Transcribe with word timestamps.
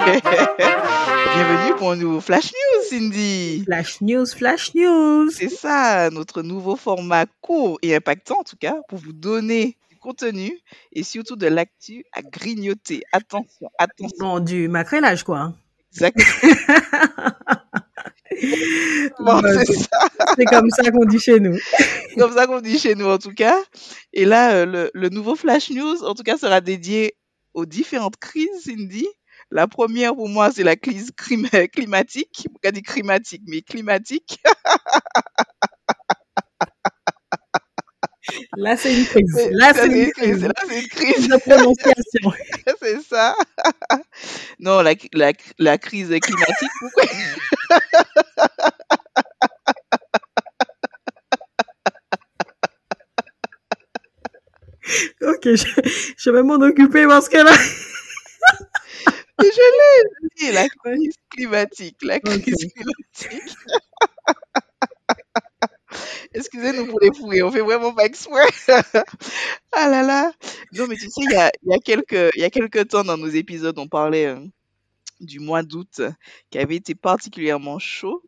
Bienvenue 1.34 1.76
pour 1.76 1.90
un 1.90 1.96
nouveau 1.96 2.20
Flash 2.22 2.52
News, 2.52 2.84
Cindy. 2.88 3.62
Flash 3.66 4.00
News, 4.00 4.26
Flash 4.26 4.74
News. 4.74 5.30
C'est 5.30 5.50
ça, 5.50 6.08
notre 6.10 6.40
nouveau 6.42 6.76
format 6.76 7.26
court 7.42 7.78
et 7.82 7.94
impactant 7.94 8.40
en 8.40 8.44
tout 8.44 8.56
cas, 8.56 8.76
pour 8.88 8.98
vous 8.98 9.12
donner 9.12 9.76
du 9.90 9.96
contenu 9.98 10.58
et 10.92 11.02
surtout 11.02 11.36
de 11.36 11.46
l'actu 11.46 12.06
à 12.12 12.22
grignoter. 12.22 13.02
Attention, 13.12 13.70
attention. 13.78 14.16
Bon, 14.18 14.40
du 14.40 14.68
macrélage 14.68 15.22
quoi. 15.22 15.52
Exactement. 15.92 16.24
Bon, 19.20 19.42
c'est 20.36 20.44
comme 20.46 20.70
ça 20.70 20.90
qu'on 20.90 21.04
dit 21.04 21.18
chez 21.18 21.40
nous. 21.40 21.58
comme 22.16 22.32
ça 22.32 22.46
qu'on 22.46 22.60
dit 22.60 22.78
chez 22.78 22.94
nous 22.94 23.06
en 23.06 23.18
tout 23.18 23.34
cas. 23.34 23.58
Et 24.14 24.24
là, 24.24 24.52
euh, 24.52 24.66
le, 24.66 24.90
le 24.94 25.08
nouveau 25.10 25.36
Flash 25.36 25.70
News, 25.70 26.04
en 26.04 26.14
tout 26.14 26.22
cas, 26.22 26.38
sera 26.38 26.62
dédié 26.62 27.16
aux 27.52 27.66
différentes 27.66 28.16
crises, 28.16 28.48
Cindy. 28.64 29.06
La 29.50 29.66
première, 29.66 30.14
pour 30.14 30.28
moi, 30.28 30.50
c'est 30.52 30.62
la 30.62 30.76
crise 30.76 31.10
crim- 31.16 31.48
climatique. 31.72 32.46
Pourquoi 32.52 32.70
dit 32.72 32.82
climatique, 32.82 33.42
mais 33.46 33.62
climatique. 33.62 34.38
Là, 38.56 38.76
c'est 38.76 38.94
une 38.96 39.04
crise. 39.06 39.48
Là, 39.52 39.72
c'est 39.74 39.86
une 39.86 40.10
crise. 40.12 40.44
Là, 40.44 40.52
c'est 40.68 40.80
une 40.80 40.88
crise. 40.88 41.28
de 41.28 41.36
prononciation. 41.38 42.32
c'est 42.80 43.00
ça. 43.02 43.34
non, 44.60 44.80
la, 44.82 44.94
la, 45.12 45.32
la 45.58 45.78
crise 45.78 46.08
climatique, 46.20 46.70
pourquoi? 46.80 47.04
Ok, 55.22 55.44
je, 55.54 55.64
je 56.16 56.30
vais 56.30 56.42
m'en 56.42 56.56
occuper 56.60 57.06
parce 57.06 57.28
que 57.28 57.38
là. 57.38 57.52
La 60.52 60.68
crise 60.68 61.14
climatique, 61.30 61.96
la 62.02 62.20
crise 62.20 62.72
climatique. 62.74 63.56
Excusez-nous 66.34 66.86
pour 66.86 67.00
les 67.00 67.10
fouets, 67.12 67.42
on 67.42 67.50
fait 67.50 67.60
vraiment 67.60 67.92
pas 67.92 68.04
exprès. 68.04 68.46
ah 69.72 69.88
là 69.88 70.02
là. 70.02 70.32
Non, 70.72 70.86
mais 70.86 70.96
tu 70.96 71.08
sais, 71.10 71.20
il 71.22 71.32
y 71.32 71.36
a, 71.36 71.50
y 71.64 71.74
a 71.74 71.78
quelques, 71.78 72.30
il 72.34 72.40
y 72.40 72.44
a 72.44 72.50
quelques 72.50 72.88
temps 72.88 73.04
dans 73.04 73.16
nos 73.16 73.28
épisodes, 73.28 73.78
on 73.78 73.88
parlait 73.88 74.26
euh, 74.26 74.40
du 75.20 75.40
mois 75.40 75.62
d'août 75.62 76.00
qui 76.50 76.58
avait 76.58 76.76
été 76.76 76.94
particulièrement 76.94 77.78
chaud. 77.78 78.22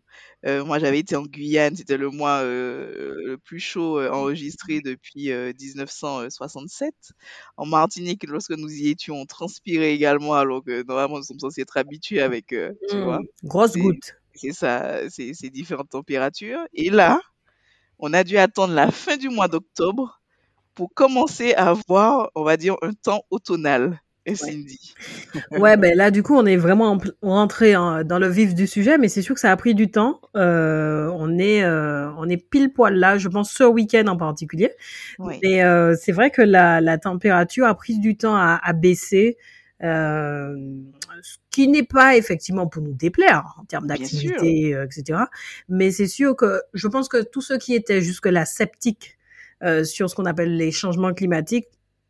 Euh, 0.45 0.65
moi, 0.65 0.79
j'avais 0.79 0.99
été 0.99 1.15
en 1.15 1.23
Guyane, 1.23 1.77
c'était 1.77 1.97
le 1.97 2.11
mois 2.11 2.41
euh, 2.41 3.15
le 3.27 3.39
plus 3.39 3.61
chaud 3.61 3.99
euh, 4.01 4.11
enregistré 4.11 4.81
depuis 4.81 5.31
euh, 5.31 5.53
1967. 5.59 6.95
En 7.57 7.67
Martinique, 7.67 8.25
lorsque 8.27 8.51
nous 8.51 8.71
y 8.71 8.89
étions, 8.89 9.17
on 9.21 9.27
transpirait 9.27 9.95
également, 9.95 10.35
alors 10.35 10.65
que 10.65 10.83
normalement, 10.83 11.19
nous 11.19 11.25
sommes 11.25 11.39
censés 11.39 11.61
être 11.63 11.77
habitués 11.77 12.21
avec, 12.21 12.53
euh, 12.53 12.73
tu 12.91 13.01
vois, 13.01 13.21
Grosse 13.45 13.77
goutte. 13.77 14.17
c'est 14.35 14.53
ça, 14.53 15.09
c'est 15.11 15.33
c'est 15.35 15.51
différentes 15.51 15.91
températures. 15.91 16.61
Et 16.73 16.91
là, 16.91 17.21
on 17.99 18.13
a 18.13 18.25
dû 18.25 18.37
attendre 18.39 18.75
la 18.75 18.91
fin 18.91 19.17
du 19.17 19.29
mois 19.29 19.49
d'octobre 19.49 20.21
pour 20.75 20.93
commencer 20.95 21.55
à 21.55 21.71
avoir, 21.71 22.31
on 22.35 22.43
va 22.45 22.57
dire, 22.57 22.77
un 22.83 22.93
temps 22.93 23.23
automnal. 23.31 24.01
Et 24.25 24.35
Cindy. 24.37 24.95
Ouais, 25.51 25.77
ben 25.77 25.97
là, 25.97 26.11
du 26.13 26.23
coup, 26.23 26.37
on 26.37 26.47
est 26.47 26.57
vraiment 26.57 26.97
rentré 27.23 27.75
en- 27.77 28.05
dans 28.05 28.19
le 28.21 28.29
vif 28.29 28.55
du 28.55 28.67
sujet, 28.69 28.97
mais 28.99 29.09
c'est 29.09 29.23
sûr 29.23 29.35
que 29.35 29.41
ça 29.41 29.51
a 29.51 29.57
pris 29.57 29.75
du 29.75 29.91
temps. 29.91 30.21
Euh, 30.37 31.11
on 31.15 31.39
est, 31.39 31.65
euh, 31.65 32.09
on 32.19 32.29
est 32.29 32.37
pile 32.37 32.73
poil 32.73 32.95
là, 32.95 33.19
je 33.19 33.29
pense 33.29 33.53
ce 33.53 33.65
week-end 33.65 34.07
en 34.07 34.17
particulier. 34.17 34.71
Oui. 35.19 35.39
Mais 35.43 35.65
euh, 35.65 35.95
c'est 36.01 36.13
vrai 36.13 36.31
que 36.31 36.43
la, 36.43 36.81
la 36.81 36.99
température 36.99 37.67
a 37.67 37.75
pris 37.75 37.99
du 37.99 38.17
temps 38.17 38.37
à, 38.37 38.61
à 38.63 38.73
baisser, 38.73 39.37
euh, 39.83 40.55
ce 41.23 41.37
qui 41.51 41.67
n'est 41.69 41.83
pas 41.83 42.17
effectivement 42.17 42.69
pour 42.69 42.83
nous 42.83 42.95
déplaire 42.95 43.55
en 43.61 43.65
termes 43.65 43.87
d'activité, 43.89 44.75
euh, 44.75 44.85
etc. 44.87 45.19
Mais 45.69 45.91
c'est 45.91 46.07
sûr 46.07 46.37
que 46.37 46.61
je 46.75 46.87
pense 46.87 47.09
que 47.09 47.23
tous 47.23 47.41
ceux 47.41 47.59
qui 47.59 47.75
étaient 47.75 48.01
jusque-là 48.01 48.45
sceptiques 48.45 49.19
euh, 49.65 49.83
sur 49.85 50.09
ce 50.09 50.15
qu'on 50.15 50.27
appelle 50.27 50.57
les 50.57 50.71
changements 50.71 51.13
climatiques, 51.13 51.67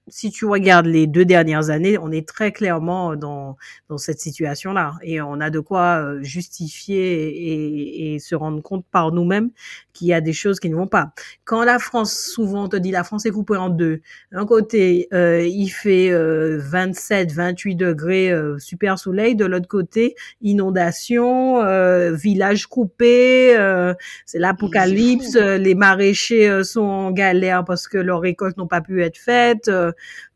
si 0.09 0.31
tu 0.31 0.47
regardes 0.47 0.87
les 0.87 1.07
deux 1.07 1.25
dernières 1.25 1.71
années, 1.71 1.97
on 1.99 2.11
est 2.11 2.27
très 2.27 2.51
clairement 2.53 3.15
dans, 3.17 3.57
dans 3.89 3.99
cette 3.99 4.19
situation-là. 4.21 4.95
Et 5.03 5.21
on 5.21 5.41
a 5.41 5.49
de 5.51 5.61
quoi 5.61 6.03
euh, 6.03 6.23
justifier 6.23 7.29
et, 7.29 8.15
et 8.15 8.19
se 8.19 8.35
rendre 8.35 8.61
compte 8.63 8.85
par 8.91 9.13
nous-mêmes 9.13 9.51
qu'il 9.93 10.09
y 10.09 10.13
a 10.13 10.21
des 10.21 10.33
choses 10.33 10.59
qui 10.61 10.69
ne 10.71 10.75
vont 10.77 10.87
pas. 10.89 11.13
Quand 11.45 11.65
la 11.65 11.79
France, 11.79 12.15
souvent 12.15 12.65
on 12.65 12.69
te 12.69 12.77
dit 12.77 12.91
la 12.91 13.05
France 13.05 13.27
est 13.27 13.31
coupée 13.31 13.57
en 13.57 13.69
deux. 13.69 14.01
D'un 14.33 14.45
côté, 14.47 15.09
euh, 15.13 15.47
il 15.47 15.69
fait 15.69 16.11
euh, 16.11 16.59
27, 16.61 17.33
28 17.33 17.77
degrés, 17.77 18.31
euh, 18.33 18.59
super 18.59 18.99
soleil. 18.99 19.37
De 19.37 19.45
l'autre 19.45 19.69
côté, 19.69 20.17
inondation, 20.41 21.61
euh, 21.63 22.13
village 22.13 22.67
coupé, 22.67 23.57
euh, 23.57 23.95
c'est 24.27 24.39
l'apocalypse. 24.39 25.37
euh, 25.37 25.59
les 25.59 25.75
maraîchers 25.75 26.49
euh, 26.49 26.65
sont 26.65 26.81
en 26.83 27.11
galère 27.13 27.65
parce 27.65 27.89
que 27.89 27.99
leurs 27.99 28.21
récoltes 28.21 28.57
n'ont 28.57 28.67
pas 28.67 28.81
pu 28.81 29.03
être 29.03 29.19
faites. 29.19 29.71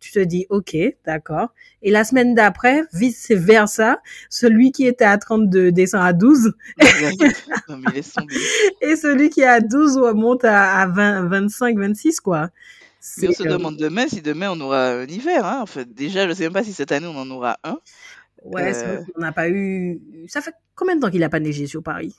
Tu 0.01 0.13
te 0.13 0.19
dis, 0.19 0.47
ok, 0.51 0.77
d'accord. 1.05 1.49
Et 1.83 1.91
la 1.91 2.05
semaine 2.05 2.35
d'après, 2.35 2.83
vice 2.93 3.31
versa, 3.31 4.01
celui 4.31 4.73
qui 4.73 4.87
était 4.87 5.05
à 5.05 5.19
32 5.19 5.73
descend 5.73 6.03
à 6.03 6.13
12 6.13 6.53
non, 7.69 7.79
mais 7.79 8.01
et 8.81 8.97
celui 8.97 9.31
qui 9.31 9.41
est 9.41 9.47
à 9.47 9.61
12 9.61 9.99
monte 10.15 10.45
à, 10.45 10.81
à 10.81 10.87
20, 10.87 11.29
25, 11.29 11.79
26, 11.79 12.21
quoi. 12.21 12.51
Mais 13.19 13.29
on 13.29 13.33
se 13.33 13.43
euh, 13.45 13.51
demande 13.51 13.77
demain 13.77 14.09
si 14.09 14.21
demain 14.21 14.51
on 14.51 14.61
aura 14.61 14.89
un 14.89 15.07
hiver. 15.07 15.45
Hein. 15.45 15.61
En 15.63 15.67
fait, 15.67 15.93
déjà, 15.93 16.27
je 16.29 16.33
sais 16.33 16.43
même 16.45 16.53
pas 16.53 16.65
si 16.65 16.73
cette 16.73 16.93
année 16.93 17.07
on 17.07 17.17
en 17.17 17.31
aura 17.31 17.59
un. 17.63 17.79
ouais, 18.43 18.75
Euh, 18.75 19.03
qu'on 19.15 19.21
n'a 19.21 19.33
pas 19.33 19.49
eu. 19.49 20.01
Ça 20.29 20.41
fait 20.41 20.55
combien 20.75 20.97
de 20.97 21.01
temps 21.01 21.11
qu'il 21.11 21.21
n'a 21.21 21.29
pas 21.29 21.41
neigé 21.41 21.67
sur 21.67 21.83
Paris? 21.83 22.17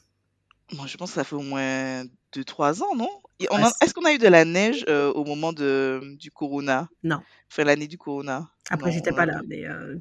Moi, 0.74 0.86
je 0.88 0.98
pense 0.98 1.10
que 1.12 1.16
ça 1.16 1.24
fait 1.24 1.36
au 1.36 1.42
moins 1.42 2.04
2-3 2.34 2.84
ans, 2.84 2.96
non? 2.96 3.10
C'est- 3.40 3.48
Est-ce 3.86 3.94
qu'on 3.94 4.06
a 4.06 4.14
eu 4.14 4.18
de 4.18 4.28
la 4.28 4.46
neige 4.46 4.86
euh, 4.90 5.12
au 5.14 5.24
moment 5.24 5.54
de, 5.54 6.02
du 6.20 6.32
Corona? 6.32 6.90
Non. 7.04 7.20
Enfin, 7.52 7.64
l'année 7.64 7.88
du 7.88 7.98
Corona 7.98 8.50
Après, 8.70 8.90
Non, 8.90 8.96
j'étais 8.96 9.12
pas 9.12 9.24
a 9.24 9.26
là, 9.28 9.42
mais, 9.48 9.66
euh, 9.68 9.96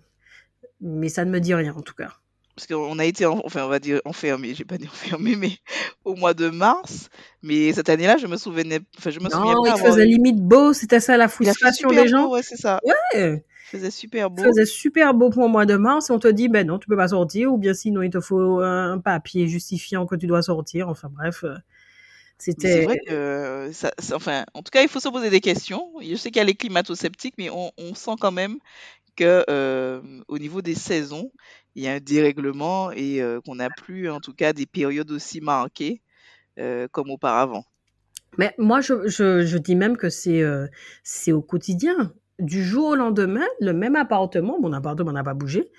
mais 0.81 1.09
ça 1.09 1.25
ne 1.25 1.31
me 1.31 1.41
dit 1.41 1.55
rien 1.55 1.75
en 1.75 1.83
tout 1.83 1.95
cas. 1.95 2.13
Parce 2.55 2.67
qu'on 2.67 2.99
a 2.99 3.05
été, 3.05 3.27
en- 3.27 3.43
enfin, 3.45 3.65
on 3.65 3.69
va 3.69 3.79
dire 3.79 4.01
enfermé, 4.07 4.55
j'ai 4.55 4.65
pas 4.65 4.79
dit 4.79 4.87
enfermé, 4.89 5.37
mais 5.37 5.51
au 6.07 6.15
mois 6.15 6.33
de 6.33 6.49
mars. 6.49 7.11
Mais 7.43 7.73
cette 7.75 7.91
année-là, 7.91 8.17
je 8.17 8.27
me 8.27 8.39
souvenais, 8.39 8.81
enfin, 8.97 9.11
je 9.11 9.21
me 9.21 9.29
souviens 9.29 9.53
Non, 9.55 9.63
pas 9.63 9.69
il 9.69 9.73
avoir 9.73 9.93
faisait 9.93 10.07
limite 10.07 10.41
beau, 10.41 10.73
c'était 10.73 11.01
ça 11.01 11.19
la 11.19 11.25
Il 11.25 11.29
frustration 11.31 11.91
super 11.91 12.03
des 12.03 12.09
gens. 12.09 12.25
beau, 12.25 12.33
ouais, 12.35 12.43
c'est 12.43 12.57
ça. 12.57 12.81
Ouais, 12.85 12.95
Il 13.15 13.79
faisait 13.79 13.91
super 13.91 14.29
il 14.29 14.35
beau. 14.35 14.43
faisait 14.45 14.65
super 14.65 15.13
beau 15.13 15.29
pour 15.29 15.43
le 15.43 15.49
mois 15.51 15.67
de 15.67 15.77
mars 15.77 16.09
et 16.09 16.13
on 16.15 16.19
te 16.19 16.29
dit, 16.29 16.49
ben 16.49 16.67
non, 16.67 16.79
tu 16.79 16.89
peux 16.89 16.97
pas 16.97 17.09
sortir, 17.09 17.53
ou 17.53 17.59
bien 17.59 17.75
sinon 17.75 18.01
il 18.01 18.11
te 18.11 18.21
faut 18.21 18.61
un 18.61 18.99
papier 19.01 19.47
justifiant 19.49 20.07
que 20.07 20.17
tu 20.17 20.27
dois 20.27 20.41
sortir. 20.41 20.89
Enfin 20.89 21.11
bref, 21.13 21.45
euh, 21.45 21.57
c'était. 22.39 22.81
vrai 22.81 22.99
que, 23.07 23.71
ça, 23.73 23.93
ça- 23.99 24.17
enfin, 24.17 24.45
en 24.55 24.63
tout 24.63 24.71
cas, 24.71 24.83
il 24.83 24.89
faut 24.89 25.01
se 25.01 25.09
poser 25.09 25.31
des 25.31 25.41
questions. 25.41 25.93
Je 26.03 26.15
sais 26.17 26.31
qu'il 26.31 26.39
y 26.39 26.43
a 26.43 26.45
les 26.45 26.55
climato-sceptiques, 26.55 27.35
mais 27.39 27.51
on, 27.51 27.73
on 27.79 27.95
sent 27.95 28.13
quand 28.21 28.33
même 28.33 28.59
que 29.17 29.45
euh, 29.51 30.03
au 30.29 30.39
niveau 30.39 30.63
des 30.63 30.75
saisons, 30.77 31.33
il 31.77 31.85
y 31.85 31.89
a 31.89 31.95
un 31.95 32.01
dérèglement 32.01 32.93
et 32.93 33.23
euh, 33.23 33.41
qu'on 33.43 33.57
n'a 33.57 33.71
plus, 33.71 34.11
en 34.11 34.21
tout 34.21 34.35
cas, 34.35 34.53
des 34.55 34.67
périodes 34.67 35.11
aussi 35.13 35.41
marquées 35.43 36.03
euh, 36.61 36.89
comme 36.93 37.11
auparavant. 37.11 37.65
Mais 38.39 38.55
moi, 38.59 38.81
je, 38.81 39.09
je, 39.09 39.45
je 39.47 39.59
dis 39.59 39.75
même 39.77 39.97
que 39.97 40.11
c'est 40.11 40.43
euh, 40.43 40.67
c'est 41.03 41.33
au 41.33 41.43
quotidien. 41.43 42.13
Du 42.39 42.63
jour 42.63 42.89
au 42.89 42.95
lendemain, 42.95 43.47
le 43.61 43.73
même 43.73 43.97
appartement, 43.97 44.61
mon 44.61 44.73
appartement 44.73 45.13
n'a 45.13 45.25
pas 45.25 45.33
bougé. 45.35 45.71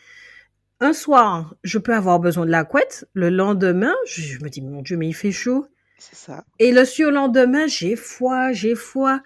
Un 0.80 0.94
soir, 0.94 1.56
je 1.63 1.80
peux 1.80 1.94
avoir 1.95 2.19
besoin 2.19 2.45
de 2.45 2.51
la 2.51 2.65
couette. 2.65 3.07
Le 3.13 3.30
lendemain, 3.30 3.94
je 4.07 4.44
me 4.44 4.50
dis, 4.50 4.62
mon 4.62 4.81
Dieu, 4.83 4.98
mais 4.98 5.07
il 5.09 5.13
fait 5.15 5.31
chaud. 5.31 5.68
C'est 6.00 6.16
ça. 6.16 6.44
Et 6.60 6.72
le 6.72 6.86
surlendemain, 6.86 7.68
j'ai 7.68 7.96
froid, 7.96 8.52
j'ai 8.52 8.76
froid. 8.76 9.20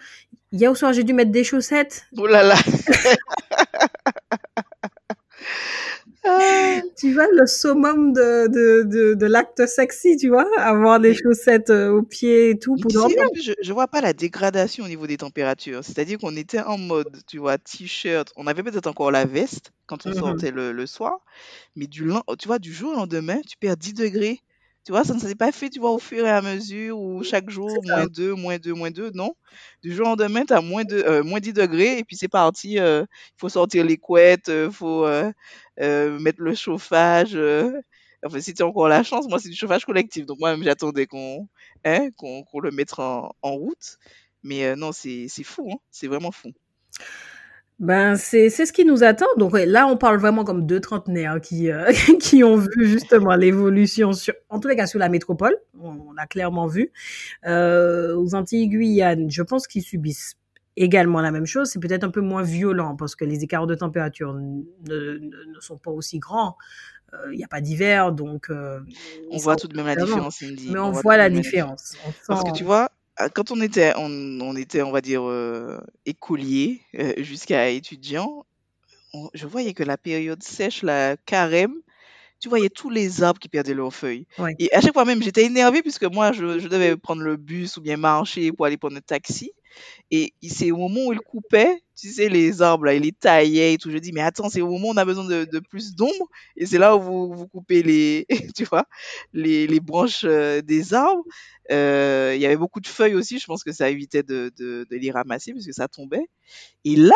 Hier 0.52 0.70
au 0.70 0.74
soir, 0.74 0.92
j'ai 0.92 1.04
dû 1.04 1.12
mettre 1.12 1.30
des 1.30 1.44
chaussettes. 1.44 2.04
Oh 2.16 2.26
là 2.26 2.42
là. 2.42 2.54
Tu 6.96 7.12
vois, 7.12 7.26
le 7.32 7.46
summum 7.46 8.12
de, 8.12 8.46
de, 8.46 8.82
de, 8.84 9.14
de 9.14 9.26
l'acte 9.26 9.66
sexy, 9.66 10.16
tu 10.16 10.28
vois, 10.28 10.46
avoir 10.56 11.00
des 11.00 11.14
chaussettes 11.14 11.70
euh, 11.70 11.90
aux 11.90 12.02
pieds 12.02 12.50
et 12.50 12.58
tout 12.58 12.76
mais 12.76 12.82
pour 12.82 12.90
tu 12.90 12.96
sais, 12.96 13.02
dormir. 13.02 13.22
en 13.26 13.32
plus, 13.32 13.42
je, 13.42 13.52
je 13.60 13.72
vois 13.72 13.88
pas 13.88 14.00
la 14.00 14.12
dégradation 14.12 14.84
au 14.84 14.88
niveau 14.88 15.06
des 15.08 15.16
températures. 15.16 15.82
C'est-à-dire 15.84 16.18
qu'on 16.18 16.36
était 16.36 16.60
en 16.60 16.78
mode, 16.78 17.18
tu 17.26 17.38
vois, 17.38 17.58
t-shirt. 17.58 18.32
On 18.36 18.46
avait 18.46 18.62
peut-être 18.62 18.86
encore 18.86 19.10
la 19.10 19.24
veste 19.24 19.72
quand 19.86 20.06
on 20.06 20.10
Mhm. 20.10 20.14
sortait 20.16 20.50
le, 20.52 20.72
le 20.72 20.86
soir. 20.86 21.18
Mais 21.74 21.86
du, 21.86 22.08
tu 22.38 22.46
vois, 22.46 22.58
du 22.60 22.72
jour 22.72 22.92
au 22.92 22.96
lendemain, 22.96 23.40
tu 23.46 23.56
perds 23.56 23.76
10 23.76 23.94
degrés. 23.94 24.40
Tu 24.84 24.90
vois, 24.92 25.04
ça 25.04 25.14
ne 25.14 25.20
s'est 25.20 25.34
pas 25.36 25.52
fait, 25.52 25.70
tu 25.70 25.78
vois, 25.80 25.92
au 25.92 25.98
fur 25.98 26.26
et 26.26 26.30
à 26.30 26.42
mesure, 26.42 26.98
ou 27.00 27.22
chaque 27.22 27.48
jour, 27.50 27.82
moins 27.84 28.06
2, 28.06 28.34
moins 28.34 28.58
2, 28.58 28.72
moins 28.74 28.90
2, 28.90 29.10
non. 29.14 29.32
Du 29.82 29.94
jour 29.94 30.06
au 30.06 30.10
lendemain, 30.10 30.44
tu 30.44 30.52
as 30.54 30.60
moins, 30.60 30.84
de, 30.84 30.96
euh, 30.96 31.22
moins 31.22 31.38
10 31.40 31.52
degrés, 31.52 31.98
et 31.98 32.04
puis 32.04 32.16
c'est 32.16 32.28
parti. 32.28 32.72
Il 32.74 33.06
faut 33.36 33.48
sortir 33.48 33.84
les 33.84 33.96
couettes, 33.96 34.48
il 34.48 34.70
faut 34.72 35.06
euh, 35.06 35.30
euh, 35.80 36.18
mettre 36.18 36.40
le 36.42 36.54
chauffage. 36.54 37.36
euh. 37.36 37.80
Enfin, 38.24 38.40
si 38.40 38.54
tu 38.54 38.62
as 38.62 38.66
encore 38.66 38.88
la 38.88 39.02
chance, 39.04 39.26
moi, 39.28 39.38
c'est 39.40 39.48
du 39.48 39.56
chauffage 39.56 39.84
collectif. 39.84 40.26
Donc, 40.26 40.38
moi-même, 40.40 40.62
j'attendais 40.64 41.06
qu'on 41.06 41.48
hein, 41.84 42.08
le 42.62 42.70
mette 42.70 42.98
en, 42.98 43.32
en 43.42 43.52
route. 43.52 43.98
Mais 44.44 44.64
euh, 44.66 44.76
non, 44.76 44.92
c'est 44.92 45.26
c'est 45.28 45.44
fou, 45.44 45.70
hein. 45.72 45.78
C'est 45.90 46.08
vraiment 46.08 46.32
fou. 46.32 46.50
Ben, 47.78 48.14
c'est 48.16 48.48
c'est 48.48 48.64
ce 48.64 48.72
qui 48.72 48.84
nous 48.84 49.02
attend. 49.02 49.26
Donc 49.38 49.52
ouais, 49.54 49.66
là, 49.66 49.86
on 49.88 49.96
parle 49.96 50.18
vraiment 50.18 50.44
comme 50.44 50.66
deux 50.66 50.78
trentenaires 50.80 51.40
qui, 51.40 51.70
euh, 51.70 51.90
qui 52.20 52.44
ont 52.44 52.56
vu 52.56 52.86
justement 52.86 53.34
l'évolution, 53.34 54.12
sur, 54.12 54.34
en 54.48 54.60
tous 54.60 54.68
les 54.68 54.76
cas 54.76 54.86
sur 54.86 55.00
la 55.00 55.08
métropole, 55.08 55.56
on, 55.80 55.88
on 55.90 56.16
a 56.16 56.26
clairement 56.26 56.66
vu. 56.68 56.92
Euh, 57.46 58.14
aux 58.16 58.34
Antilles 58.34 58.68
Guyane, 58.68 59.30
je 59.30 59.42
pense 59.42 59.66
qu'ils 59.66 59.82
subissent 59.82 60.34
également 60.76 61.20
la 61.20 61.32
même 61.32 61.46
chose. 61.46 61.70
C'est 61.70 61.80
peut-être 61.80 62.04
un 62.04 62.10
peu 62.10 62.20
moins 62.20 62.42
violent 62.42 62.94
parce 62.94 63.16
que 63.16 63.24
les 63.24 63.42
écarts 63.42 63.66
de 63.66 63.74
température 63.74 64.32
ne, 64.34 64.62
ne, 64.88 65.18
ne 65.18 65.60
sont 65.60 65.76
pas 65.76 65.90
aussi 65.90 66.18
grands. 66.18 66.56
Il 67.30 67.36
n'y 67.36 67.44
a 67.44 67.48
pas 67.48 67.60
d'hiver, 67.60 68.10
donc... 68.12 68.48
Euh, 68.48 68.80
On 69.30 69.36
voit 69.36 69.56
tout 69.56 69.68
de 69.68 69.76
même 69.76 69.84
la 69.84 69.96
différence, 69.96 70.38
Cindy. 70.38 70.70
Mais 70.72 70.78
on, 70.78 70.92
voit 70.92 71.18
la 71.18 71.28
différence. 71.28 71.92
On 72.06 72.12
Parce 72.26 72.40
sent- 72.40 72.50
que 72.52 72.56
tu 72.56 72.64
vois, 72.64 72.84
euh, 72.84 72.86
quand 73.28 73.50
on 73.50 73.60
était, 73.60 73.92
on, 73.96 74.40
on 74.40 74.56
était, 74.56 74.82
on 74.82 74.92
va 74.92 75.00
dire, 75.00 75.22
euh, 75.24 75.78
écolier 76.06 76.82
euh, 76.98 77.12
jusqu'à 77.18 77.68
étudiant, 77.70 78.46
on- 79.14 79.30
je 79.34 79.46
voyais 79.46 79.74
que 79.74 79.84
la 79.84 79.98
période 79.98 80.42
sèche, 80.42 80.82
la 80.82 81.16
carême, 81.18 81.74
tu 82.40 82.48
voyais 82.48 82.70
tous 82.70 82.90
les 82.90 83.22
arbres 83.22 83.40
qui 83.40 83.48
perdaient 83.48 83.74
leurs 83.74 83.94
feuilles. 83.94 84.26
Ouais. 84.38 84.58
Et 84.58 84.72
à 84.74 84.80
chaque 84.80 84.94
fois 84.94 85.04
même, 85.06 85.22
j'étais 85.22 85.44
énervée 85.44 85.82
puisque 85.82 86.04
moi, 86.04 86.32
je, 86.32 86.58
je 86.60 86.68
devais 86.68 86.96
prendre 86.96 87.22
le 87.22 87.36
bus 87.36 87.76
ou 87.78 87.82
bien 87.82 87.96
marcher 87.96 88.52
pour 88.52 88.66
aller 88.66 88.78
prendre 88.78 88.96
le 88.96 89.02
taxi. 89.02 89.52
Et 90.10 90.32
c'est 90.48 90.70
au 90.70 90.76
moment 90.76 91.06
où 91.06 91.12
il 91.12 91.20
coupait, 91.20 91.80
tu 91.96 92.12
sais, 92.12 92.28
les 92.28 92.60
arbres, 92.62 92.84
là, 92.86 92.94
il 92.94 93.02
les 93.02 93.12
taillait 93.12 93.74
et 93.74 93.78
tout. 93.78 93.90
Je 93.90 93.98
dis, 93.98 94.12
mais 94.12 94.20
attends, 94.20 94.48
c'est 94.50 94.60
au 94.60 94.68
moment 94.68 94.88
où 94.88 94.92
on 94.92 94.96
a 94.96 95.04
besoin 95.04 95.24
de, 95.24 95.44
de 95.44 95.58
plus 95.60 95.94
d'ombre. 95.94 96.28
Et 96.56 96.66
c'est 96.66 96.78
là 96.78 96.96
où 96.96 97.00
vous, 97.00 97.32
vous 97.32 97.48
coupez 97.48 97.82
les, 97.82 98.26
tu 98.56 98.64
vois, 98.64 98.84
les, 99.32 99.66
les 99.66 99.80
branches 99.80 100.24
euh, 100.24 100.60
des 100.62 100.94
arbres. 100.94 101.24
Euh, 101.70 102.32
il 102.34 102.40
y 102.40 102.46
avait 102.46 102.56
beaucoup 102.56 102.80
de 102.80 102.86
feuilles 102.86 103.14
aussi. 103.14 103.38
Je 103.38 103.46
pense 103.46 103.64
que 103.64 103.72
ça 103.72 103.88
évitait 103.88 104.22
de, 104.22 104.50
de, 104.58 104.86
de 104.90 104.96
les 104.96 105.10
ramasser 105.10 105.52
puisque 105.52 105.72
ça 105.74 105.88
tombait. 105.88 106.26
Et 106.84 106.96
là, 106.96 107.14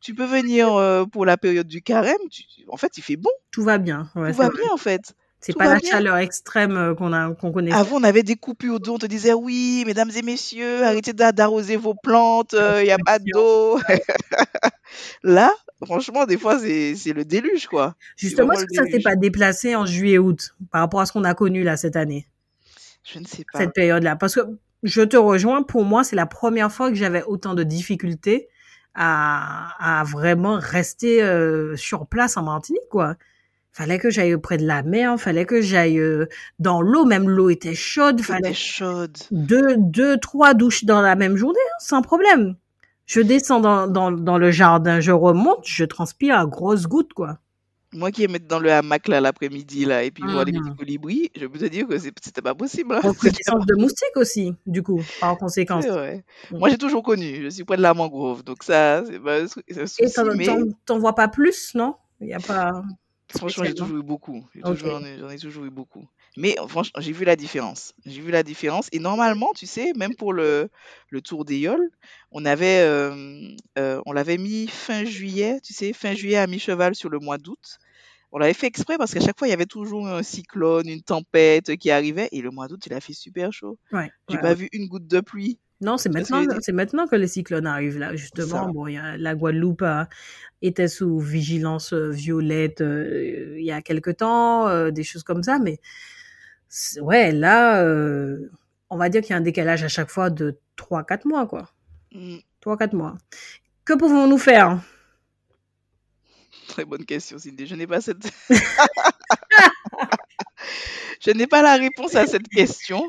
tu 0.00 0.14
peux 0.14 0.26
venir 0.26 0.74
euh, 0.74 1.04
pour 1.06 1.26
la 1.26 1.36
période 1.36 1.66
du 1.68 1.82
carême. 1.82 2.18
tu- 2.30 2.44
en 2.68 2.76
fait, 2.76 2.96
il 2.98 3.02
fait 3.02 3.16
bon. 3.16 3.30
Tout 3.52 3.62
va 3.62 3.78
bien. 3.78 4.10
Ouais, 4.16 4.32
tout 4.32 4.38
va 4.38 4.48
vrai. 4.48 4.56
bien, 4.62 4.72
en 4.72 4.76
fait. 4.76 5.14
C'est 5.46 5.56
pas 5.56 5.66
la 5.66 5.76
bien. 5.78 5.90
chaleur 5.90 6.16
extrême 6.16 6.76
euh, 6.76 6.94
qu'on 6.94 7.12
a 7.12 7.32
qu'on 7.34 7.52
connaît. 7.52 7.72
Avant, 7.72 7.96
on 7.96 8.02
avait 8.04 8.22
des 8.22 8.36
coupures 8.36 8.80
d'eau. 8.80 8.94
On 8.94 8.98
te 8.98 9.06
disait, 9.06 9.32
oui, 9.34 9.84
mesdames 9.86 10.10
et 10.16 10.22
messieurs, 10.22 10.82
arrêtez 10.84 11.12
d'a- 11.12 11.32
d'arroser 11.32 11.76
vos 11.76 11.94
plantes. 11.94 12.54
Il 12.54 12.84
n'y 12.84 12.90
a 12.90 12.96
pas 13.04 13.18
d'eau. 13.18 13.78
Là, 15.22 15.50
franchement, 15.84 16.24
des 16.26 16.38
fois, 16.38 16.58
c'est 16.58 16.94
c'est 16.96 17.12
le 17.12 17.24
déluge, 17.24 17.66
quoi. 17.66 17.94
Justement, 18.16 18.52
est-ce 18.52 18.64
que 18.66 18.74
ça 18.74 18.84
s'est 18.86 19.00
pas 19.00 19.16
déplacé 19.16 19.74
en 19.76 19.86
juillet-août 19.86 20.54
par 20.70 20.80
rapport 20.80 21.00
à 21.00 21.06
ce 21.06 21.12
qu'on 21.12 21.24
a 21.24 21.34
connu 21.34 21.62
là 21.62 21.76
cette 21.76 21.96
année, 21.96 22.26
Je 23.02 23.18
ne 23.18 23.26
sais 23.26 23.44
pas. 23.50 23.58
cette 23.58 23.72
période-là 23.72 24.16
Parce 24.16 24.34
que 24.34 24.40
je 24.82 25.02
te 25.02 25.16
rejoins, 25.16 25.62
pour 25.62 25.84
moi, 25.84 26.04
c'est 26.04 26.16
la 26.16 26.26
première 26.26 26.70
fois 26.70 26.90
que 26.90 26.94
j'avais 26.96 27.22
autant 27.24 27.54
de 27.54 27.62
difficultés 27.62 28.48
à, 28.94 30.00
à 30.00 30.04
vraiment 30.04 30.58
rester 30.60 31.22
euh, 31.22 31.74
sur 31.76 32.06
place 32.06 32.36
en 32.36 32.42
Martinique, 32.42 32.88
quoi. 32.90 33.16
Fallait 33.76 33.98
que 33.98 34.08
j'aille 34.08 34.34
auprès 34.34 34.56
de 34.56 34.64
la 34.64 34.84
mer, 34.84 35.18
fallait 35.18 35.46
que 35.46 35.60
j'aille 35.60 35.98
euh, 35.98 36.26
dans 36.60 36.80
l'eau, 36.80 37.04
même 37.04 37.28
l'eau 37.28 37.50
était 37.50 37.74
chaude, 37.74 38.20
fallait 38.20 38.54
chaude. 38.54 39.18
deux, 39.32 39.74
deux, 39.76 40.16
trois 40.18 40.54
douches 40.54 40.84
dans 40.84 41.00
la 41.02 41.16
même 41.16 41.36
journée, 41.36 41.58
hein, 41.58 41.76
sans 41.80 42.00
problème. 42.00 42.54
Je 43.06 43.20
descends 43.20 43.58
dans, 43.60 43.88
dans, 43.88 44.12
dans 44.12 44.38
le 44.38 44.52
jardin, 44.52 45.00
je 45.00 45.10
remonte, 45.10 45.64
je 45.66 45.84
transpire 45.84 46.38
à 46.38 46.46
grosses 46.46 46.86
gouttes, 46.86 47.14
quoi. 47.14 47.38
Moi 47.92 48.10
qui 48.10 48.24
aime 48.24 48.34
être 48.36 48.46
dans 48.46 48.58
le 48.58 48.72
hamac 48.72 49.06
là 49.08 49.20
l'après-midi 49.20 49.84
là 49.84 50.02
et 50.02 50.10
puis 50.10 50.24
voir 50.24 50.44
les 50.44 50.52
petits 50.52 50.68
Mhm. 50.70 50.76
colibris, 50.76 51.30
je 51.36 51.46
peux 51.46 51.58
te 51.58 51.66
dire 51.66 51.86
que 51.86 51.96
c'est- 51.98 52.12
c'était 52.22 52.42
pas 52.42 52.54
possible. 52.54 52.92
hein. 52.94 53.00
Recrudescence 53.02 53.66
de 53.68 53.74
moustiques 53.80 54.16
aussi, 54.16 54.52
du 54.66 54.82
coup, 54.82 55.00
par 55.20 55.36
vrai. 55.90 56.24
Mm. 56.50 56.58
Moi 56.58 56.68
j'ai 56.70 56.78
toujours 56.78 57.02
connu, 57.02 57.42
je 57.42 57.48
suis 57.50 57.64
près 57.64 57.76
de 57.76 57.82
la 57.82 57.94
mangrove, 57.94 58.42
donc 58.44 58.62
ça 58.62 59.04
c'est 59.04 59.20
pas 59.20 59.40
un 59.42 59.46
sou- 59.48 59.60
c'est 59.68 59.80
un 59.80 59.84
Et 59.84 59.86
souci, 59.86 60.12
t'en, 60.14 60.24
mais 60.34 60.46
vois 60.98 61.14
pas 61.14 61.28
plus, 61.28 61.74
non? 61.74 61.94
Il 62.20 62.28
y 62.28 62.34
a 62.34 62.40
pas 62.40 62.82
franchement 63.28 63.64
j'ai 63.64 63.74
toujours 63.74 63.98
eu 63.98 64.02
beaucoup. 64.02 64.44
J'en 64.54 65.04
ai, 65.04 65.38
toujours 65.38 65.64
eu 65.64 65.70
beaucoup. 65.70 66.06
Mais 66.36 66.58
euh, 66.58 66.66
franchement 66.66 67.00
j'ai 67.00 67.12
vu 67.12 67.24
la 67.24 67.36
différence. 67.36 67.94
J'ai 68.04 68.20
vu 68.20 68.30
la 68.30 68.42
différence 68.42 68.88
et 68.92 68.98
normalement 68.98 69.52
tu 69.54 69.66
sais 69.66 69.92
même 69.96 70.14
pour 70.14 70.32
le, 70.32 70.68
le 71.10 71.20
tour 71.20 71.44
des 71.44 71.58
Yoles, 71.58 71.90
on 72.30 72.44
avait 72.44 72.80
euh, 72.80 73.54
euh, 73.78 74.00
on 74.06 74.12
l'avait 74.12 74.38
mis 74.38 74.66
fin 74.68 75.04
juillet, 75.04 75.60
tu 75.62 75.72
sais 75.72 75.92
fin 75.92 76.14
juillet 76.14 76.36
à 76.36 76.46
mi-cheval 76.46 76.94
sur 76.94 77.08
le 77.08 77.18
mois 77.18 77.38
d'août. 77.38 77.78
On 78.36 78.38
l'avait 78.38 78.52
fait 78.52 78.66
exprès 78.66 78.98
parce 78.98 79.14
qu'à 79.14 79.20
chaque 79.20 79.38
fois, 79.38 79.46
il 79.46 79.52
y 79.52 79.54
avait 79.54 79.64
toujours 79.64 80.08
un 80.08 80.24
cyclone, 80.24 80.88
une 80.88 81.02
tempête 81.02 81.76
qui 81.76 81.92
arrivait. 81.92 82.28
Et 82.32 82.42
le 82.42 82.50
mois 82.50 82.66
d'août, 82.66 82.84
il 82.84 82.92
a 82.92 83.00
fait 83.00 83.12
super 83.12 83.52
chaud. 83.52 83.78
Ouais. 83.92 84.10
J'ai 84.28 84.34
ouais, 84.34 84.42
pas 84.42 84.48
ouais. 84.48 84.54
vu 84.56 84.68
une 84.72 84.88
goutte 84.88 85.06
de 85.06 85.20
pluie. 85.20 85.60
Non, 85.80 85.98
c'est 85.98 86.08
maintenant, 86.08 86.42
c'est 86.60 86.72
maintenant 86.72 87.06
que 87.06 87.16
les 87.16 87.26
cyclones 87.26 87.66
arrivent 87.66 87.98
là, 87.98 88.14
justement. 88.16 88.70
Bon, 88.70 88.86
il 88.86 88.94
y 88.94 88.96
a, 88.96 89.16
la 89.18 89.34
Guadeloupe 89.34 89.82
a- 89.82 90.08
était 90.62 90.88
sous 90.88 91.18
vigilance 91.18 91.92
euh, 91.92 92.10
violette 92.10 92.80
euh, 92.80 93.56
il 93.58 93.64
y 93.64 93.72
a 93.72 93.82
quelque 93.82 94.10
temps, 94.10 94.68
euh, 94.68 94.90
des 94.90 95.02
choses 95.04 95.24
comme 95.24 95.42
ça, 95.42 95.58
mais 95.58 95.80
ouais, 97.00 97.32
là, 97.32 97.82
euh, 97.82 98.50
on 98.90 98.96
va 98.96 99.08
dire 99.08 99.22
qu'il 99.22 99.30
y 99.30 99.34
a 99.34 99.36
un 99.36 99.40
décalage 99.42 99.82
à 99.84 99.88
chaque 99.88 100.10
fois 100.10 100.30
de 100.30 100.58
3-4 100.76 101.26
mois, 101.26 101.46
quoi. 101.46 101.70
Hmm, 102.12 102.36
3-4 102.62 102.94
mois. 102.94 103.16
Que 103.84 103.94
pouvons-nous 103.94 104.38
faire? 104.38 104.80
Très 106.68 106.84
bonne 106.84 107.04
question, 107.04 107.38
Cindy. 107.38 107.66
Je 107.66 107.74
n'ai 107.74 107.86
pas 107.86 108.00
cette. 108.00 108.30
je 111.20 111.30
n'ai 111.30 111.46
pas 111.46 111.62
la 111.62 111.76
réponse 111.76 112.14
à 112.14 112.26
cette 112.26 112.48
question. 112.48 113.02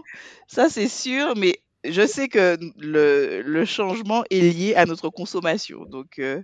Ça, 0.47 0.69
c'est 0.69 0.87
sûr, 0.87 1.33
mais 1.37 1.59
je 1.91 2.05
sais 2.07 2.27
que 2.27 2.57
le, 2.79 3.41
le 3.41 3.65
changement 3.65 4.23
est 4.29 4.39
lié 4.41 4.75
à 4.75 4.85
notre 4.85 5.09
consommation. 5.09 5.85
Donc, 5.85 6.19
euh, 6.19 6.41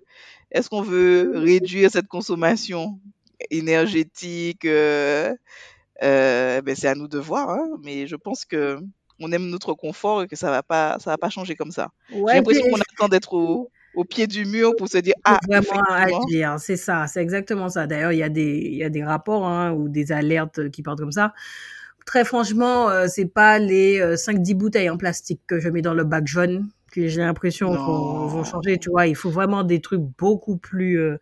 est-ce 0.52 0.70
qu'on 0.70 0.82
veut 0.82 1.32
réduire 1.36 1.90
cette 1.92 2.08
consommation 2.08 3.00
énergétique 3.50 4.66
euh, 4.66 5.34
euh, 6.04 6.62
ben, 6.62 6.76
c'est 6.76 6.88
à 6.88 6.96
nous 6.96 7.08
de 7.08 7.20
voir, 7.20 7.50
hein, 7.50 7.68
mais 7.84 8.08
je 8.08 8.16
pense 8.16 8.46
que 8.46 8.78
on 9.20 9.32
aime 9.32 9.50
notre 9.50 9.76
confort 9.76 10.24
et 10.24 10.28
que 10.28 10.36
ça 10.36 10.50
va 10.50 10.64
pas, 10.64 10.98
ça 11.00 11.12
va 11.12 11.18
pas 11.18 11.30
changer 11.30 11.56
comme 11.56 11.72
ça. 11.72 11.92
J'ai 12.10 12.22
l'impression 12.22 12.68
qu'on 12.68 12.80
attend 12.80 13.08
d'être 13.08 13.34
au, 13.34 13.70
au 13.94 14.04
pied 14.04 14.26
du 14.26 14.46
mur 14.46 14.76
pour 14.76 14.88
se 14.88 14.98
dire 14.98 15.14
ah 15.24 15.40
vraiment 15.48 15.84
agir, 15.90 16.56
c'est 16.60 16.78
ça, 16.78 17.06
c'est 17.06 17.22
exactement 17.22 17.70
ça. 17.70 17.86
D'ailleurs, 17.86 18.14
il 18.14 18.18
y 18.18 18.24
a 18.24 18.30
des, 18.30 18.58
il 18.64 18.76
y 18.78 18.84
a 18.84 18.90
des 18.90 19.04
rapports 19.04 19.46
hein, 19.46 19.74
ou 19.74 19.90
des 19.90 20.12
alertes 20.12 20.72
qui 20.72 20.82
partent 20.82 21.00
comme 21.00 21.12
ça. 21.12 21.34
Très 22.06 22.26
franchement, 22.26 22.90
euh, 22.90 23.08
c'est 23.08 23.26
pas 23.28 23.60
les 23.60 24.00
euh, 24.02 24.16
5-10 24.16 24.56
bouteilles 24.56 24.90
en 24.90 24.98
plastique 24.98 25.42
que 25.48 25.60
je 25.60 25.70
mets 25.70 25.82
dans 25.82 25.94
le 25.94 26.04
bac 26.04 26.28
jaune 26.28 26.68
que 26.92 27.08
j'ai 27.08 27.22
l'impression 27.22 27.74
vont, 27.74 28.28
vont 28.28 28.44
changer. 28.44 28.78
Tu 28.78 28.90
vois, 28.90 29.08
il 29.08 29.16
faut 29.16 29.30
vraiment 29.30 29.64
des 29.64 29.80
trucs 29.80 30.02
beaucoup 30.02 30.58
plus 30.58 31.00
euh, 31.00 31.18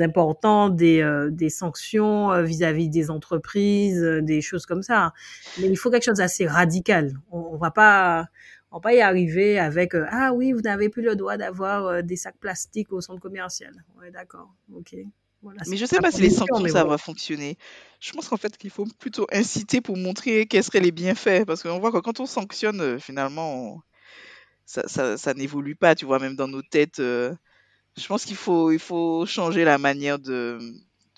importants, 0.00 0.68
des, 0.68 1.00
euh, 1.00 1.30
des 1.30 1.48
sanctions 1.48 2.32
euh, 2.32 2.42
vis-à-vis 2.42 2.88
des 2.88 3.08
entreprises, 3.10 4.02
euh, 4.02 4.20
des 4.20 4.40
choses 4.40 4.66
comme 4.66 4.82
ça. 4.82 5.12
Mais 5.60 5.68
il 5.68 5.76
faut 5.76 5.90
quelque 5.90 6.04
chose 6.04 6.18
d'assez 6.18 6.46
radical. 6.46 7.12
On, 7.30 7.38
on 7.52 7.56
va 7.56 7.70
pas, 7.70 8.26
on 8.72 8.78
va 8.78 8.80
pas 8.80 8.94
y 8.94 9.00
arriver 9.00 9.58
avec 9.60 9.94
euh, 9.94 10.06
ah 10.10 10.32
oui, 10.34 10.52
vous 10.52 10.62
n'avez 10.62 10.88
plus 10.88 11.02
le 11.02 11.14
droit 11.14 11.36
d'avoir 11.36 11.86
euh, 11.86 12.02
des 12.02 12.16
sacs 12.16 12.38
plastiques 12.40 12.92
au 12.92 13.00
centre 13.00 13.20
commercial. 13.20 13.72
Ouais, 14.00 14.10
d'accord, 14.10 14.52
ok. 14.74 14.96
Voilà, 15.42 15.62
mais 15.66 15.76
je 15.76 15.86
sais 15.86 15.98
la 15.98 16.00
pas 16.00 16.12
si 16.12 16.20
les 16.22 16.30
sanctions 16.30 16.68
ça 16.68 16.84
va 16.84 16.98
fonctionner. 16.98 17.56
Je 18.00 18.12
pense 18.12 18.28
qu'en 18.28 18.36
fait 18.36 18.56
qu'il 18.56 18.70
faut 18.70 18.86
plutôt 19.00 19.26
inciter 19.32 19.80
pour 19.80 19.96
montrer 19.96 20.46
quels 20.46 20.62
seraient 20.62 20.80
les 20.80 20.92
bienfaits, 20.92 21.44
parce 21.46 21.62
qu'on 21.62 21.80
voit 21.80 21.90
que 21.92 21.98
quand 21.98 22.20
on 22.20 22.26
sanctionne, 22.26 22.80
euh, 22.80 22.98
finalement, 23.00 23.74
on- 23.74 23.80
ça, 24.66 24.88
ça, 24.88 25.18
ça 25.18 25.34
n'évolue 25.34 25.76
pas, 25.76 25.94
tu 25.96 26.06
vois, 26.06 26.18
même 26.20 26.36
dans 26.36 26.48
nos 26.48 26.62
têtes. 26.62 27.00
euh, 27.00 27.34
je 27.98 28.06
pense 28.08 28.24
qu'il 28.26 28.36
faut, 28.36 28.72
il 28.72 28.78
faut 28.80 29.26
changer 29.26 29.64
la 29.64 29.78
manière 29.78 30.18
de, 30.20 30.58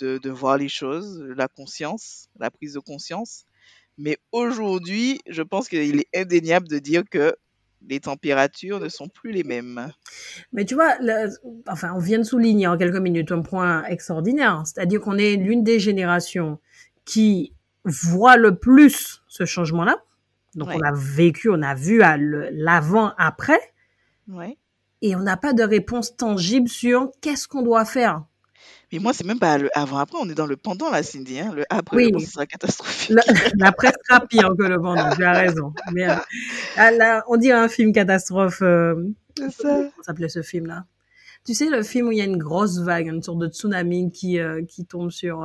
de, 0.00 0.18
de 0.18 0.30
voir 0.30 0.58
les 0.58 0.68
choses, 0.68 1.22
la 1.36 1.48
conscience, 1.48 2.28
la 2.40 2.50
prise 2.50 2.74
de 2.74 2.80
conscience. 2.80 3.44
Mais 3.98 4.18
aujourd'hui, 4.32 5.20
je 5.28 5.42
pense 5.42 5.68
qu'il 5.68 6.00
est 6.00 6.08
indéniable 6.16 6.68
de 6.68 6.78
dire 6.80 7.04
que 7.10 7.34
les 7.88 8.00
températures 8.00 8.80
ne 8.80 8.88
sont 8.88 9.08
plus 9.08 9.32
les 9.32 9.44
mêmes. 9.44 9.92
Mais 10.52 10.64
tu 10.64 10.74
vois, 10.74 10.96
enfin, 11.68 11.92
on 11.94 11.98
vient 11.98 12.18
de 12.18 12.24
souligner 12.24 12.66
en 12.66 12.76
quelques 12.76 12.96
minutes 12.96 13.32
un 13.32 13.42
point 13.42 13.84
extraordinaire, 13.84 14.62
c'est-à-dire 14.64 15.00
qu'on 15.00 15.18
est 15.18 15.36
l'une 15.36 15.62
des 15.62 15.78
générations 15.78 16.58
qui 17.04 17.54
voit 17.84 18.36
le 18.36 18.56
plus 18.56 19.22
ce 19.28 19.44
changement-là. 19.44 20.02
Donc, 20.54 20.68
on 20.72 20.80
a 20.80 20.92
vécu, 20.92 21.50
on 21.50 21.62
a 21.62 21.74
vu 21.74 21.98
l'avant-après. 21.98 23.60
Ouais. 24.28 24.56
Et 25.02 25.16
on 25.16 25.20
n'a 25.20 25.36
pas 25.36 25.52
de 25.52 25.62
réponse 25.62 26.16
tangible 26.16 26.68
sur 26.68 27.10
qu'est-ce 27.20 27.46
qu'on 27.48 27.62
doit 27.62 27.84
faire. 27.84 28.24
Mais 28.94 29.00
moi, 29.00 29.12
c'est 29.12 29.26
même 29.26 29.40
pas 29.40 29.58
le 29.58 29.76
avant-après, 29.76 30.18
on 30.20 30.28
est 30.28 30.34
dans 30.34 30.46
le 30.46 30.56
pendant, 30.56 30.88
là, 30.88 31.02
Cindy. 31.02 31.40
Hein. 31.40 31.52
Le 31.52 31.64
après, 31.68 31.96
oui. 31.96 32.12
ce 32.20 32.30
sera 32.30 32.46
catastrophique. 32.46 33.16
L'après 33.58 33.88
sera 34.08 34.20
pire 34.20 34.54
que 34.56 34.62
le 34.62 34.80
pendant, 34.80 35.10
tu 35.10 35.24
as 35.24 35.32
raison. 35.32 35.72
Mais, 35.92 36.08
euh, 36.08 36.14
là, 36.76 37.24
on 37.26 37.36
dirait 37.36 37.58
un 37.58 37.66
film 37.66 37.92
catastrophe. 37.92 38.62
Euh, 38.62 38.94
c'est 39.36 39.50
ça. 39.50 39.68
Comment 39.68 39.90
s'appelait 40.02 40.28
ce 40.28 40.42
film-là? 40.42 40.84
Tu 41.44 41.54
sais, 41.54 41.70
le 41.70 41.82
film 41.82 42.06
où 42.06 42.12
il 42.12 42.18
y 42.18 42.20
a 42.20 42.24
une 42.24 42.38
grosse 42.38 42.78
vague, 42.78 43.08
une 43.08 43.20
sorte 43.20 43.40
de 43.40 43.48
tsunami 43.48 44.12
qui, 44.12 44.38
euh, 44.38 44.62
qui 44.64 44.86
tombe 44.86 45.10
sur 45.10 45.44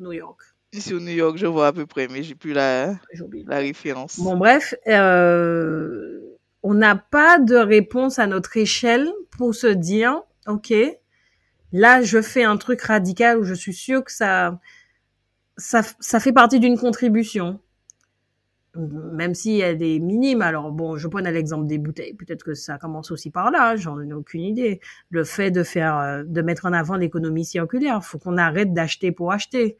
New 0.00 0.12
York. 0.12 0.40
Sur 0.76 0.98
New 1.00 1.12
York, 1.12 1.36
je 1.38 1.46
vois 1.46 1.68
à 1.68 1.72
peu 1.72 1.86
près, 1.86 2.08
mais 2.08 2.24
j'ai 2.24 2.34
plus 2.34 2.52
la, 2.52 2.96
la 3.46 3.58
référence. 3.58 4.18
Bon, 4.18 4.36
bref, 4.36 4.74
on 4.86 6.74
n'a 6.74 6.96
pas 6.96 7.38
de 7.38 7.54
réponse 7.54 8.18
à 8.18 8.26
notre 8.26 8.56
échelle 8.56 9.08
pour 9.30 9.54
se 9.54 9.68
dire, 9.68 10.20
OK, 10.48 10.74
Là, 11.72 12.02
je 12.02 12.22
fais 12.22 12.44
un 12.44 12.56
truc 12.56 12.80
radical 12.82 13.38
où 13.38 13.44
je 13.44 13.54
suis 13.54 13.74
sûre 13.74 14.04
que 14.04 14.12
ça, 14.12 14.58
ça, 15.56 16.20
fait 16.20 16.32
partie 16.32 16.60
d'une 16.60 16.78
contribution. 16.78 17.60
Même 18.76 19.34
si 19.34 19.58
elle 19.60 19.82
est 19.82 19.98
minime. 19.98 20.40
Alors 20.42 20.70
bon, 20.70 20.96
je 20.96 21.08
prends 21.08 21.18
l'exemple 21.18 21.66
des 21.66 21.78
bouteilles. 21.78 22.14
Peut-être 22.14 22.44
que 22.44 22.54
ça 22.54 22.78
commence 22.78 23.10
aussi 23.10 23.30
par 23.30 23.50
là. 23.50 23.76
J'en 23.76 24.00
ai 24.00 24.12
aucune 24.12 24.42
idée. 24.42 24.80
Le 25.10 25.24
fait 25.24 25.50
de 25.50 25.62
faire, 25.62 25.98
euh, 25.98 26.22
de 26.24 26.42
mettre 26.42 26.66
en 26.66 26.72
avant 26.72 26.96
l'économie 26.96 27.44
circulaire. 27.44 28.04
Faut 28.04 28.18
qu'on 28.18 28.36
arrête 28.36 28.72
d'acheter 28.72 29.10
pour 29.10 29.32
acheter. 29.32 29.78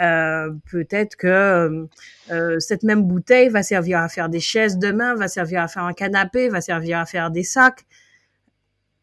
Euh, 0.00 0.52
peut-être 0.70 1.16
que 1.16 1.86
euh, 2.30 2.60
cette 2.60 2.84
même 2.84 3.02
bouteille 3.02 3.48
va 3.48 3.62
servir 3.62 3.98
à 3.98 4.08
faire 4.08 4.28
des 4.28 4.40
chaises 4.40 4.78
demain, 4.78 5.14
va 5.16 5.26
servir 5.26 5.62
à 5.62 5.68
faire 5.68 5.84
un 5.84 5.92
canapé, 5.92 6.48
va 6.48 6.60
servir 6.60 6.98
à 6.98 7.06
faire 7.06 7.30
des 7.30 7.42
sacs. 7.42 7.84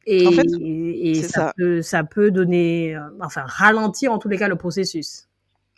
Et, 0.10 1.22
ça, 1.22 1.54
Peut, 1.58 1.82
ça 1.82 2.04
peut 2.06 2.32
donner, 2.32 2.96
euh, 2.96 3.02
enfin, 3.22 3.44
ralentir 3.46 4.14
en 4.14 4.20
tous 4.20 4.30
les 4.30 4.38
cas 4.38 4.48
le 4.48 4.56
processus. 4.56 5.28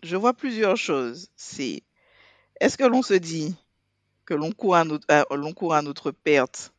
Je 0.03 0.15
vois 0.15 0.33
plusieurs 0.33 0.77
choses. 0.77 1.29
C'est, 1.35 1.81
est-ce 2.61 2.77
que 2.77 2.85
l'on 2.85 3.01
se 3.01 3.15
dit 3.15 3.55
que 4.25 4.35
l'on 4.35 4.51
court 4.51 4.75
à 4.75 4.83
l'on 4.83 5.53
court 5.53 5.73
à 5.73 5.81
notre 5.81 6.11
perte 6.11 6.71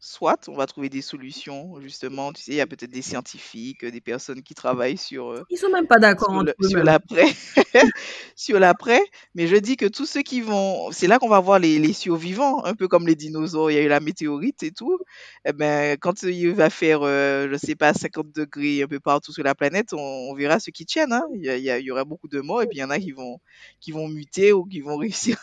soit 0.00 0.48
on 0.48 0.54
va 0.54 0.66
trouver 0.66 0.88
des 0.88 1.02
solutions, 1.02 1.80
justement. 1.80 2.32
Tu 2.32 2.42
sais, 2.42 2.52
il 2.52 2.56
y 2.56 2.60
a 2.60 2.66
peut-être 2.66 2.90
des 2.90 3.02
scientifiques, 3.02 3.84
des 3.84 4.00
personnes 4.00 4.42
qui 4.42 4.54
travaillent 4.54 4.96
sur. 4.96 5.30
Euh, 5.30 5.44
Ils 5.50 5.58
sont 5.58 5.70
même 5.70 5.86
pas 5.86 5.98
d'accord 5.98 6.44
sur 6.60 6.84
l'après. 6.84 7.26
sur 8.36 8.60
l'après. 8.60 9.02
Mais 9.34 9.46
je 9.46 9.56
dis 9.56 9.76
que 9.76 9.86
tous 9.86 10.06
ceux 10.06 10.22
qui 10.22 10.40
vont. 10.40 10.90
C'est 10.92 11.08
là 11.08 11.18
qu'on 11.18 11.28
va 11.28 11.40
voir 11.40 11.58
les, 11.58 11.78
les, 11.78 11.92
survivants, 11.92 12.64
un 12.64 12.74
peu 12.74 12.86
comme 12.86 13.06
les 13.06 13.16
dinosaures. 13.16 13.70
Il 13.70 13.74
y 13.74 13.78
a 13.78 13.82
eu 13.82 13.88
la 13.88 14.00
météorite 14.00 14.62
et 14.62 14.70
tout. 14.70 14.98
Eh 15.44 15.52
ben, 15.52 15.96
quand 15.98 16.22
il 16.22 16.52
va 16.52 16.70
faire, 16.70 17.02
euh, 17.02 17.48
je 17.50 17.56
sais 17.56 17.74
pas, 17.74 17.92
50 17.92 18.32
degrés 18.34 18.82
un 18.82 18.88
peu 18.88 19.00
partout 19.00 19.32
sur 19.32 19.42
la 19.42 19.54
planète, 19.54 19.92
on, 19.92 20.34
verra 20.34 20.60
ceux 20.60 20.72
qui 20.72 20.86
tiennent. 20.86 21.12
Hein. 21.12 21.24
Il, 21.34 21.44
y 21.44 21.68
il, 21.68 21.84
y 21.84 21.90
aura 21.90 22.04
beaucoup 22.04 22.28
de 22.28 22.40
morts 22.40 22.62
et 22.62 22.66
puis 22.66 22.78
il 22.78 22.80
y 22.80 22.84
en 22.84 22.90
a 22.90 22.98
qui 23.00 23.12
vont, 23.12 23.40
qui 23.80 23.90
vont 23.90 24.08
muter 24.08 24.52
ou 24.52 24.64
qui 24.64 24.80
vont 24.80 24.96
réussir 24.98 25.36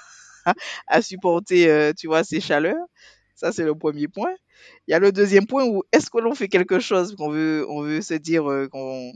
à, 0.87 1.01
supporter, 1.01 1.67
euh, 1.69 1.91
tu 1.97 2.07
vois, 2.07 2.23
ces 2.23 2.39
chaleurs. 2.39 2.85
Ça, 3.35 3.51
c'est 3.51 3.63
le 3.63 3.75
premier 3.75 4.07
point. 4.07 4.33
Il 4.87 4.91
y 4.91 4.93
a 4.93 4.99
le 4.99 5.11
deuxième 5.11 5.47
point 5.47 5.65
où 5.65 5.83
est-ce 5.91 6.09
que 6.09 6.19
l'on 6.19 6.35
fait 6.35 6.47
quelque 6.47 6.79
chose 6.79 7.15
qu'on 7.15 7.29
veut, 7.29 7.65
on 7.69 7.81
veut 7.81 8.01
se 8.01 8.13
dire 8.13 8.49
euh, 8.49 8.67
qu'on 8.67 9.11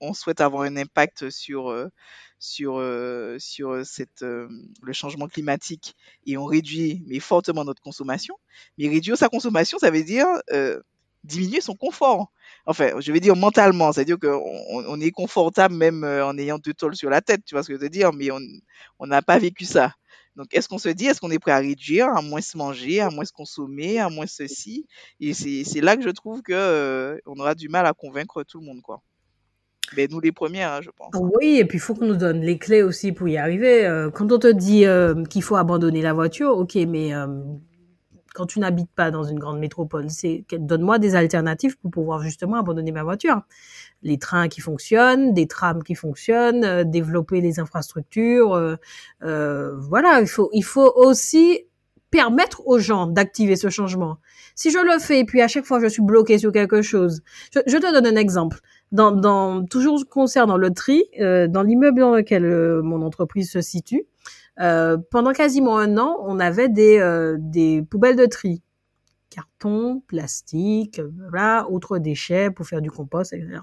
on 0.00 0.14
souhaite 0.14 0.40
avoir 0.40 0.62
un 0.62 0.76
impact 0.76 1.30
sur 1.30 1.70
euh, 1.70 1.88
sur 2.38 2.78
euh, 2.78 3.36
sur 3.38 3.84
cette 3.84 4.22
le 4.22 4.92
changement 4.92 5.28
climatique 5.28 5.94
et 6.26 6.36
on 6.36 6.44
réduit 6.44 7.02
mais 7.06 7.20
fortement 7.20 7.64
notre 7.64 7.82
consommation. 7.82 8.36
Mais 8.78 8.88
réduire 8.88 9.16
sa 9.16 9.28
consommation, 9.28 9.78
ça 9.78 9.90
veut 9.90 10.04
dire 10.04 10.26
diminuer 11.24 11.60
son 11.60 11.74
confort. 11.74 12.30
Enfin, 12.64 12.92
je 13.00 13.12
vais 13.12 13.20
dire 13.20 13.34
mentalement, 13.36 13.92
c'est-à-dire 13.92 14.18
qu'on 14.18 14.40
on 14.86 15.00
est 15.00 15.10
confortable 15.10 15.74
même 15.74 16.04
en 16.04 16.38
ayant 16.38 16.58
deux 16.58 16.74
tôles 16.74 16.96
sur 16.96 17.10
la 17.10 17.20
tête, 17.20 17.42
tu 17.44 17.54
vois 17.54 17.62
ce 17.62 17.68
que 17.68 17.74
je 17.74 17.80
veux 17.80 17.88
dire, 17.90 18.12
mais 18.12 18.28
on 18.30 19.06
n'a 19.06 19.20
pas 19.22 19.38
vécu 19.38 19.64
ça. 19.64 19.94
Donc, 20.38 20.54
est-ce 20.54 20.68
qu'on 20.68 20.78
se 20.78 20.88
dit, 20.88 21.06
est-ce 21.06 21.20
qu'on 21.20 21.32
est 21.32 21.40
prêt 21.40 21.50
à 21.50 21.58
réduire, 21.58 22.06
à 22.16 22.22
moins 22.22 22.40
se 22.40 22.56
manger, 22.56 23.00
à 23.00 23.10
moins 23.10 23.24
se 23.24 23.32
consommer, 23.32 23.98
à 23.98 24.08
moins 24.08 24.28
ceci? 24.28 24.86
Et 25.18 25.34
c'est 25.34 25.80
là 25.80 25.96
que 25.96 26.02
je 26.02 26.10
trouve 26.10 26.42
que 26.42 26.52
euh, 26.54 27.18
aura 27.26 27.56
du 27.56 27.68
mal 27.68 27.84
à 27.86 27.92
convaincre 27.92 28.44
tout 28.44 28.60
le 28.60 28.66
monde, 28.66 28.80
quoi. 28.80 29.02
Mais 29.96 30.06
nous 30.08 30.20
les 30.20 30.30
premières, 30.30 30.70
hein, 30.70 30.80
je 30.80 30.90
pense. 30.90 31.10
Oui, 31.18 31.58
et 31.58 31.64
puis 31.64 31.78
il 31.78 31.80
faut 31.80 31.94
qu'on 31.94 32.06
nous 32.06 32.16
donne 32.16 32.40
les 32.42 32.56
clés 32.56 32.82
aussi 32.82 33.10
pour 33.10 33.26
y 33.26 33.36
arriver. 33.36 33.84
Euh, 33.84 34.10
quand 34.10 34.30
on 34.30 34.38
te 34.38 34.52
dit 34.52 34.86
euh, 34.86 35.24
qu'il 35.24 35.42
faut 35.42 35.56
abandonner 35.56 36.02
la 36.02 36.12
voiture, 36.12 36.56
ok, 36.56 36.76
mais 36.86 37.12
quand 38.38 38.46
tu 38.46 38.60
n'habites 38.60 38.90
pas 38.94 39.10
dans 39.10 39.24
une 39.24 39.40
grande 39.40 39.58
métropole, 39.58 40.10
c'est 40.10 40.44
donne-moi 40.52 41.00
des 41.00 41.16
alternatives 41.16 41.76
pour 41.76 41.90
pouvoir 41.90 42.22
justement 42.22 42.54
abandonner 42.56 42.92
ma 42.92 43.02
voiture. 43.02 43.42
Les 44.04 44.16
trains 44.16 44.46
qui 44.46 44.60
fonctionnent, 44.60 45.34
des 45.34 45.48
trams 45.48 45.82
qui 45.82 45.96
fonctionnent, 45.96 46.62
euh, 46.62 46.84
développer 46.84 47.40
les 47.40 47.58
infrastructures. 47.58 48.54
Euh, 48.54 48.76
euh, 49.24 49.74
voilà, 49.80 50.20
il 50.20 50.28
faut 50.28 50.50
il 50.52 50.62
faut 50.62 50.92
aussi 50.94 51.64
permettre 52.12 52.64
aux 52.68 52.78
gens 52.78 53.08
d'activer 53.08 53.56
ce 53.56 53.70
changement. 53.70 54.18
Si 54.54 54.70
je 54.70 54.78
le 54.78 55.00
fais 55.00 55.18
et 55.18 55.24
puis 55.24 55.42
à 55.42 55.48
chaque 55.48 55.64
fois 55.64 55.80
je 55.80 55.88
suis 55.88 56.02
bloqué 56.02 56.38
sur 56.38 56.52
quelque 56.52 56.80
chose, 56.80 57.22
je, 57.52 57.58
je 57.66 57.76
te 57.76 57.92
donne 57.92 58.06
un 58.06 58.16
exemple. 58.16 58.60
Dans, 58.92 59.10
dans 59.10 59.66
toujours 59.66 60.08
concernant 60.08 60.56
le 60.56 60.70
tri, 60.70 61.04
euh, 61.20 61.48
dans 61.48 61.64
l'immeuble 61.64 62.00
dans 62.00 62.14
lequel 62.14 62.44
mon 62.82 63.02
entreprise 63.02 63.50
se 63.50 63.60
situe, 63.60 64.06
pendant 65.10 65.32
quasiment 65.32 65.78
un 65.78 65.98
an, 65.98 66.16
on 66.24 66.40
avait 66.40 66.68
des, 66.68 66.98
euh, 66.98 67.36
des 67.38 67.82
poubelles 67.82 68.16
de 68.16 68.26
tri. 68.26 68.62
Carton, 69.30 70.02
plastique, 70.06 71.00
voilà, 71.18 71.68
autres 71.70 71.98
déchets 71.98 72.50
pour 72.50 72.66
faire 72.66 72.80
du 72.80 72.90
compost, 72.90 73.32
etc. 73.32 73.60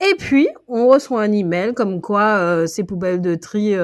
Et 0.00 0.14
puis, 0.16 0.48
on 0.68 0.88
reçoit 0.88 1.22
un 1.22 1.32
email 1.32 1.74
comme 1.74 2.00
quoi 2.00 2.38
euh, 2.38 2.66
ces 2.66 2.84
poubelles 2.84 3.20
de 3.20 3.34
tri, 3.34 3.74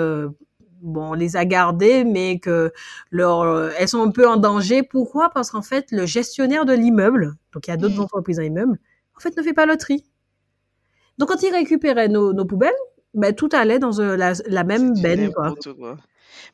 bon, 0.82 1.10
on 1.10 1.14
les 1.14 1.36
a 1.36 1.44
gardées, 1.44 2.04
mais 2.04 2.38
que 2.38 2.72
leur, 3.10 3.70
elles 3.78 3.88
sont 3.88 4.02
un 4.02 4.10
peu 4.10 4.28
en 4.28 4.36
danger. 4.36 4.82
Pourquoi? 4.82 5.30
Parce 5.30 5.50
qu'en 5.50 5.62
fait, 5.62 5.90
le 5.90 6.06
gestionnaire 6.06 6.64
de 6.64 6.74
l'immeuble, 6.74 7.34
donc 7.52 7.66
il 7.66 7.70
y 7.70 7.72
a 7.72 7.76
d'autres 7.76 7.96
mmh. 7.96 8.00
entreprises 8.00 8.36
dans 8.36 8.42
l'immeuble, 8.42 8.78
en 9.16 9.20
fait, 9.20 9.36
ne 9.36 9.42
fait 9.42 9.54
pas 9.54 9.66
le 9.66 9.76
tri. 9.76 10.04
Donc, 11.18 11.28
quand 11.28 11.42
il 11.42 11.52
récupérait 11.52 12.08
nos, 12.08 12.32
nos 12.32 12.44
poubelles, 12.44 12.72
ben, 13.14 13.34
tout 13.34 13.48
allait 13.52 13.78
dans 13.78 14.00
euh, 14.00 14.16
la, 14.16 14.32
la 14.46 14.64
même 14.64 14.94
benne, 15.00 15.32
quoi. 15.32 15.54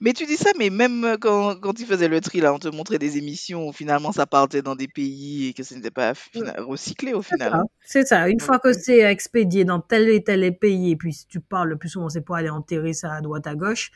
Mais 0.00 0.12
tu 0.12 0.26
dis 0.26 0.36
ça, 0.36 0.50
mais 0.58 0.70
même 0.70 1.04
euh, 1.04 1.16
quand, 1.18 1.56
quand 1.56 1.72
tu 1.72 1.84
faisais 1.84 2.08
le 2.08 2.20
tri, 2.20 2.40
là, 2.40 2.52
on 2.52 2.58
te 2.58 2.68
montrait 2.68 2.98
des 2.98 3.18
émissions 3.18 3.68
où 3.68 3.72
finalement 3.72 4.12
ça 4.12 4.26
partait 4.26 4.62
dans 4.62 4.74
des 4.74 4.88
pays 4.88 5.48
et 5.48 5.52
que 5.52 5.62
ce 5.62 5.74
n'était 5.74 5.90
pas 5.90 6.12
recyclé 6.58 7.12
au 7.12 7.22
final. 7.22 7.62
C'est 7.84 8.06
ça. 8.06 8.28
Une 8.28 8.40
fois 8.40 8.58
que 8.58 8.68
euh, 8.68 8.72
c'est 8.72 9.00
expédié 9.00 9.64
dans 9.64 9.80
tel 9.80 10.08
et 10.08 10.22
tel 10.22 10.56
pays, 10.58 10.92
et 10.92 10.96
puis 10.96 11.12
si 11.12 11.26
tu 11.26 11.40
parles 11.40 11.68
le 11.68 11.76
plus 11.76 11.90
souvent, 11.90 12.08
c'est 12.08 12.22
pour 12.22 12.36
aller 12.36 12.50
enterrer 12.50 12.92
ça 12.92 13.12
à 13.12 13.20
droite 13.20 13.46
à 13.46 13.54
gauche, 13.54 13.90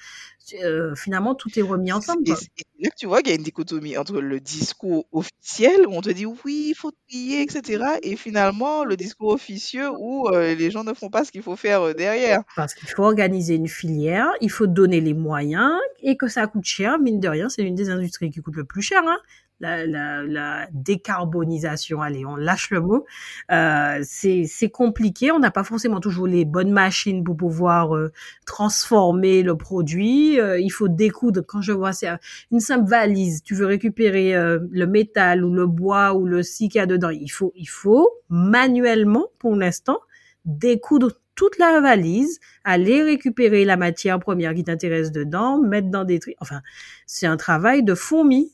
euh, 0.54 0.94
finalement 0.94 1.34
tout 1.34 1.48
est 1.58 1.62
remis 1.62 1.92
ensemble. 1.92 2.22
Et, 2.26 2.84
là, 2.84 2.90
tu 2.96 3.06
vois 3.06 3.20
qu'il 3.20 3.30
y 3.30 3.32
a 3.32 3.36
une 3.36 3.42
dichotomie 3.42 3.96
entre 3.96 4.20
le 4.20 4.40
discours 4.40 5.06
officiel 5.12 5.86
où 5.86 5.92
on 5.92 6.00
te 6.00 6.10
dit 6.10 6.26
oui, 6.26 6.68
il 6.70 6.74
faut 6.74 6.92
trier, 7.08 7.42
etc. 7.42 7.84
Et 8.02 8.16
finalement 8.16 8.84
le 8.84 8.96
discours 8.96 9.32
officieux 9.32 9.88
où 9.98 10.28
euh, 10.28 10.54
les 10.54 10.70
gens 10.70 10.84
ne 10.84 10.94
font 10.94 11.10
pas 11.10 11.24
ce 11.24 11.32
qu'il 11.32 11.42
faut 11.42 11.56
faire 11.56 11.82
euh, 11.82 11.94
derrière. 11.94 12.42
Parce 12.56 12.74
qu'il 12.74 12.88
faut 12.88 13.04
organiser 13.04 13.54
une 13.54 13.68
filière, 13.68 14.28
il 14.40 14.50
faut 14.50 14.66
donner 14.66 15.00
les 15.00 15.14
moyens 15.14 15.72
et 16.02 16.16
que 16.16 16.28
ça 16.28 16.46
coûte 16.46 16.64
cher. 16.64 16.98
Mine 16.98 17.20
de 17.20 17.28
rien, 17.28 17.48
c'est 17.48 17.62
l'une 17.62 17.74
des 17.74 17.90
industries 17.90 18.30
qui 18.30 18.40
coûte 18.40 18.56
le 18.56 18.64
plus 18.64 18.82
cher. 18.82 19.02
Hein 19.06 19.18
la, 19.60 19.86
la, 19.86 20.22
la, 20.22 20.68
décarbonisation, 20.72 22.00
allez, 22.00 22.24
on 22.24 22.36
lâche 22.36 22.70
le 22.70 22.80
mot, 22.80 23.04
euh, 23.50 24.00
c'est 24.02 24.70
compliqué. 24.70 25.32
On 25.32 25.38
n'a 25.38 25.50
pas 25.50 25.64
forcément 25.64 26.00
toujours 26.00 26.26
les 26.26 26.44
bonnes 26.44 26.70
machines 26.70 27.24
pour 27.24 27.36
pouvoir 27.36 27.96
euh, 27.96 28.12
transformer 28.46 29.42
le 29.42 29.56
produit. 29.56 30.40
Euh, 30.40 30.60
il 30.60 30.70
faut 30.70 30.88
découdre. 30.88 31.42
Quand 31.46 31.60
je 31.60 31.72
vois 31.72 31.92
c'est 31.92 32.08
une 32.52 32.60
simple 32.60 32.88
valise, 32.88 33.42
tu 33.42 33.54
veux 33.54 33.66
récupérer 33.66 34.34
euh, 34.34 34.60
le 34.70 34.86
métal 34.86 35.44
ou 35.44 35.52
le 35.52 35.66
bois 35.66 36.14
ou 36.14 36.26
le 36.26 36.42
si 36.42 36.68
qu'il 36.68 36.78
y 36.78 36.82
a 36.82 36.86
dedans, 36.86 37.10
il 37.10 37.28
faut, 37.28 37.52
il 37.56 37.68
faut 37.68 38.08
manuellement, 38.28 39.26
pour 39.38 39.56
l'instant, 39.56 39.98
découdre 40.44 41.12
toute 41.34 41.56
la 41.58 41.80
valise, 41.80 42.40
aller 42.64 43.00
récupérer 43.02 43.64
la 43.64 43.76
matière 43.76 44.18
première 44.18 44.54
qui 44.54 44.64
t'intéresse 44.64 45.12
dedans, 45.12 45.62
mettre 45.62 45.88
dans 45.88 46.02
des 46.04 46.18
tri. 46.18 46.34
Enfin, 46.40 46.62
c'est 47.06 47.26
un 47.26 47.36
travail 47.36 47.84
de 47.84 47.94
fourmi. 47.94 48.52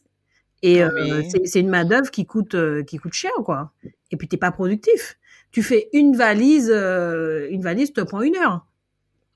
Et 0.64 0.82
euh, 0.82 1.22
c'est 1.44 1.60
une 1.60 1.68
main 1.68 1.84
d'œuvre 1.84 2.10
qui 2.10 2.24
coûte 2.24 2.54
euh, 2.54 2.82
qui 2.82 2.96
coûte 2.96 3.12
cher 3.12 3.30
quoi. 3.44 3.70
Et 4.10 4.16
puis 4.16 4.28
t'es 4.28 4.38
pas 4.38 4.50
productif. 4.50 5.18
Tu 5.52 5.62
fais 5.62 5.90
une 5.92 6.16
valise, 6.16 6.72
euh, 6.74 7.46
une 7.50 7.60
valise 7.60 7.92
te 7.92 8.00
prend 8.00 8.22
une 8.22 8.34
heure. 8.34 8.66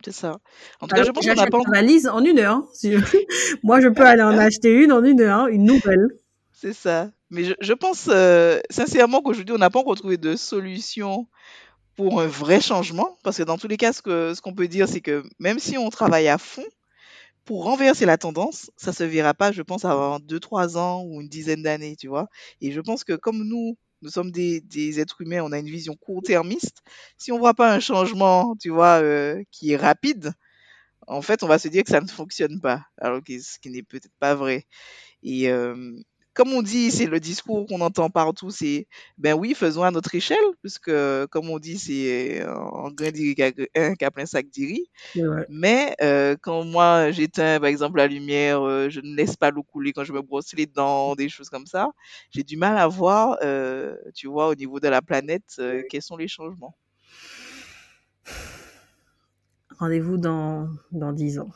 C'est 0.02 0.12
ça. 0.12 0.38
En 0.80 0.86
tout 0.86 0.96
cas, 0.96 1.02
je 1.04 1.10
pense 1.10 1.26
qu'on 1.26 1.34
pas 1.34 1.58
une 1.58 1.70
valise 1.70 2.08
en 2.08 2.24
une 2.24 2.38
heure. 2.38 2.62
Moi, 3.62 3.80
je 3.82 3.88
peux 3.88 4.06
aller 4.06 4.22
en 4.22 4.38
acheter 4.38 4.72
une 4.72 4.90
en 4.90 5.04
une 5.04 5.20
heure, 5.20 5.48
une 5.48 5.64
nouvelle. 5.64 6.08
C'est 6.52 6.72
ça. 6.72 7.10
Mais 7.30 7.44
je, 7.44 7.52
je 7.60 7.72
pense 7.74 8.08
euh, 8.10 8.58
sincèrement 8.70 9.20
qu'aujourd'hui, 9.20 9.54
on 9.54 9.58
n'a 9.58 9.68
pas 9.68 9.80
encore 9.80 9.96
trouvé 9.96 10.16
de 10.16 10.34
solution 10.34 11.26
pour 11.94 12.22
un 12.22 12.26
vrai 12.26 12.62
changement. 12.62 13.18
Parce 13.22 13.36
que 13.36 13.42
dans 13.42 13.58
tous 13.58 13.68
les 13.68 13.76
cas, 13.76 13.92
ce 13.92 14.00
que, 14.00 14.32
ce 14.34 14.40
qu'on 14.40 14.54
peut 14.54 14.68
dire, 14.68 14.88
c'est 14.88 15.02
que 15.02 15.24
même 15.38 15.58
si 15.58 15.76
on 15.76 15.90
travaille 15.90 16.28
à 16.28 16.38
fond, 16.38 16.64
pour 17.48 17.64
renverser 17.64 18.04
la 18.04 18.18
tendance, 18.18 18.70
ça 18.76 18.92
se 18.92 19.04
verra 19.04 19.32
pas, 19.32 19.52
je 19.52 19.62
pense, 19.62 19.86
avant 19.86 20.20
deux, 20.20 20.38
trois 20.38 20.76
ans 20.76 21.02
ou 21.02 21.22
une 21.22 21.30
dizaine 21.30 21.62
d'années, 21.62 21.96
tu 21.96 22.06
vois. 22.06 22.28
Et 22.60 22.72
je 22.72 22.80
pense 22.82 23.04
que 23.04 23.14
comme 23.14 23.42
nous, 23.42 23.78
nous 24.02 24.10
sommes 24.10 24.30
des, 24.30 25.00
êtres 25.00 25.22
humains, 25.22 25.40
on 25.42 25.52
a 25.52 25.58
une 25.58 25.70
vision 25.70 25.96
court-termiste. 25.96 26.82
Si 27.16 27.32
on 27.32 27.38
voit 27.38 27.54
pas 27.54 27.72
un 27.72 27.80
changement, 27.80 28.54
tu 28.60 28.68
vois, 28.68 29.00
euh, 29.00 29.42
qui 29.50 29.72
est 29.72 29.78
rapide, 29.78 30.34
en 31.06 31.22
fait, 31.22 31.42
on 31.42 31.46
va 31.46 31.58
se 31.58 31.68
dire 31.68 31.84
que 31.84 31.90
ça 31.90 32.02
ne 32.02 32.06
fonctionne 32.06 32.60
pas, 32.60 32.82
alors 32.98 33.24
que 33.24 33.40
ce 33.40 33.58
qui 33.58 33.70
n'est 33.70 33.82
peut-être 33.82 34.12
pas 34.20 34.34
vrai. 34.34 34.66
Euh, 35.24 35.96
comme 36.38 36.52
on 36.52 36.62
dit, 36.62 36.92
c'est 36.92 37.06
le 37.06 37.18
discours 37.18 37.66
qu'on 37.66 37.80
entend 37.80 38.10
partout, 38.10 38.50
c'est 38.50 38.86
ben 39.18 39.34
oui, 39.34 39.54
faisons 39.54 39.82
à 39.82 39.90
notre 39.90 40.14
échelle, 40.14 40.38
puisque 40.62 40.92
comme 41.30 41.50
on 41.50 41.58
dit, 41.58 41.78
c'est 41.78 42.42
euh, 42.42 42.54
en 42.54 42.92
grain 42.92 43.10
d'iri 43.10 43.34
qu'un 43.34 43.94
qu'à 43.96 44.10
plein 44.12 44.24
sac 44.24 44.48
d'iri. 44.48 44.88
Mais 45.48 45.96
euh, 46.00 46.36
quand 46.40 46.64
moi 46.64 47.10
j'éteins 47.10 47.58
par 47.58 47.68
exemple 47.68 47.98
la 47.98 48.06
lumière, 48.06 48.62
euh, 48.62 48.88
je 48.88 49.00
ne 49.00 49.16
laisse 49.16 49.36
pas 49.36 49.50
l'eau 49.50 49.64
couler 49.64 49.92
quand 49.92 50.04
je 50.04 50.12
me 50.12 50.22
brosse 50.22 50.54
les 50.54 50.66
dents, 50.66 51.16
des 51.16 51.28
choses 51.28 51.50
comme 51.50 51.66
ça, 51.66 51.88
j'ai 52.30 52.44
du 52.44 52.56
mal 52.56 52.78
à 52.78 52.86
voir, 52.86 53.38
euh, 53.42 53.96
tu 54.14 54.28
vois, 54.28 54.48
au 54.48 54.54
niveau 54.54 54.78
de 54.78 54.88
la 54.88 55.02
planète, 55.02 55.56
euh, 55.58 55.82
quels 55.90 56.02
sont 56.02 56.16
les 56.16 56.28
changements. 56.28 56.76
Rendez-vous 59.78 60.18
dans, 60.18 60.68
dans 60.92 61.12
10 61.12 61.40
ans. 61.40 61.50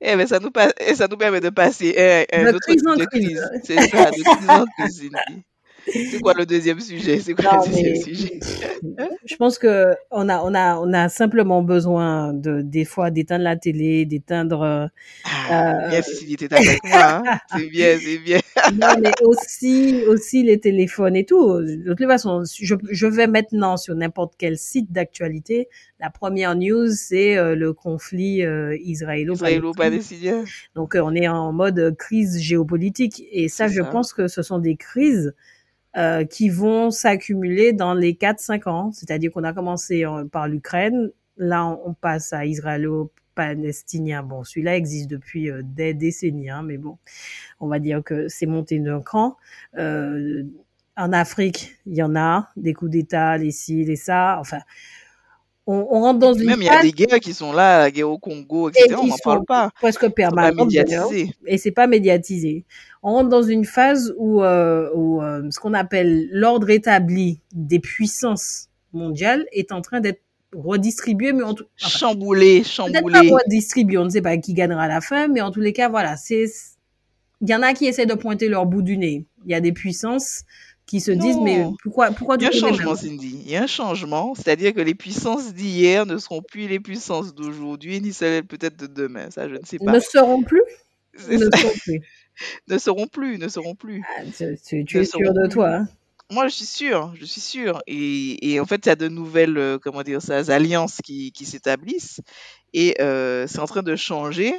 Eh 0.00 0.16
ben, 0.16 0.26
ça 0.26 0.38
nous, 0.40 0.50
eh, 0.80 0.94
ça 0.94 1.06
nous 1.08 1.16
permet 1.16 1.40
de 1.40 1.50
passer 1.50 1.96
à 2.30 2.36
un 2.40 2.46
De 2.50 2.56
autre 2.56 2.60
crise 2.60 2.82
en 2.86 2.96
de 2.96 3.04
crise. 3.06 3.28
crise. 3.28 3.50
C'est 3.64 3.80
ça, 3.80 4.10
de 4.10 4.22
crise 4.22 4.50
en 4.50 4.64
crise, 4.66 4.98
Cindy. 4.98 5.44
C'est 5.92 6.20
quoi 6.20 6.34
le 6.34 6.46
deuxième 6.46 6.80
sujet? 6.80 7.18
C'est 7.20 7.34
quoi 7.34 7.44
Non, 7.52 7.60
le 7.64 7.66
deuxième 7.68 7.92
mais 7.92 8.00
sujet? 8.00 8.40
je 9.24 9.36
pense 9.36 9.58
que 9.58 9.94
on 10.10 10.28
a, 10.28 10.40
on 10.42 10.54
a, 10.54 10.76
on 10.78 10.92
a 10.92 11.08
simplement 11.08 11.62
besoin 11.62 12.32
de, 12.32 12.60
des 12.62 12.84
fois, 12.84 13.10
d'éteindre 13.10 13.44
la 13.44 13.56
télé, 13.56 14.04
d'éteindre, 14.06 14.90
Ah, 15.24 15.86
euh, 15.86 15.88
bien, 15.90 16.02
Cécile 16.02 16.32
était 16.34 16.54
avec 16.54 16.82
moi, 16.84 17.22
hein. 17.26 17.38
C'est 17.56 17.66
bien, 17.68 17.98
c'est 18.00 18.18
bien. 18.18 18.40
non, 18.74 18.94
mais 19.02 19.12
aussi, 19.22 20.02
aussi 20.06 20.42
les 20.42 20.58
téléphones 20.60 21.16
et 21.16 21.24
tout. 21.24 21.60
De 21.60 21.94
toute 21.94 22.06
façon, 22.06 22.42
je, 22.44 22.74
je 22.90 23.06
vais 23.06 23.26
maintenant 23.26 23.76
sur 23.76 23.94
n'importe 23.94 24.34
quel 24.38 24.58
site 24.58 24.92
d'actualité. 24.92 25.68
La 26.00 26.10
première 26.10 26.56
news, 26.56 26.88
c'est 26.90 27.36
euh, 27.36 27.54
le 27.54 27.72
conflit 27.72 28.42
euh, 28.44 28.76
israélo-palestinien. 28.82 30.44
Donc, 30.74 30.94
euh, 30.96 31.00
on 31.04 31.14
est 31.14 31.28
en 31.28 31.52
mode 31.52 31.94
crise 31.96 32.40
géopolitique. 32.40 33.22
Et 33.30 33.48
ça, 33.48 33.68
je 33.68 33.82
ça. 33.82 33.88
pense 33.88 34.12
que 34.12 34.26
ce 34.28 34.42
sont 34.42 34.58
des 34.58 34.76
crises 34.76 35.32
euh, 35.96 36.24
qui 36.24 36.48
vont 36.48 36.90
s'accumuler 36.90 37.72
dans 37.72 37.94
les 37.94 38.14
4-5 38.14 38.68
ans. 38.68 38.92
C'est-à-dire 38.92 39.30
qu'on 39.30 39.44
a 39.44 39.52
commencé 39.52 40.04
euh, 40.04 40.24
par 40.24 40.48
l'Ukraine. 40.48 41.10
Là, 41.36 41.66
on, 41.66 41.94
passe 41.94 42.32
à 42.32 42.46
israélo-palestinien. 42.46 44.22
Bon, 44.22 44.44
celui-là 44.44 44.76
existe 44.76 45.10
depuis 45.10 45.50
euh, 45.50 45.62
des 45.62 45.94
décennies, 45.94 46.50
hein, 46.50 46.62
mais 46.62 46.78
bon, 46.78 46.98
on 47.60 47.68
va 47.68 47.78
dire 47.78 48.02
que 48.02 48.28
c'est 48.28 48.46
monté 48.46 48.78
d'un 48.78 49.00
cran. 49.00 49.36
Euh, 49.76 50.44
en 50.96 51.12
Afrique, 51.12 51.76
il 51.86 51.94
y 51.94 52.02
en 52.02 52.16
a 52.16 52.50
des 52.56 52.74
coups 52.74 52.90
d'État, 52.90 53.36
les 53.38 53.50
ci, 53.50 53.84
les 53.84 53.96
ça. 53.96 54.38
Enfin, 54.40 54.60
on, 55.66 55.86
on 55.90 56.00
rentre 56.00 56.18
dans 56.18 56.34
une 56.34 56.46
Même 56.46 56.60
il 56.60 56.64
y 56.64 56.68
a 56.68 56.72
phase 56.72 56.82
des 56.82 56.92
guerres 56.92 57.20
qui 57.20 57.34
sont 57.34 57.52
là, 57.52 57.80
la 57.80 57.90
guerre 57.90 58.10
au 58.10 58.18
Congo, 58.18 58.68
et 58.68 58.72
etc. 58.72 58.96
On 58.98 59.02
qui 59.02 59.08
n'en 59.10 59.16
parle 59.22 59.44
pas. 59.44 59.70
presque 59.76 60.08
médiatisés. 60.52 61.32
et 61.46 61.58
c'est 61.58 61.70
pas 61.70 61.86
médiatisé. 61.86 62.64
On 63.02 63.12
rentre 63.12 63.28
dans 63.28 63.42
une 63.42 63.64
phase 63.64 64.14
où, 64.16 64.42
euh, 64.42 64.90
où 64.94 65.22
euh, 65.22 65.42
ce 65.50 65.60
qu'on 65.60 65.74
appelle 65.74 66.28
l'ordre 66.32 66.70
établi 66.70 67.40
des 67.52 67.78
puissances 67.78 68.68
mondiales 68.92 69.46
est 69.52 69.72
en 69.72 69.80
train 69.82 70.00
d'être 70.00 70.20
redistribué, 70.54 71.32
mais 71.32 71.42
en 71.42 71.54
tout, 71.54 71.64
enfin, 71.80 71.98
Chamboulé, 71.98 72.60
peut-être 72.60 73.02
pas 73.02 73.22
chamboulé. 73.22 73.30
redistribué, 73.30 73.98
on 73.98 74.04
ne 74.04 74.10
sait 74.10 74.22
pas 74.22 74.36
qui 74.36 74.54
gagnera 74.54 74.82
à 74.82 74.88
la 74.88 75.00
fin, 75.00 75.28
mais 75.28 75.40
en 75.40 75.50
tous 75.50 75.60
les 75.60 75.72
cas, 75.72 75.88
voilà, 75.88 76.16
c'est, 76.16 76.44
il 77.40 77.48
y 77.48 77.54
en 77.54 77.62
a 77.62 77.72
qui 77.72 77.86
essaient 77.86 78.06
de 78.06 78.14
pointer 78.14 78.48
leur 78.48 78.66
bout 78.66 78.82
du 78.82 78.98
nez. 78.98 79.24
Il 79.46 79.50
y 79.50 79.54
a 79.54 79.60
des 79.60 79.72
puissances 79.72 80.42
qui 80.86 81.00
se 81.00 81.10
disent, 81.12 81.38
mais 81.40 81.64
pourquoi, 81.82 82.10
pourquoi 82.10 82.36
Il 82.38 82.42
y 82.42 82.46
a 82.46 82.48
un 82.48 82.52
changement, 82.52 82.94
Cindy. 82.96 83.42
Il 83.44 83.50
y 83.50 83.56
a 83.56 83.62
un 83.62 83.66
changement. 83.66 84.34
C'est-à-dire 84.34 84.74
que 84.74 84.80
les 84.80 84.94
puissances 84.94 85.54
d'hier 85.54 86.06
ne 86.06 86.18
seront 86.18 86.42
plus 86.42 86.68
les 86.68 86.80
puissances 86.80 87.34
d'aujourd'hui, 87.34 88.00
ni 88.00 88.12
celles 88.12 88.44
peut-être 88.44 88.76
de 88.76 88.86
demain. 88.86 89.30
Ça, 89.30 89.48
je 89.48 89.54
ne 89.54 89.64
sais 89.64 89.78
Ne 89.80 89.86
pas. 89.86 90.00
seront 90.00 90.42
plus, 90.42 90.62
ne 91.28 91.38
seront 91.38 91.72
plus? 91.84 92.00
Ne 92.66 92.78
seront 92.78 93.06
plus, 93.06 93.36
ne 93.38 93.46
seront 93.48 93.74
plus. 93.74 94.02
Ah, 94.16 94.22
tu, 94.24 94.58
tu- 94.66 94.84
tu 94.86 94.96
Ne 94.96 95.02
es 95.02 95.04
sûr 95.04 95.20
de 95.34 95.40
plus. 95.42 95.48
toi, 95.50 95.68
hein? 95.76 95.88
Moi, 96.30 96.48
je 96.48 96.54
suis 96.54 96.64
sûre, 96.64 97.12
je 97.14 97.26
suis 97.26 97.42
sûre. 97.42 97.82
Et, 97.86 98.52
et 98.54 98.58
en 98.58 98.64
fait, 98.64 98.86
il 98.86 98.88
y 98.88 98.92
a 98.92 98.96
de 98.96 99.08
nouvelles, 99.08 99.58
euh, 99.58 99.78
comment 99.78 100.02
dire 100.02 100.22
ça, 100.22 100.38
alliances 100.48 100.96
qui, 101.04 101.30
qui 101.32 101.44
s'établissent. 101.44 102.22
Et 102.74 102.96
euh, 103.00 103.46
c'est 103.46 103.58
en 103.58 103.66
train 103.66 103.82
de 103.82 103.96
changer. 103.96 104.54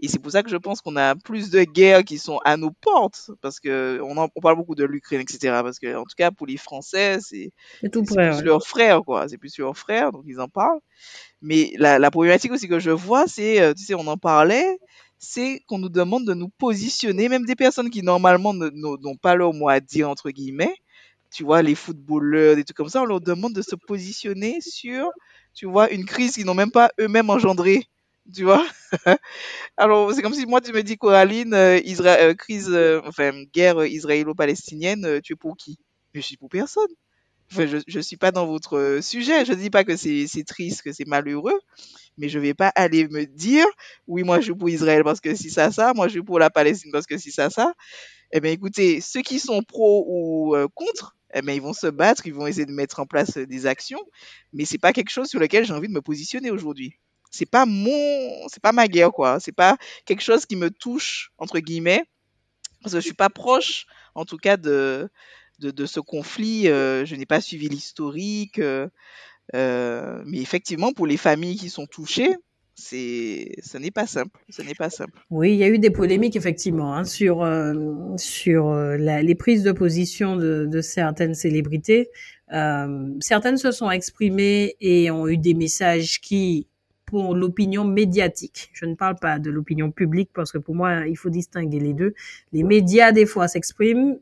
Et 0.00 0.08
c'est 0.08 0.18
pour 0.20 0.30
ça 0.32 0.42
que 0.42 0.50
je 0.50 0.56
pense 0.56 0.80
qu'on 0.80 0.96
a 0.96 1.16
plus 1.16 1.50
de 1.50 1.64
guerres 1.64 2.04
qui 2.04 2.18
sont 2.18 2.38
à 2.44 2.56
nos 2.56 2.70
portes. 2.70 3.30
Parce 3.40 3.60
que 3.60 4.00
on, 4.04 4.16
en- 4.18 4.28
on 4.36 4.40
parle 4.40 4.56
beaucoup 4.56 4.74
de 4.76 4.84
l'Ukraine, 4.84 5.20
etc. 5.20 5.62
Parce 5.62 5.78
que, 5.78 5.96
en 5.96 6.02
tout 6.04 6.14
cas, 6.16 6.30
pour 6.30 6.46
les 6.46 6.56
Français, 6.56 7.18
c'est 7.20 7.50
C'est 7.82 7.90
tout 7.90 8.04
près, 8.04 8.34
plus 8.34 8.42
ouais. 8.42 8.42
leur 8.42 8.66
frère, 8.66 9.02
quoi. 9.04 9.28
C'est 9.28 9.38
plus 9.38 9.58
leur 9.58 9.76
frère, 9.76 10.12
donc 10.12 10.24
ils 10.26 10.40
en 10.40 10.48
parlent. 10.48 10.80
Mais 11.42 11.72
la, 11.78 11.98
la 11.98 12.10
problématique 12.10 12.52
aussi 12.52 12.68
que 12.68 12.78
je 12.78 12.90
vois, 12.90 13.26
c'est, 13.26 13.60
euh, 13.60 13.74
tu 13.74 13.84
sais, 13.84 13.94
on 13.94 14.06
en 14.06 14.16
parlait, 14.16 14.78
c'est 15.18 15.60
qu'on 15.66 15.78
nous 15.78 15.88
demande 15.88 16.26
de 16.26 16.34
nous 16.34 16.48
positionner, 16.48 17.28
même 17.28 17.44
des 17.46 17.56
personnes 17.56 17.90
qui 17.90 18.02
normalement 18.02 18.54
n'ont 18.54 19.16
pas 19.16 19.34
leur 19.34 19.52
mot 19.54 19.68
à 19.68 19.80
dire, 19.80 20.08
entre 20.10 20.30
guillemets, 20.30 20.74
tu 21.30 21.44
vois, 21.44 21.62
les 21.62 21.74
footballeurs, 21.74 22.56
des 22.56 22.64
trucs 22.64 22.76
comme 22.76 22.88
ça, 22.88 23.02
on 23.02 23.06
leur 23.06 23.20
demande 23.20 23.52
de 23.54 23.62
se 23.62 23.74
positionner 23.76 24.60
sur, 24.60 25.10
tu 25.56 25.66
vois, 25.66 25.90
une 25.92 26.06
crise 26.06 26.34
qu'ils 26.34 26.46
n'ont 26.46 26.54
même 26.54 26.72
pas 26.72 26.92
eux-mêmes 27.00 27.30
engendrée, 27.30 27.86
tu 28.34 28.44
vois. 28.44 28.66
Alors, 29.76 30.12
c'est 30.12 30.22
comme 30.22 30.34
si 30.34 30.46
moi, 30.46 30.60
tu 30.60 30.72
me 30.72 30.82
dis, 30.82 30.96
Coraline, 30.98 31.54
euh, 31.54 31.80
euh, 32.00 32.34
crise, 32.34 32.70
euh, 32.70 33.00
enfin, 33.06 33.32
guerre 33.54 33.84
israélo-palestinienne, 33.86 35.20
tu 35.22 35.34
es 35.34 35.36
pour 35.36 35.56
qui? 35.56 35.78
Je 36.14 36.20
suis 36.20 36.36
pour 36.36 36.48
personne. 36.50 36.88
Enfin, 37.52 37.66
je, 37.66 37.78
je 37.86 38.00
suis 38.00 38.16
pas 38.16 38.32
dans 38.32 38.46
votre 38.46 39.00
sujet. 39.02 39.44
Je 39.44 39.54
dis 39.54 39.70
pas 39.70 39.84
que 39.84 39.96
c'est 39.96 40.26
triste, 40.46 40.82
que 40.82 40.92
c'est 40.92 41.06
malheureux, 41.06 41.58
mais 42.18 42.28
je 42.28 42.38
vais 42.38 42.54
pas 42.54 42.72
aller 42.76 43.08
me 43.08 43.26
dire, 43.26 43.66
oui, 44.08 44.24
moi, 44.24 44.38
je 44.40 44.46
suis 44.46 44.54
pour 44.54 44.70
Israël 44.70 45.04
parce 45.04 45.20
que 45.20 45.34
si 45.34 45.50
ça, 45.50 45.72
ça, 45.72 45.94
moi, 45.94 46.08
je 46.08 46.12
suis 46.14 46.22
pour 46.22 46.38
la 46.38 46.50
Palestine 46.50 46.92
parce 46.92 47.06
que 47.06 47.18
si 47.18 47.32
ça, 47.32 47.50
ça. 47.50 47.74
Eh 48.32 48.40
bien, 48.40 48.52
écoutez, 48.52 49.00
ceux 49.00 49.22
qui 49.22 49.40
sont 49.40 49.62
pro 49.62 50.06
ou 50.08 50.56
contre, 50.74 51.15
eh 51.36 51.42
bien, 51.42 51.54
ils 51.54 51.62
vont 51.62 51.72
se 51.74 51.86
battre, 51.88 52.26
ils 52.26 52.34
vont 52.34 52.46
essayer 52.46 52.66
de 52.66 52.72
mettre 52.72 53.00
en 53.00 53.06
place 53.06 53.36
euh, 53.38 53.46
des 53.46 53.66
actions, 53.66 54.00
mais 54.52 54.64
c'est 54.64 54.78
pas 54.78 54.92
quelque 54.92 55.10
chose 55.10 55.28
sur 55.28 55.40
lequel 55.40 55.64
j'ai 55.66 55.74
envie 55.74 55.88
de 55.88 55.92
me 55.92 56.02
positionner 56.02 56.50
aujourd'hui. 56.50 56.94
C'est 57.30 57.46
pas 57.50 57.66
mon, 57.66 58.48
c'est 58.48 58.62
pas 58.62 58.72
ma 58.72 58.88
guerre, 58.88 59.12
quoi. 59.12 59.40
C'est 59.40 59.52
pas 59.52 59.76
quelque 60.06 60.22
chose 60.22 60.46
qui 60.46 60.56
me 60.56 60.70
touche, 60.70 61.32
entre 61.38 61.58
guillemets, 61.60 62.04
parce 62.82 62.94
que 62.94 63.00
je 63.00 63.06
suis 63.06 63.14
pas 63.14 63.30
proche, 63.30 63.86
en 64.14 64.24
tout 64.24 64.38
cas, 64.38 64.56
de, 64.56 65.10
de, 65.60 65.70
de 65.70 65.86
ce 65.86 66.00
conflit. 66.00 66.68
euh, 66.68 67.04
je 67.06 67.16
n'ai 67.16 67.26
pas 67.26 67.40
suivi 67.40 67.68
l'historique, 67.68 68.60
euh, 69.54 70.22
mais 70.26 70.38
effectivement, 70.38 70.92
pour 70.92 71.06
les 71.06 71.16
familles 71.16 71.56
qui 71.56 71.70
sont 71.70 71.86
touchées, 71.86 72.34
c'est, 72.78 73.52
ce 73.62 73.78
n'est 73.78 73.90
pas 73.90 74.06
simple. 74.06 74.38
Ce 74.50 74.60
n'est 74.60 74.74
pas 74.74 74.90
simple. 74.90 75.18
Oui, 75.30 75.52
il 75.52 75.56
y 75.56 75.64
a 75.64 75.68
eu 75.68 75.78
des 75.78 75.90
polémiques 75.90 76.36
effectivement 76.36 76.94
hein, 76.94 77.04
sur 77.04 77.42
euh, 77.42 77.72
sur 78.18 78.68
euh, 78.68 78.96
la- 78.98 79.22
les 79.22 79.34
prises 79.34 79.62
de 79.62 79.72
position 79.72 80.36
de, 80.36 80.66
de 80.66 80.80
certaines 80.82 81.34
célébrités. 81.34 82.10
Euh, 82.52 83.08
certaines 83.20 83.56
se 83.56 83.70
sont 83.72 83.90
exprimées 83.90 84.76
et 84.80 85.10
ont 85.10 85.26
eu 85.26 85.38
des 85.38 85.54
messages 85.54 86.20
qui, 86.20 86.68
pour 87.06 87.34
l'opinion 87.34 87.84
médiatique, 87.84 88.68
je 88.74 88.84
ne 88.84 88.94
parle 88.94 89.16
pas 89.16 89.38
de 89.38 89.50
l'opinion 89.50 89.90
publique 89.90 90.30
parce 90.34 90.52
que 90.52 90.58
pour 90.58 90.74
moi 90.74 91.06
il 91.06 91.16
faut 91.16 91.30
distinguer 91.30 91.80
les 91.80 91.94
deux. 91.94 92.14
Les 92.52 92.62
médias 92.62 93.10
des 93.10 93.24
fois 93.26 93.48
s'expriment 93.48 94.18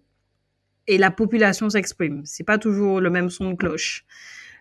et 0.86 0.96
la 0.98 1.10
population 1.10 1.68
s'exprime. 1.70 2.22
C'est 2.24 2.44
pas 2.44 2.58
toujours 2.58 3.00
le 3.00 3.10
même 3.10 3.30
son 3.30 3.50
de 3.50 3.56
cloche. 3.56 4.04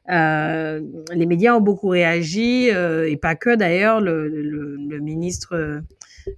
Euh, 0.10 0.82
les 1.14 1.26
médias 1.26 1.56
ont 1.56 1.62
beaucoup 1.62 1.88
réagi 1.88 2.70
euh, 2.72 3.10
et 3.10 3.16
pas 3.16 3.36
que 3.36 3.56
d'ailleurs 3.56 4.02
le, 4.02 4.28
ministre 5.00 5.82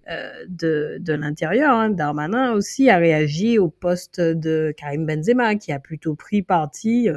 euh, 0.07 0.45
de, 0.47 1.13
l'Intérieur, 1.13 1.73
hein, 1.73 1.89
Darmanin 1.89 2.51
aussi, 2.51 2.89
a 2.89 2.97
réagi 2.97 3.57
au 3.57 3.69
poste 3.69 4.21
de 4.21 4.73
Karim 4.77 5.05
Benzema, 5.05 5.55
qui 5.55 5.71
a 5.71 5.79
plutôt 5.79 6.15
pris 6.15 6.41
parti 6.41 7.09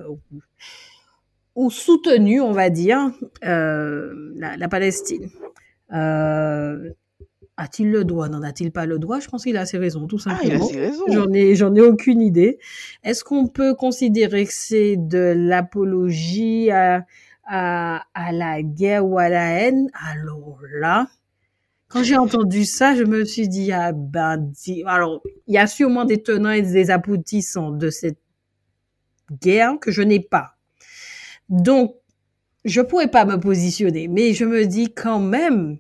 ou 1.55 1.71
soutenu, 1.71 2.41
on 2.41 2.53
va 2.53 2.71
dire, 2.71 3.11
la 3.43 4.69
Palestine. 4.71 5.29
A-t-il 7.61 7.91
le 7.91 8.05
droit? 8.05 8.29
N'en 8.29 8.43
a-t-il 8.43 8.71
pas 8.71 8.87
le 8.87 8.99
droit? 8.99 9.19
Je 9.21 9.29
pense 9.29 9.43
qu'il 9.43 9.57
a 9.57 9.67
ses 9.67 9.79
raisons, 9.79 10.07
tout 10.07 10.19
Ah, 10.27 10.39
il 10.45 10.53
a 10.53 10.59
simplement. 10.59 10.67
ses 10.69 10.81
raisons. 10.81 11.05
J'en 11.09 11.33
ai, 11.33 11.55
j'en 11.57 11.75
ai 11.75 11.81
aucune 11.81 12.21
idée. 12.23 12.59
Est-ce 13.03 13.25
qu'on 13.25 13.49
peut 13.49 13.75
considérer 13.75 14.47
que 14.47 14.53
c'est 14.55 14.97
de 14.97 15.35
l'apologie 15.37 16.71
à, 16.71 17.05
à, 17.45 18.05
à 18.15 18.33
la 18.33 18.63
guerre 18.63 19.05
ou 19.07 19.19
à 19.19 19.29
la 19.29 19.51
haine? 19.61 19.91
Alors 20.09 20.61
là, 20.73 21.09
Quand 21.89 22.03
j'ai 22.05 22.17
entendu 22.19 22.65
ça, 22.65 22.95
je 22.95 23.03
me 23.03 23.25
suis 23.25 23.49
dit, 23.49 23.73
ah 23.73 23.93
ben, 23.93 24.53
alors, 24.87 25.23
il 25.47 25.55
y 25.55 25.59
a 25.59 25.67
sûrement 25.67 26.05
des 26.05 26.23
tenants 26.23 26.51
et 26.51 26.63
des 26.63 26.91
aboutissants 26.91 27.73
de 27.73 27.89
cette 27.91 28.19
guerre 29.43 29.79
que 29.81 29.91
je 29.91 30.03
n'ai 30.03 30.21
pas. 30.21 30.57
Donc, 31.49 31.95
je 32.65 32.83
pourrais 32.83 33.09
pas 33.11 33.25
me 33.25 33.37
positionner, 33.41 34.07
mais 34.07 34.35
je 34.35 34.45
me 34.45 34.67
dis 34.67 34.93
quand 34.93 35.19
même, 35.21 35.79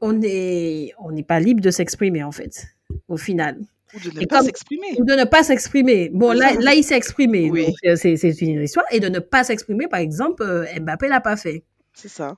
on 0.00 0.20
est, 0.22 0.92
on 0.98 1.12
n'est 1.12 1.22
pas 1.22 1.40
libre 1.40 1.60
de 1.60 1.70
s'exprimer 1.70 2.22
en 2.22 2.32
fait, 2.32 2.66
au 3.08 3.16
final. 3.16 3.58
Ou 3.94 4.00
de 4.00 4.20
ne 4.20 4.26
pas 4.26 4.42
s'exprimer. 4.42 4.86
Ou 4.98 5.04
de 5.04 5.14
ne 5.14 5.24
pas 5.24 5.42
s'exprimer. 5.42 6.10
Bon, 6.12 6.32
là, 6.32 6.52
là, 6.60 6.74
il 6.74 6.84
s'est 6.84 6.96
exprimé. 6.96 7.50
Oui. 7.50 7.72
Euh, 7.86 7.96
c'est, 7.96 8.14
une 8.42 8.62
histoire. 8.62 8.84
Et 8.90 9.00
de 9.00 9.08
ne 9.08 9.18
pas 9.18 9.44
s'exprimer, 9.44 9.88
par 9.88 10.00
exemple, 10.00 10.42
euh, 10.42 10.66
Mbappé 10.78 11.08
l'a 11.08 11.22
pas 11.22 11.36
fait. 11.36 11.64
C'est 11.94 12.08
ça. 12.08 12.34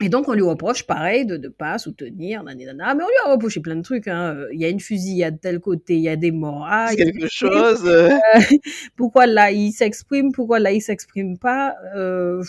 Et 0.00 0.08
donc, 0.08 0.28
on 0.28 0.32
lui 0.32 0.42
reproche, 0.42 0.86
pareil, 0.86 1.24
de 1.24 1.36
ne 1.36 1.48
pas 1.48 1.78
soutenir, 1.78 2.42
nanana. 2.42 2.94
Mais 2.94 3.04
on 3.04 3.06
lui 3.06 3.14
a 3.24 3.30
reproché 3.30 3.60
plein 3.60 3.76
de 3.76 3.82
trucs. 3.82 4.08
Hein. 4.08 4.36
Il 4.52 4.60
y 4.60 4.64
a 4.64 4.68
une 4.68 4.80
fusillade 4.80 5.36
de 5.36 5.40
tel 5.40 5.60
côté, 5.60 5.94
il 5.94 6.02
y 6.02 6.08
a 6.08 6.16
des 6.16 6.32
morts. 6.32 6.66
Ah, 6.68 6.94
quelque 6.94 7.28
chose. 7.30 7.82
Euh, 7.86 8.10
pourquoi 8.96 9.26
là, 9.26 9.52
il 9.52 9.72
s'exprime 9.72 10.32
Pourquoi 10.32 10.58
là, 10.58 10.72
il 10.72 10.80
s'exprime 10.80 11.38
pas 11.38 11.74
euh, 11.96 12.42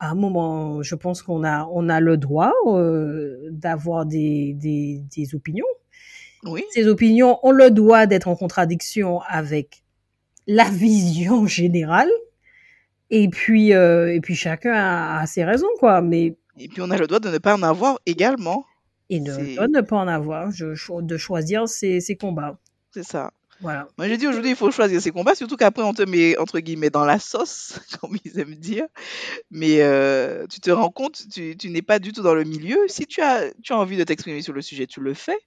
À 0.00 0.10
un 0.10 0.14
moment, 0.14 0.82
je 0.82 0.94
pense 0.94 1.22
qu'on 1.22 1.44
a, 1.44 1.66
on 1.72 1.88
a 1.88 2.00
le 2.00 2.16
droit 2.16 2.52
euh, 2.66 3.48
d'avoir 3.50 4.06
des, 4.06 4.54
des, 4.54 5.02
des 5.16 5.34
opinions. 5.34 5.66
Oui. 6.44 6.62
Ces 6.70 6.86
opinions 6.86 7.38
ont 7.42 7.50
le 7.50 7.70
droit 7.70 8.06
d'être 8.06 8.28
en 8.28 8.36
contradiction 8.36 9.20
avec 9.26 9.82
la 10.46 10.70
vision 10.70 11.46
générale. 11.46 12.10
Et 13.10 13.28
puis, 13.28 13.72
euh, 13.72 14.14
et 14.14 14.20
puis 14.20 14.34
chacun 14.34 14.72
a, 14.74 15.26
ses 15.26 15.44
raisons, 15.44 15.68
quoi. 15.78 16.00
Mais 16.00 16.36
et 16.58 16.68
puis 16.68 16.80
on 16.80 16.90
a 16.90 16.96
le 16.96 17.06
droit 17.06 17.20
de 17.20 17.30
ne 17.30 17.38
pas 17.38 17.56
en 17.56 17.62
avoir 17.62 17.98
également. 18.06 18.64
Et 19.10 19.20
de, 19.20 19.32
ne 19.32 19.80
pas 19.80 19.96
en 19.96 20.08
avoir, 20.08 20.50
de 20.50 21.16
choisir 21.16 21.66
ses, 21.66 22.00
ses 22.00 22.16
combats. 22.16 22.58
C'est 22.92 23.04
ça. 23.04 23.32
Voilà. 23.60 23.88
Moi, 23.98 24.06
j'ai 24.08 24.16
dit 24.16 24.26
aujourd'hui, 24.26 24.50
il 24.50 24.56
faut 24.56 24.70
choisir 24.70 25.00
ses 25.00 25.10
combats, 25.10 25.34
surtout 25.34 25.56
qu'après, 25.56 25.82
on 25.82 25.92
te 25.92 26.02
met, 26.02 26.38
entre 26.38 26.60
guillemets, 26.60 26.90
dans 26.90 27.04
la 27.04 27.18
sauce, 27.18 27.80
comme 28.00 28.16
ils 28.24 28.38
aiment 28.38 28.54
dire. 28.54 28.86
Mais 29.50 29.80
euh, 29.80 30.46
tu 30.46 30.60
te 30.60 30.70
rends 30.70 30.90
compte, 30.90 31.24
tu, 31.32 31.56
tu 31.56 31.68
n'es 31.70 31.82
pas 31.82 31.98
du 31.98 32.12
tout 32.12 32.22
dans 32.22 32.34
le 32.34 32.44
milieu. 32.44 32.78
Si 32.88 33.06
tu 33.06 33.20
as, 33.20 33.52
tu 33.62 33.72
as 33.72 33.78
envie 33.78 33.96
de 33.96 34.04
t'exprimer 34.04 34.42
sur 34.42 34.52
le 34.52 34.62
sujet, 34.62 34.86
tu 34.86 35.00
le 35.00 35.14
fais. 35.14 35.38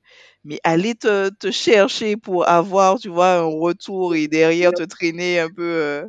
Mais 0.44 0.60
aller 0.64 0.96
te, 0.96 1.30
te 1.30 1.52
chercher 1.52 2.18
pour 2.18 2.50
avoir, 2.50 3.00
tu 3.00 3.10
vois, 3.10 3.36
un 3.36 3.44
retour 3.44 4.16
et 4.16 4.28
derrière 4.28 4.72
te 4.72 4.84
traîner 4.84 5.40
un 5.40 5.50
peu... 5.50 5.64
Euh, 5.64 6.06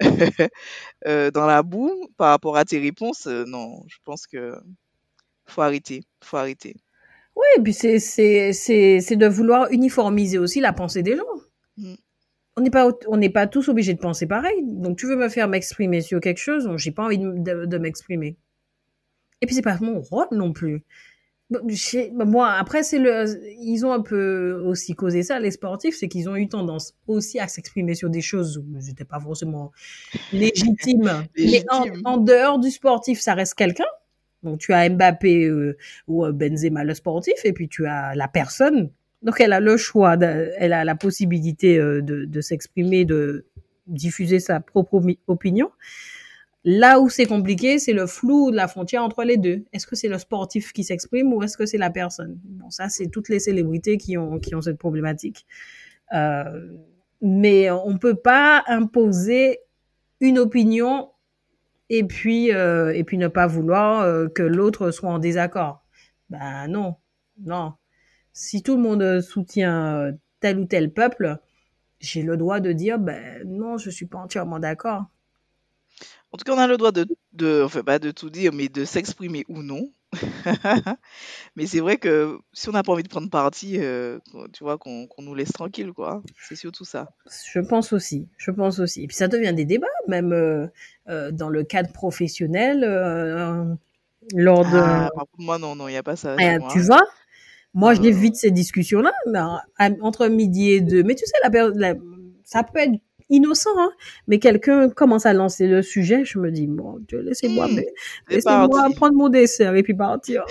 Euh, 1.06 1.30
dans 1.30 1.44
la 1.44 1.62
boue 1.62 2.08
par 2.16 2.30
rapport 2.30 2.56
à 2.56 2.64
tes 2.64 2.78
réponses, 2.78 3.26
euh, 3.26 3.44
non, 3.46 3.82
je 3.88 3.98
pense 4.04 4.26
que 4.26 4.54
faut 5.44 5.60
arrêter, 5.60 6.02
faut 6.22 6.38
arrêter. 6.38 6.76
Oui, 7.36 7.44
et 7.58 7.60
puis 7.60 7.74
c'est 7.74 7.98
c'est 7.98 9.16
de 9.16 9.26
vouloir 9.26 9.70
uniformiser 9.70 10.38
aussi 10.38 10.60
la 10.60 10.72
pensée 10.72 11.02
des 11.02 11.14
gens. 11.14 11.24
Mmh. 11.76 11.94
On 12.56 12.60
n'est 12.60 12.70
pas 12.70 12.88
on 13.08 13.16
n'est 13.16 13.30
pas 13.30 13.46
tous 13.46 13.68
obligés 13.68 13.94
de 13.94 13.98
penser 13.98 14.26
pareil. 14.26 14.62
Donc 14.62 14.98
tu 14.98 15.06
veux 15.06 15.16
me 15.16 15.28
faire 15.28 15.48
m'exprimer 15.48 16.00
sur 16.00 16.20
quelque 16.20 16.38
chose, 16.38 16.68
j'ai 16.76 16.92
pas 16.92 17.04
envie 17.04 17.18
de, 17.18 17.66
de 17.66 17.78
m'exprimer. 17.78 18.36
Et 19.40 19.46
puis 19.46 19.54
c'est 19.54 19.62
pas 19.62 19.78
mon 19.80 20.00
rôle 20.00 20.28
non 20.30 20.52
plus. 20.52 20.84
Moi, 21.50 22.50
après, 22.50 22.82
c'est 22.82 22.98
le, 22.98 23.26
ils 23.60 23.84
ont 23.84 23.92
un 23.92 24.00
peu 24.00 24.62
aussi 24.64 24.94
causé 24.94 25.22
ça, 25.22 25.38
les 25.38 25.50
sportifs, 25.50 25.96
c'est 25.96 26.08
qu'ils 26.08 26.28
ont 26.28 26.36
eu 26.36 26.48
tendance 26.48 26.94
aussi 27.06 27.38
à 27.38 27.48
s'exprimer 27.48 27.94
sur 27.94 28.08
des 28.08 28.22
choses 28.22 28.58
où 28.58 28.64
n'étaient 28.64 29.04
pas 29.04 29.20
forcément 29.20 29.70
légitimes. 30.32 31.26
Mais 31.36 31.64
en, 32.04 32.16
dehors 32.16 32.58
du 32.58 32.70
sportif, 32.70 33.20
ça 33.20 33.34
reste 33.34 33.54
quelqu'un. 33.54 33.84
Donc, 34.42 34.58
tu 34.58 34.72
as 34.72 34.88
Mbappé 34.88 35.44
euh, 35.44 35.76
ou 36.08 36.26
Benzema, 36.32 36.84
le 36.84 36.94
sportif, 36.94 37.34
et 37.44 37.52
puis 37.52 37.68
tu 37.68 37.86
as 37.86 38.14
la 38.14 38.28
personne. 38.28 38.90
Donc, 39.24 39.40
elle 39.40 39.54
a 39.54 39.60
le 39.60 39.78
choix, 39.78 40.16
elle 40.20 40.74
a 40.74 40.84
la 40.84 40.94
possibilité 40.94 41.78
euh, 41.78 42.02
de, 42.02 42.40
s'exprimer, 42.42 43.06
de 43.06 43.46
diffuser 43.86 44.38
sa 44.38 44.60
propre 44.60 45.00
opinion. 45.26 45.70
Là 46.66 47.00
où 47.00 47.08
c'est 47.08 47.26
compliqué, 47.26 47.78
c'est 47.78 47.94
le 47.94 48.06
flou 48.06 48.50
de 48.50 48.56
la 48.56 48.68
frontière 48.68 49.02
entre 49.02 49.24
les 49.24 49.38
deux. 49.38 49.64
Est-ce 49.72 49.86
que 49.86 49.96
c'est 49.96 50.08
le 50.08 50.18
sportif 50.18 50.72
qui 50.72 50.84
s'exprime 50.84 51.32
ou 51.32 51.42
est-ce 51.42 51.56
que 51.56 51.66
c'est 51.66 51.78
la 51.78 51.90
personne? 51.90 52.38
Bon, 52.44 52.70
ça, 52.70 52.88
c'est 52.90 53.08
toutes 53.08 53.30
les 53.30 53.38
célébrités 53.38 53.96
qui 53.96 54.16
ont, 54.16 54.40
cette 54.62 54.78
problématique. 54.78 55.46
Euh, 56.14 56.68
mais 57.22 57.70
on 57.70 57.96
peut 57.96 58.16
pas 58.16 58.62
imposer 58.66 59.60
une 60.20 60.38
opinion 60.38 61.10
et 61.88 62.04
puis, 62.04 62.52
euh, 62.52 62.92
et 62.94 63.04
puis 63.04 63.16
ne 63.16 63.28
pas 63.28 63.46
vouloir 63.46 64.30
que 64.32 64.42
l'autre 64.42 64.90
soit 64.90 65.10
en 65.10 65.18
désaccord. 65.18 65.84
Ben 66.28 66.68
non, 66.68 66.96
non. 67.42 67.74
Si 68.34 68.62
tout 68.62 68.76
le 68.76 68.82
monde 68.82 69.20
soutient 69.20 70.12
tel 70.40 70.58
ou 70.58 70.66
tel 70.66 70.92
peuple, 70.92 71.38
j'ai 72.00 72.22
le 72.22 72.36
droit 72.36 72.60
de 72.60 72.72
dire, 72.72 72.98
ben 72.98 73.42
non, 73.46 73.78
je 73.78 73.90
suis 73.90 74.06
pas 74.06 74.18
entièrement 74.18 74.58
d'accord. 74.58 75.04
En 76.32 76.36
tout 76.36 76.44
cas, 76.44 76.52
on 76.52 76.58
a 76.58 76.66
le 76.66 76.76
droit 76.76 76.90
de, 76.90 77.06
de 77.32 77.62
enfin 77.64 77.84
pas 77.84 78.00
de 78.00 78.10
tout 78.10 78.28
dire, 78.28 78.52
mais 78.52 78.68
de 78.68 78.84
s'exprimer 78.84 79.44
ou 79.48 79.62
non. 79.62 79.92
mais 81.56 81.66
c'est 81.66 81.78
vrai 81.78 81.96
que 81.96 82.38
si 82.52 82.68
on 82.68 82.72
n'a 82.72 82.82
pas 82.82 82.92
envie 82.92 83.04
de 83.04 83.08
prendre 83.08 83.30
parti, 83.30 83.78
euh, 83.78 84.18
tu 84.52 84.64
vois, 84.64 84.76
qu'on 84.76 85.06
nous 85.18 85.34
laisse 85.34 85.52
tranquille, 85.52 85.92
quoi. 85.92 86.22
C'est 86.40 86.56
surtout 86.56 86.84
ça. 86.84 87.08
Je 87.52 87.60
pense 87.60 87.92
aussi, 87.92 88.28
je 88.36 88.50
pense 88.50 88.80
aussi. 88.80 89.04
Et 89.04 89.06
puis 89.06 89.16
ça 89.16 89.28
devient 89.28 89.54
des 89.54 89.64
débats, 89.64 89.86
même 90.08 90.32
euh, 90.32 90.66
euh, 91.08 91.30
dans 91.30 91.48
le 91.48 91.62
cadre 91.62 91.92
professionnel, 91.92 92.80
lors 94.34 94.64
de... 94.64 94.78
Ah, 94.78 95.10
moi, 95.38 95.58
non, 95.58 95.76
non, 95.76 95.86
il 95.86 95.92
n'y 95.92 95.98
a 95.98 96.02
pas 96.02 96.16
ça. 96.16 96.36
Eh, 96.40 96.58
tu 96.72 96.80
vois 96.80 97.06
Moi, 97.74 97.94
je 97.94 98.02
j'évite 98.02 98.36
ces 98.36 98.50
discussions-là, 98.50 99.12
entre 100.00 100.28
midi 100.28 100.70
et 100.70 100.80
deux. 100.80 101.02
Mais 101.02 101.14
tu 101.14 101.26
sais, 101.26 101.34
la, 101.42 101.68
la, 101.74 101.94
ça 102.44 102.62
peut 102.62 102.78
être 102.78 102.94
innocent, 103.30 103.70
hein, 103.76 103.90
mais 104.28 104.38
quelqu'un 104.38 104.88
commence 104.88 105.26
à 105.26 105.32
lancer 105.32 105.66
le 105.66 105.82
sujet, 105.82 106.24
je 106.24 106.38
me 106.38 106.50
dis, 106.50 106.66
bon, 106.66 106.98
Dieu, 107.08 107.20
laissez-moi, 107.20 107.68
mmh, 107.68 107.80
laissez-moi 108.30 108.68
prendre 108.94 109.14
mon 109.14 109.28
dessert 109.28 109.74
et 109.74 109.82
puis 109.82 109.94
partir. 109.94 110.44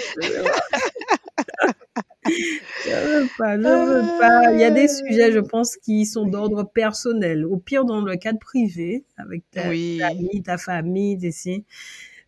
je 2.25 3.19
veux 3.19 3.27
pas, 3.38 3.57
je 3.57 3.62
veux 3.62 4.19
pas. 4.19 4.53
Il 4.53 4.59
y 4.59 4.63
a 4.63 4.71
des 4.71 4.88
sujets, 4.88 5.31
je 5.31 5.39
pense, 5.39 5.75
qui 5.77 6.05
sont 6.05 6.25
d'ordre 6.25 6.63
personnel. 6.63 7.45
Au 7.45 7.57
pire, 7.57 7.86
dans 7.86 8.01
le 8.01 8.15
cadre 8.15 8.39
privé, 8.39 9.05
avec 9.17 9.43
ta, 9.51 9.63
famille, 9.63 10.43
ta 10.43 10.57
famille, 10.57 11.17
ici. 11.21 11.65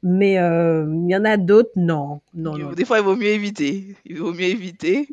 Mais 0.08 0.38
euh, 0.38 0.86
il 0.88 1.10
y 1.10 1.16
en 1.16 1.26
a 1.26 1.36
d'autres, 1.36 1.72
non. 1.76 2.22
non, 2.36 2.56
non. 2.58 2.72
Des 2.74 2.86
fois, 2.86 3.00
il 3.00 3.04
vaut 3.04 3.16
mieux 3.16 3.30
éviter. 3.30 3.96
Il 4.06 4.20
vaut 4.20 4.34
mieux 4.34 4.44
éviter. 4.44 5.10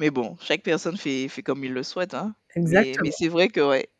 Mais 0.00 0.08
bon, 0.08 0.38
chaque 0.40 0.62
personne 0.62 0.96
fait, 0.96 1.28
fait 1.28 1.42
comme 1.42 1.62
il 1.64 1.72
le 1.74 1.82
souhaite. 1.82 2.14
Hein. 2.14 2.34
Exactement. 2.56 2.94
Mais, 3.02 3.08
mais 3.08 3.10
c'est 3.14 3.28
vrai 3.28 3.48
que, 3.48 3.60
ouais, 3.60 3.90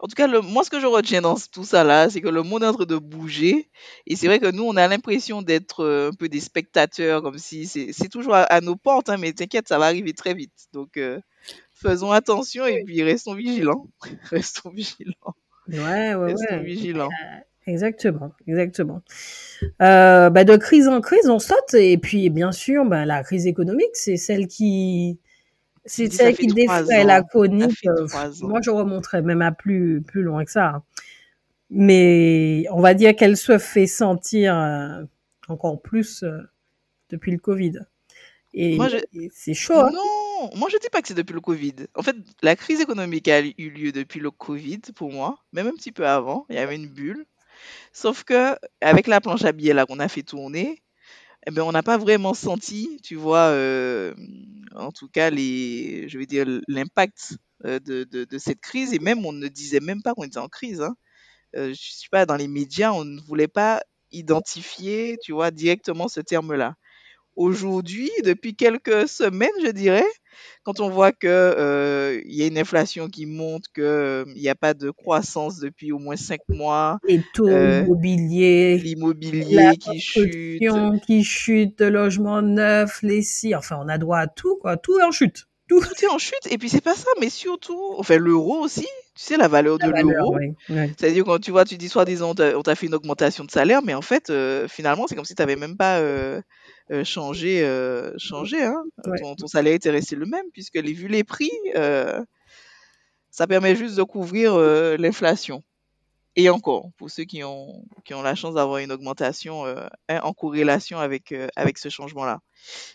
en 0.00 0.06
tout 0.06 0.14
cas, 0.14 0.26
le, 0.26 0.40
moi, 0.40 0.64
ce 0.64 0.70
que 0.70 0.80
je 0.80 0.86
retiens 0.86 1.20
dans 1.20 1.36
tout 1.52 1.64
ça 1.64 1.84
là, 1.84 2.08
c'est 2.08 2.22
que 2.22 2.28
le 2.28 2.42
monde 2.42 2.62
est 2.62 2.66
en 2.66 2.72
train 2.72 2.86
de 2.86 2.96
bouger. 2.96 3.68
Et 4.06 4.16
c'est 4.16 4.26
vrai 4.26 4.38
que 4.38 4.50
nous, 4.50 4.64
on 4.64 4.76
a 4.76 4.88
l'impression 4.88 5.42
d'être 5.42 5.80
euh, 5.80 6.10
un 6.10 6.14
peu 6.14 6.30
des 6.30 6.40
spectateurs, 6.40 7.22
comme 7.22 7.38
si 7.38 7.66
c'est 7.66 8.08
toujours 8.08 8.34
à, 8.34 8.60
nos 8.62 8.76
portes, 8.76 9.10
hein, 9.10 9.16
mais 9.18 9.32
t'inquiète, 9.32 9.68
ça 9.68 9.78
va 9.78 9.86
arriver 9.86 10.12
très 10.14 10.32
vite. 10.32 10.68
Donc, 10.72 10.96
euh, 10.96 11.20
faisons 11.74 12.10
attention 12.10 12.64
et 12.66 12.84
puis 12.84 13.02
restons 13.02 13.34
vigilants. 13.34 13.86
restons 14.30 14.70
vigilants. 14.70 15.34
Ouais, 15.68 16.14
ouais, 16.14 16.32
restons 16.32 16.62
vigilants. 16.62 17.10
Exactement, 17.66 18.32
exactement. 18.46 19.02
Euh, 19.80 20.28
bah 20.28 20.44
de 20.44 20.56
crise 20.56 20.86
en 20.86 21.00
crise, 21.00 21.28
on 21.28 21.38
saute. 21.38 21.74
Et 21.74 21.96
puis, 21.96 22.28
bien 22.28 22.52
sûr, 22.52 22.84
bah, 22.84 23.06
la 23.06 23.22
crise 23.22 23.46
économique, 23.46 23.94
c'est 23.94 24.18
celle 24.18 24.48
qui 24.48 25.18
c'est 25.86 26.10
celle 26.10 26.36
qui 26.36 26.46
défrait 26.46 27.04
la 27.04 27.22
chronique. 27.22 27.86
Moi, 28.42 28.60
je 28.62 28.70
remonterais 28.70 29.22
même 29.22 29.42
à 29.42 29.52
plus, 29.52 30.02
plus 30.02 30.22
loin 30.22 30.44
que 30.44 30.50
ça. 30.50 30.82
Mais 31.70 32.66
on 32.70 32.80
va 32.80 32.94
dire 32.94 33.16
qu'elle 33.16 33.36
se 33.36 33.58
fait 33.58 33.86
sentir 33.86 34.56
euh, 34.56 35.02
encore 35.48 35.80
plus 35.80 36.22
euh, 36.22 36.38
depuis 37.10 37.32
le 37.32 37.38
Covid. 37.38 37.80
Et, 38.52 38.78
c'est 39.32 39.54
chaud. 39.54 39.74
Hein. 39.74 39.90
non, 39.92 40.50
moi 40.56 40.68
je 40.70 40.78
dis 40.78 40.88
pas 40.88 41.02
que 41.02 41.08
c'est 41.08 41.14
depuis 41.14 41.34
le 41.34 41.40
Covid. 41.40 41.74
En 41.96 42.02
fait, 42.02 42.14
la 42.42 42.54
crise 42.54 42.80
économique 42.80 43.26
a 43.26 43.40
eu 43.40 43.70
lieu 43.70 43.90
depuis 43.90 44.20
le 44.20 44.30
Covid 44.30 44.80
pour 44.94 45.10
moi, 45.10 45.38
même 45.52 45.66
un 45.66 45.72
petit 45.72 45.90
peu 45.90 46.06
avant. 46.06 46.46
Il 46.48 46.54
y 46.54 46.58
avait 46.58 46.76
une 46.76 46.86
bulle. 46.86 47.26
Sauf 47.92 48.24
que 48.24 48.56
avec 48.80 49.06
la 49.06 49.20
planche 49.20 49.44
à 49.44 49.52
billets 49.52 49.74
là 49.74 49.86
qu'on 49.86 50.00
a 50.00 50.08
fait 50.08 50.22
tourner, 50.22 50.82
eh 51.46 51.50
ben, 51.50 51.62
on 51.62 51.72
n'a 51.72 51.82
pas 51.82 51.98
vraiment 51.98 52.34
senti, 52.34 52.98
tu 53.02 53.16
vois, 53.16 53.48
euh, 53.48 54.14
en 54.74 54.92
tout 54.92 55.08
cas, 55.08 55.30
les, 55.30 56.08
je 56.08 56.18
vais 56.18 56.26
dire, 56.26 56.46
l'impact 56.68 57.36
euh, 57.66 57.78
de, 57.80 58.38
cette 58.38 58.60
crise. 58.60 58.94
Et 58.94 58.98
même, 58.98 59.24
on 59.26 59.32
ne 59.32 59.48
disait 59.48 59.80
même 59.80 60.02
pas 60.02 60.14
qu'on 60.14 60.24
était 60.24 60.38
en 60.38 60.48
crise. 60.48 60.80
Hein. 60.80 60.94
Euh, 61.56 61.68
je 61.70 61.74
suis 61.74 62.08
pas 62.10 62.26
dans 62.26 62.36
les 62.36 62.48
médias, 62.48 62.92
on 62.92 63.04
ne 63.04 63.20
voulait 63.20 63.48
pas 63.48 63.82
identifier, 64.12 65.18
tu 65.22 65.32
vois, 65.32 65.50
directement 65.50 66.08
ce 66.08 66.20
terme-là. 66.20 66.76
Aujourd'hui, 67.36 68.10
depuis 68.24 68.54
quelques 68.54 69.08
semaines, 69.08 69.50
je 69.64 69.70
dirais, 69.70 70.06
quand 70.62 70.80
on 70.80 70.88
voit 70.88 71.12
que 71.12 71.26
euh, 71.26 72.20
y 72.26 72.42
a 72.42 72.46
une 72.46 72.58
inflation 72.58 73.08
qui 73.08 73.26
monte, 73.26 73.64
que 73.72 73.82
euh, 73.82 74.24
il 74.34 74.42
n'y 74.42 74.48
a 74.48 74.54
pas 74.54 74.74
de 74.74 74.90
croissance 74.90 75.58
depuis 75.58 75.92
au 75.92 75.98
moins 75.98 76.16
cinq 76.16 76.40
mois, 76.48 76.98
Les 77.06 77.22
taux 77.34 77.48
euh, 77.48 77.82
immobiliers, 77.82 78.78
l'immobilier 78.78 79.76
qui 79.78 80.00
chute, 80.00 80.60
qui 81.06 81.24
chute, 81.24 81.80
le 81.80 81.90
logement 81.90 82.42
neuf, 82.42 83.02
les 83.02 83.22
si, 83.22 83.54
enfin, 83.54 83.78
on 83.82 83.88
a 83.88 83.98
droit 83.98 84.18
à 84.18 84.26
tout, 84.26 84.56
quoi. 84.56 84.76
Tout 84.76 84.98
est 84.98 85.04
en 85.04 85.12
chute. 85.12 85.46
Tout. 85.68 85.80
tout 85.80 86.04
est 86.04 86.08
en 86.08 86.18
chute. 86.18 86.46
Et 86.50 86.58
puis 86.58 86.68
c'est 86.68 86.82
pas 86.82 86.94
ça, 86.94 87.08
mais 87.20 87.30
surtout, 87.30 87.94
enfin 87.98 88.18
l'euro 88.18 88.60
aussi. 88.60 88.86
Tu 89.14 89.22
sais 89.22 89.36
la 89.36 89.48
valeur 89.48 89.78
de 89.78 89.88
La 89.88 90.02
l'euro. 90.02 90.36
oui. 90.36 90.54
C'est-à-dire 90.68 91.24
quand 91.24 91.38
tu 91.38 91.52
vois, 91.52 91.64
tu 91.64 91.76
dis 91.76 91.88
soi-disant 91.88 92.30
on 92.30 92.34
t'a 92.34 92.58
on 92.58 92.62
t'a 92.62 92.74
fait 92.74 92.86
une 92.86 92.94
augmentation 92.94 93.44
de 93.44 93.50
salaire, 93.50 93.80
mais 93.82 93.94
en 93.94 94.02
fait 94.02 94.28
euh, 94.28 94.68
finalement 94.68 95.06
c'est 95.06 95.14
comme 95.14 95.24
si 95.24 95.34
tu 95.34 95.40
n'avais 95.40 95.56
même 95.56 95.76
pas 95.76 96.00
euh, 96.00 96.42
euh, 96.90 97.04
changé, 97.04 97.64
euh, 97.64 98.12
changé. 98.18 98.62
Hein. 98.62 98.82
Ouais. 99.06 99.18
Ton, 99.20 99.34
ton 99.36 99.46
salaire 99.46 99.74
était 99.74 99.90
resté 99.90 100.16
le 100.16 100.26
même 100.26 100.46
puisque 100.52 100.76
les, 100.76 100.92
vu 100.92 101.08
les 101.08 101.24
prix, 101.24 101.50
euh, 101.76 102.20
ça 103.30 103.46
permet 103.46 103.74
juste 103.76 103.96
de 103.96 104.02
couvrir 104.02 104.54
euh, 104.54 104.96
l'inflation. 104.96 105.62
Et 106.36 106.50
encore, 106.50 106.90
pour 106.98 107.10
ceux 107.10 107.24
qui 107.24 107.44
ont, 107.44 107.84
qui 108.04 108.14
ont 108.14 108.22
la 108.22 108.34
chance 108.34 108.54
d'avoir 108.54 108.78
une 108.78 108.92
augmentation 108.92 109.66
euh, 109.66 109.86
hein, 110.08 110.20
en 110.24 110.32
corrélation 110.34 110.98
avec, 110.98 111.32
euh, 111.32 111.48
avec 111.56 111.78
ce 111.78 111.88
changement-là. 111.90 112.40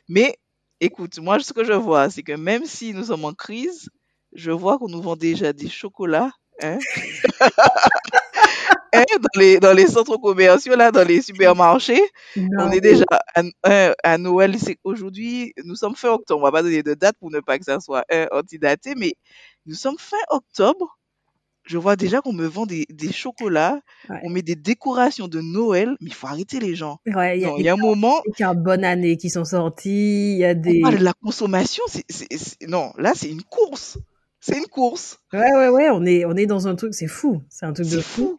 Mais 0.09 0.37
écoute, 0.81 1.19
moi 1.19 1.39
ce 1.39 1.53
que 1.53 1.63
je 1.65 1.73
vois, 1.73 2.09
c'est 2.09 2.23
que 2.23 2.33
même 2.33 2.65
si 2.65 2.93
nous 2.93 3.05
sommes 3.05 3.25
en 3.25 3.33
crise, 3.33 3.89
je 4.33 4.51
vois 4.51 4.79
qu'on 4.79 4.89
nous 4.89 5.01
vend 5.01 5.15
déjà 5.17 5.53
des 5.53 5.69
chocolats. 5.69 6.31
Hein, 6.61 6.79
hein, 8.93 9.03
dans 9.19 9.39
les, 9.39 9.59
dans 9.59 9.73
les 9.73 9.87
centres 9.87 10.17
commerciaux, 10.17 10.75
là, 10.75 10.91
dans 10.91 11.07
les 11.07 11.21
supermarchés, 11.21 12.01
on 12.59 12.71
est 12.71 12.81
déjà 12.81 13.05
à, 13.33 13.41
à- 13.63 13.95
à 14.03 14.17
Noël. 14.17 14.55
Aujourd'hui, 14.83 15.53
nous 15.63 15.75
sommes 15.75 15.95
fin 15.95 16.09
octobre. 16.09 16.41
On 16.41 16.43
va 16.45 16.51
pas 16.51 16.63
donner 16.63 16.83
de 16.83 16.93
date 16.93 17.15
pour 17.19 17.31
ne 17.31 17.39
pas 17.39 17.57
que 17.59 17.65
ça 17.65 17.79
soit 17.79 18.03
hein, 18.11 18.27
antidaté, 18.31 18.93
mais 18.95 19.13
nous 19.65 19.75
sommes 19.75 19.97
fin 19.97 20.17
octobre. 20.29 20.97
Je 21.65 21.77
vois 21.77 21.95
déjà 21.95 22.21
qu'on 22.21 22.33
me 22.33 22.47
vend 22.47 22.65
des, 22.65 22.87
des 22.89 23.11
chocolats, 23.11 23.79
ouais. 24.09 24.19
on 24.23 24.29
met 24.31 24.41
des 24.41 24.55
décorations 24.55 25.27
de 25.27 25.39
Noël, 25.39 25.89
mais 26.01 26.07
il 26.09 26.13
faut 26.15 26.25
arrêter 26.25 26.59
les 26.59 26.73
gens. 26.73 26.97
Ouais, 27.05 27.37
il 27.37 27.41
y 27.41 27.45
a 27.45 27.49
Non, 27.49 27.57
il 27.57 27.65
y 27.65 27.69
a 27.69 27.73
un 27.73 27.77
moment, 27.77 28.19
des 28.25 28.31
cartes 28.31 28.57
bonne 28.57 28.83
année 28.83 29.17
qui 29.17 29.29
sont 29.29 29.45
sorties, 29.45 30.31
il 30.33 30.37
y 30.39 30.45
a 30.45 30.55
on 30.55 30.81
parle 30.81 30.97
de 30.97 31.03
la 31.03 31.13
consommation, 31.13 31.83
c'est- 31.87 32.67
non, 32.67 32.91
là 32.97 33.11
c'est 33.15 33.29
une 33.29 33.43
course. 33.43 33.99
C'est 34.39 34.57
une 34.57 34.65
course. 34.67 35.19
Ouais, 35.33 35.51
ouais, 35.53 35.67
ouais, 35.67 35.89
on 35.91 36.05
est, 36.05 36.25
on 36.25 36.35
est 36.35 36.47
dans 36.47 36.67
un 36.67 36.73
truc, 36.75 36.95
c'est 36.95 37.07
fou, 37.07 37.43
c'est 37.49 37.65
un 37.67 37.73
truc 37.73 37.87
de 37.89 37.99
fou. 37.99 38.37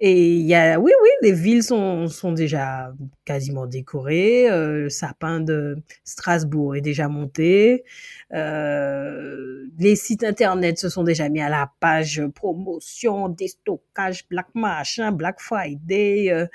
Et 0.00 0.36
il 0.36 0.46
y 0.46 0.54
a, 0.54 0.78
oui, 0.78 0.92
oui, 1.02 1.08
les 1.22 1.32
villes 1.32 1.62
sont, 1.64 2.06
sont 2.06 2.30
déjà 2.32 2.92
quasiment 3.24 3.66
décorées. 3.66 4.48
euh, 4.48 4.82
le 4.82 4.90
sapin 4.90 5.40
de 5.40 5.76
Strasbourg 6.04 6.76
est 6.76 6.80
déjà 6.80 7.08
monté. 7.08 7.84
euh, 8.32 9.66
les 9.78 9.96
sites 9.96 10.22
internet 10.24 10.78
se 10.78 10.88
sont 10.88 11.02
déjà 11.02 11.28
mis 11.28 11.40
à 11.40 11.48
la 11.48 11.72
page 11.80 12.22
promotion, 12.34 13.28
déstockage, 13.28 14.28
Black 14.28 14.46
Machin, 14.54 15.10
Black 15.12 15.40
Friday. 15.40 16.30
euh, 16.30 16.46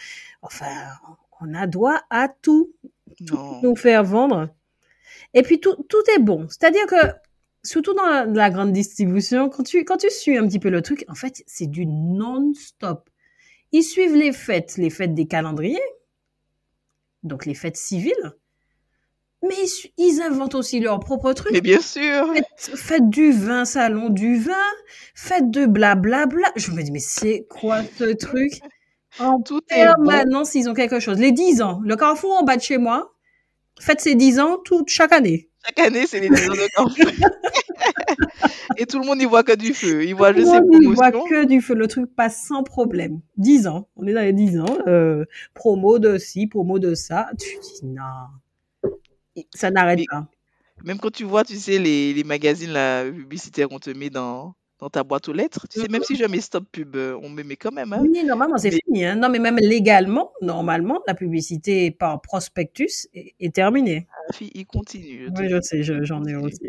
enfin, 0.41 0.65
on 1.41 1.53
a 1.53 1.67
droit 1.67 1.99
à 2.10 2.29
tout, 2.29 2.71
tout 3.25 3.39
nous 3.62 3.75
faire 3.75 4.03
vendre. 4.06 4.49
Et 5.34 5.41
puis 5.43 5.60
tout, 5.60 5.75
tout 5.89 6.03
est 6.15 6.19
bon. 6.19 6.47
C'est-à-dire 6.49 6.86
que 6.88 6.95
surtout 7.63 7.93
dans 7.93 8.06
la, 8.06 8.25
la 8.25 8.49
grande 8.49 8.71
distribution, 8.73 9.49
quand 9.49 9.63
tu, 9.63 9.84
quand 9.86 9.97
tu 9.97 10.10
suis 10.10 10.38
un 10.38 10.47
petit 10.47 10.60
peu 10.60 10.69
le 10.69 10.82
truc, 10.82 11.06
en 11.10 11.15
fait, 11.15 11.43
c'est 11.47 11.67
du 11.67 11.86
non-stop. 11.86 13.10
Ils 13.73 13.83
suivent 13.83 14.15
les 14.15 14.31
fêtes, 14.31 14.77
les 14.77 14.89
fêtes 14.89 15.13
des 15.13 15.27
calendriers, 15.27 15.81
donc 17.23 17.45
les 17.45 17.55
fêtes 17.55 17.75
civiles, 17.77 18.36
mais 19.41 19.55
ils, 19.63 19.91
ils 19.97 20.21
inventent 20.21 20.55
aussi 20.55 20.79
leurs 20.79 20.99
propres 20.99 21.33
Mais 21.49 21.62
trucs. 21.62 21.62
bien 21.62 21.79
sûr. 21.81 22.33
Faites, 22.33 22.75
faites 22.77 23.09
du 23.09 23.31
vin, 23.31 23.65
salon 23.65 24.09
du 24.09 24.38
vin, 24.38 24.53
faites 25.15 25.51
de 25.51 25.65
blablabla. 25.65 26.51
Je 26.55 26.71
me 26.71 26.81
dis, 26.83 26.91
mais 26.91 26.99
c'est 26.99 27.45
quoi 27.49 27.83
ce 27.97 28.13
truc? 28.13 28.63
En 29.17 29.41
Tout 29.41 29.62
est 29.73 29.89
bon. 30.01 30.25
permanence, 30.25 30.55
ils 30.55 30.69
ont 30.69 30.73
quelque 30.73 30.99
chose. 30.99 31.19
Les 31.19 31.31
10 31.31 31.62
ans, 31.62 31.81
le 31.83 31.95
carrefour 31.95 32.33
en 32.33 32.43
bas 32.43 32.57
de 32.57 32.62
chez 32.62 32.77
moi, 32.77 33.13
fête 33.79 34.01
ses 34.01 34.15
10 34.15 34.39
ans 34.39 34.57
toute 34.65 34.89
chaque 34.89 35.13
année. 35.13 35.49
Chaque 35.65 35.80
année, 35.80 36.06
c'est 36.08 36.19
les 36.19 36.30
10 36.30 36.49
ans 36.49 36.54
de 36.54 36.76
campagne. 36.76 37.15
Et 38.78 38.86
tout 38.86 38.99
le 38.99 39.06
monde 39.06 39.19
n'y 39.19 39.26
voit 39.26 39.43
que 39.43 39.56
du 39.56 39.73
feu. 39.73 40.04
Il 40.06 40.15
voit 40.15 40.32
Tout 40.32 40.39
le 40.39 40.41
juste 40.41 40.54
ces 40.54 40.62
monde, 40.62 40.84
il 40.84 40.89
voit 40.89 41.12
que 41.12 41.45
du 41.45 41.62
feu. 41.62 41.73
Le 41.73 41.88
truc 41.88 42.13
passe 42.15 42.43
sans 42.47 42.63
problème. 42.63 43.21
10 43.38 43.67
ans. 43.67 43.88
On 43.95 44.06
est 44.08 44.13
dans 44.13 44.21
les 44.21 44.34
10 44.34 44.60
ans. 44.60 44.78
Euh, 44.88 45.26
promo 45.54 45.99
de 45.99 46.17
ci, 46.17 46.47
promo 46.47 46.80
de 46.80 46.95
ça. 46.95 47.28
Tu 47.39 47.58
dis 47.62 47.86
non. 47.86 48.91
Ça 49.54 49.71
n'arrête 49.71 50.02
pas. 50.10 50.28
même 50.84 50.99
quand 50.99 51.12
tu 51.12 51.23
vois, 51.23 51.43
tu 51.43 51.56
sais, 51.56 51.80
les, 51.80 52.13
les 52.13 52.23
magazines 52.23 52.71
là, 52.71 53.04
publicitaires 53.06 53.69
qu'on 53.69 53.80
te 53.80 53.89
met 53.89 54.10
dans, 54.10 54.56
dans 54.84 54.89
ta 54.89 55.04
boîte 55.06 55.30
aux 55.30 55.34
lettres, 55.34 55.65
tu 55.69 55.80
sais, 55.80 55.88
même 55.88 56.04
si 56.04 56.17
je 56.17 56.26
mets 56.26 56.41
stop 56.41 56.65
pub, 56.69 56.98
euh, 56.98 57.17
on 57.24 57.30
me 57.30 57.41
met 57.43 57.56
quand 57.56 57.72
même. 57.72 57.93
Hein. 57.93 58.00
Oui, 58.02 58.22
normalement, 58.26 58.58
c'est 58.58 58.69
Mais 58.69 58.80
fini. 58.86 59.06
Hein. 59.06 59.15
Non, 59.15 59.30
mais 59.30 59.39
même 59.39 59.56
légalement, 59.58 60.34
normalement, 60.41 61.00
la 61.08 61.13
publicité 61.13 61.89
par 61.89 62.19
prospectus 62.22 63.08
est, 63.13 63.34
est 63.39 63.56
terminée. 63.56 64.08
la 64.28 64.36
fille, 64.36 64.52
il 64.54 64.65
continue, 64.65 65.30
je 65.34 65.41
Oui, 65.41 65.48
je 65.50 65.62
sais, 65.62 65.84
je- 65.84 66.04
j'en 66.04 66.26
ai 66.26 66.36
aussi. 66.36 66.60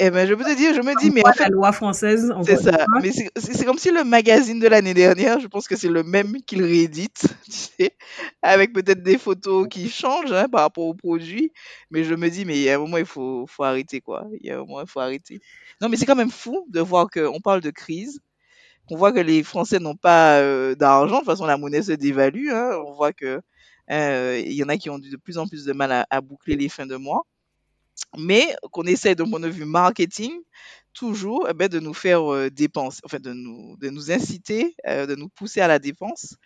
Eh 0.00 0.10
ben, 0.10 0.26
je 0.26 0.34
peux 0.34 0.44
te 0.44 0.56
dire, 0.56 0.74
je 0.74 0.80
me 0.80 0.94
dis, 0.96 1.10
mais 1.10 1.22
en 1.24 1.32
fait, 1.32 1.44
la 1.44 1.48
loi 1.48 1.72
française, 1.72 2.34
c'est 2.40 2.56
ça. 2.56 2.86
Mais 2.96 3.12
c'est 3.12 3.64
comme 3.64 3.78
si 3.78 3.90
le 3.92 4.02
magazine 4.04 4.58
de 4.58 4.66
l'année 4.66 4.92
dernière, 4.94 5.38
je 5.38 5.46
pense 5.46 5.68
que 5.68 5.76
c'est 5.76 5.88
le 5.88 6.02
même 6.02 6.42
qu'il 6.42 6.62
réédite, 6.64 7.26
tu 7.44 7.52
sais, 7.52 7.96
avec 8.42 8.72
peut-être 8.72 9.02
des 9.04 9.18
photos 9.18 9.68
qui 9.68 9.88
changent 9.88 10.32
hein, 10.32 10.48
par 10.48 10.62
rapport 10.62 10.86
au 10.86 10.94
produit. 10.94 11.52
Mais 11.90 12.02
je 12.04 12.14
me 12.14 12.28
dis, 12.28 12.44
mais 12.44 12.56
il 12.58 12.62
y 12.62 12.70
a 12.70 12.74
un 12.74 12.78
moment, 12.78 12.96
il 12.96 13.06
faut, 13.06 13.46
faut 13.46 13.62
arrêter, 13.62 14.00
quoi. 14.00 14.26
Il 14.40 14.46
y 14.46 14.50
a 14.50 14.56
un 14.56 14.58
moment, 14.60 14.80
il 14.80 14.88
faut 14.88 15.00
arrêter. 15.00 15.40
Non, 15.80 15.88
mais 15.88 15.96
c'est 15.96 16.06
quand 16.06 16.16
même 16.16 16.30
fou 16.30 16.66
de 16.68 16.80
voir 16.80 17.08
qu'on 17.08 17.40
parle 17.40 17.60
de 17.60 17.70
crise, 17.70 18.20
qu'on 18.88 18.96
voit 18.96 19.12
que 19.12 19.20
les 19.20 19.42
Français 19.44 19.78
n'ont 19.80 19.96
pas 19.96 20.38
euh, 20.40 20.74
d'argent. 20.74 21.16
De 21.16 21.20
toute 21.20 21.26
façon, 21.26 21.46
la 21.46 21.56
monnaie 21.58 21.82
se 21.82 21.92
dévalue. 21.92 22.50
hein. 22.50 22.72
On 22.86 22.92
voit 22.94 23.12
que 23.12 23.36
hein, 23.88 23.98
euh, 24.10 24.38
il 24.44 24.52
y 24.54 24.64
en 24.64 24.68
a 24.68 24.76
qui 24.78 24.90
ont 24.90 24.98
de 24.98 25.16
plus 25.16 25.38
en 25.38 25.46
plus 25.48 25.64
de 25.64 25.72
mal 25.72 25.92
à, 25.92 26.06
à 26.10 26.20
boucler 26.20 26.56
les 26.56 26.68
fins 26.68 26.86
de 26.86 26.96
mois. 26.96 27.22
Mais 28.16 28.54
qu'on 28.70 28.84
essaie 28.84 29.14
d'un 29.14 29.28
point 29.28 29.40
de 29.40 29.48
vue 29.48 29.64
marketing, 29.64 30.32
toujours 30.94 31.46
eh 31.50 31.52
ben, 31.52 31.68
de 31.68 31.80
nous 31.80 31.92
faire 31.92 32.32
euh, 32.32 32.48
dépenser, 32.50 33.00
enfin 33.04 33.18
de 33.18 33.32
nous, 33.32 33.76
de 33.80 33.90
nous 33.90 34.10
inciter, 34.10 34.74
euh, 34.88 35.06
de 35.06 35.14
nous 35.16 35.28
pousser 35.28 35.60
à 35.60 35.68
la 35.68 35.78
dépense 35.78 36.36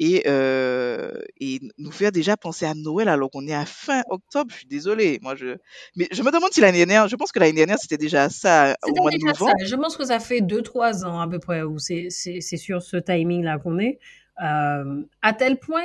et, 0.00 0.24
euh, 0.26 1.12
et 1.40 1.60
nous 1.78 1.92
faire 1.92 2.10
déjà 2.10 2.36
penser 2.36 2.66
à 2.66 2.74
Noël 2.74 3.08
alors 3.08 3.30
qu'on 3.30 3.46
est 3.46 3.54
à 3.54 3.64
fin 3.64 4.02
octobre. 4.10 4.50
Je 4.50 4.58
suis 4.58 4.66
désolée, 4.66 5.20
moi 5.22 5.36
je, 5.36 5.56
mais 5.96 6.08
je 6.10 6.22
me 6.22 6.30
demande 6.30 6.52
si 6.52 6.60
l'année 6.60 6.84
dernière, 6.84 7.08
je 7.08 7.16
pense 7.16 7.30
que 7.30 7.38
l'année 7.38 7.52
dernière 7.52 7.78
c'était 7.78 7.96
déjà 7.96 8.28
ça 8.28 8.76
au 8.82 8.94
mois 9.00 9.12
de 9.12 9.18
ça. 9.20 9.26
novembre. 9.26 9.52
Je 9.64 9.76
pense 9.76 9.96
que 9.96 10.04
ça 10.04 10.18
fait 10.18 10.40
2-3 10.40 11.04
ans 11.04 11.20
à 11.20 11.28
peu 11.28 11.38
près 11.38 11.62
où 11.62 11.78
c'est 11.78 12.10
sur 12.10 12.82
ce 12.82 12.96
timing-là 12.96 13.58
qu'on 13.58 13.78
est. 13.78 13.98
À 14.36 15.32
tel 15.38 15.60
point 15.60 15.84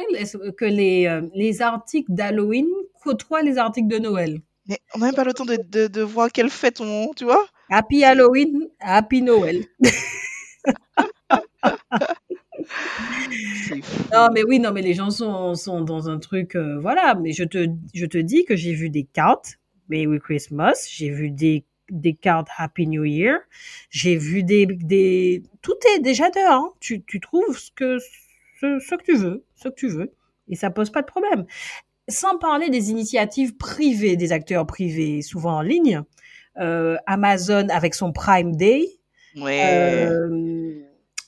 que 0.57 0.65
les, 0.65 1.21
les 1.35 1.61
articles 1.61 2.11
d'Halloween 2.11 2.67
côtoient 3.03 3.43
les 3.43 3.59
articles 3.59 3.87
de 3.87 3.99
Noël? 3.99 4.41
Mais 4.69 4.79
on 4.95 4.99
n'a 4.99 5.07
même 5.07 5.15
pas 5.15 5.25
le 5.25 5.33
temps 5.33 5.43
de, 5.45 5.57
de, 5.57 5.87
de 5.87 6.01
voir 6.01 6.31
quelle 6.31 6.49
fête 6.49 6.79
on, 6.79 7.11
tu 7.13 7.25
vois. 7.25 7.45
Happy 7.69 8.03
Halloween, 8.05 8.69
Happy 8.79 9.21
Noël. 9.21 9.65
Non, 14.13 14.29
mais 14.33 14.43
oui, 14.43 14.59
non, 14.59 14.71
mais 14.71 14.81
les 14.81 14.93
gens 14.93 15.09
sont, 15.09 15.55
sont 15.55 15.81
dans 15.81 16.09
un 16.09 16.19
truc, 16.19 16.55
euh, 16.55 16.79
voilà. 16.79 17.15
Mais 17.15 17.31
je 17.31 17.43
te, 17.43 17.67
je 17.93 18.05
te 18.05 18.17
dis 18.17 18.45
que 18.45 18.55
j'ai 18.55 18.73
vu 18.73 18.89
des 18.89 19.03
cartes 19.03 19.59
Merry 19.89 20.19
Christmas, 20.19 20.87
j'ai 20.91 21.09
vu 21.09 21.31
des, 21.31 21.65
des 21.89 22.13
cartes 22.13 22.47
Happy 22.57 22.87
New 22.87 23.03
Year, 23.05 23.39
j'ai 23.89 24.15
vu 24.17 24.43
des, 24.43 24.65
des, 24.65 25.43
tout 25.61 25.75
est 25.95 25.99
déjà 25.99 26.29
dehors. 26.29 26.51
hein. 26.65 26.73
Tu, 26.79 27.03
tu 27.03 27.19
trouves 27.19 27.57
ce 27.57 27.71
que, 27.71 27.97
ce, 28.59 28.79
ce 28.79 28.95
que 28.95 29.03
tu 29.03 29.15
veux, 29.15 29.43
ce 29.55 29.69
que 29.69 29.73
tu 29.75 29.87
veux, 29.87 30.11
et 30.47 30.55
ça 30.55 30.69
pose 30.69 30.91
pas 30.91 31.01
de 31.01 31.07
problème. 31.07 31.45
Sans 32.09 32.37
parler 32.37 32.69
des 32.69 32.89
initiatives 32.91 33.55
privées, 33.55 34.15
des 34.17 34.31
acteurs 34.31 34.65
privés, 34.67 35.21
souvent 35.21 35.57
en 35.57 35.61
ligne. 35.61 36.01
Euh, 36.59 36.97
Amazon 37.05 37.69
avec 37.69 37.95
son 37.95 38.11
Prime 38.11 38.55
Day, 38.55 38.85
Ouais. 39.37 39.61
euh, 39.71 40.81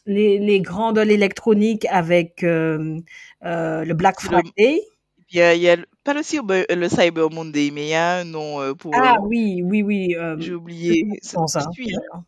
les, 0.05 0.39
les 0.39 0.59
grands 0.59 0.91
de 0.91 0.99
l'électronique 1.01 1.85
avec 1.89 2.43
euh, 2.43 2.99
le 3.41 3.93
Black 3.93 4.19
Friday. 4.19 4.81
Il 5.29 5.37
y 5.37 5.41
a, 5.41 5.53
il 5.55 5.61
y 5.61 5.69
a 5.69 5.77
le- 5.77 5.85
pas 6.03 6.13
le 6.13 6.23
Cyber, 6.23 6.65
le 6.69 6.89
Cyber 6.89 7.29
Monday, 7.29 7.69
mais 7.71 7.85
il 7.85 7.89
y 7.89 7.93
a 7.93 8.17
un 8.17 8.23
nom 8.25 8.75
pour. 8.75 8.93
Ah 8.95 9.17
oui, 9.21 9.61
oui, 9.63 9.83
oui. 9.83 10.15
J'ai 10.39 10.53
oublié. 10.53 11.07
Ça, 11.21 11.39
ça 11.47 11.61
suit, 11.71 11.95
hein. 12.13 12.23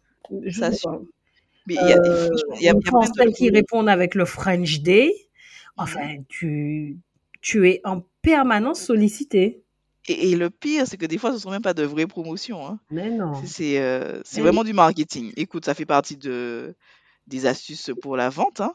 Ça 0.52 0.72
suit. 0.72 0.88
Mais 1.68 1.76
il 1.82 1.89
y 1.89 1.94
a, 1.94 1.96
franchement, 1.96 2.06
il 2.08 2.13
y 2.13 2.30
a, 2.30 2.34
les 2.56 2.60
il 2.62 2.66
y 2.66 2.70
a 2.70 2.74
plein 2.76 2.92
Français 2.92 3.26
de 3.26 3.32
qui 3.32 3.50
répondent 3.50 3.89
avec 3.89 4.16
le 4.16 4.26
French 4.26 4.80
Day. 4.82 5.13
Enfin, 5.76 6.18
tu, 6.30 6.98
tu 7.44 7.70
es 7.70 7.82
en 7.84 8.02
permanence 8.24 8.82
sollicité. 8.82 9.64
Et, 10.08 10.32
et 10.32 10.36
le 10.36 10.50
pire, 10.50 10.88
c'est 10.88 10.98
que 10.98 11.06
des 11.06 11.20
fois, 11.20 11.30
ce 11.30 11.36
ne 11.36 11.42
sont 11.42 11.52
même 11.52 11.62
pas 11.62 11.76
de 11.76 11.84
vraies 11.84 12.08
promotions. 12.08 12.66
Hein. 12.66 12.80
Mais 12.90 13.12
non. 13.12 13.36
C'est 13.36 13.48
c'est, 13.48 13.80
euh, 13.80 14.22
c'est 14.26 14.38
oui. 14.38 14.44
vraiment 14.44 14.64
du 14.64 14.74
marketing. 14.74 15.32
Écoute, 15.36 15.66
ça 15.66 15.76
fait 15.76 15.86
partie 15.86 16.18
de, 16.18 16.74
des 17.28 17.46
astuces 17.46 17.92
pour 18.02 18.18
la 18.18 18.30
vente. 18.30 18.62
Hein. 18.62 18.74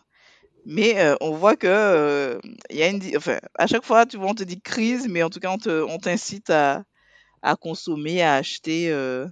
Mais 0.66 1.00
euh, 1.00 1.16
on 1.20 1.32
voit 1.32 1.56
que 1.56 1.66
euh, 1.66 2.38
il 2.70 2.76
y 2.76 2.82
a 2.82 2.88
une, 2.88 2.98
di- 2.98 3.16
enfin, 3.16 3.38
à 3.54 3.66
chaque 3.66 3.84
fois, 3.84 4.06
tu 4.06 4.18
vois, 4.18 4.28
on 4.28 4.34
te 4.34 4.44
dit 4.44 4.60
crise, 4.60 5.08
mais 5.08 5.22
en 5.22 5.30
tout 5.30 5.40
cas, 5.40 5.50
on 5.50 5.58
te- 5.58 5.82
on 5.82 5.98
t'incite 5.98 6.50
à, 6.50 6.84
à 7.40 7.56
consommer, 7.56 8.22
à 8.22 8.34
acheter, 8.34 8.90
euh, 8.90 9.26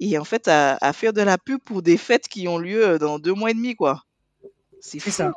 et 0.00 0.18
en 0.18 0.24
fait 0.24 0.46
à, 0.48 0.76
à 0.82 0.92
faire 0.92 1.12
de 1.14 1.22
la 1.22 1.38
pub 1.38 1.60
pour 1.64 1.80
des 1.80 1.96
fêtes 1.96 2.28
qui 2.28 2.48
ont 2.48 2.58
lieu 2.58 2.98
dans 2.98 3.18
deux 3.18 3.32
mois 3.32 3.50
et 3.50 3.54
demi, 3.54 3.74
quoi. 3.74 4.02
C'est 4.80 4.98
C'est 4.98 5.10
ça. 5.10 5.32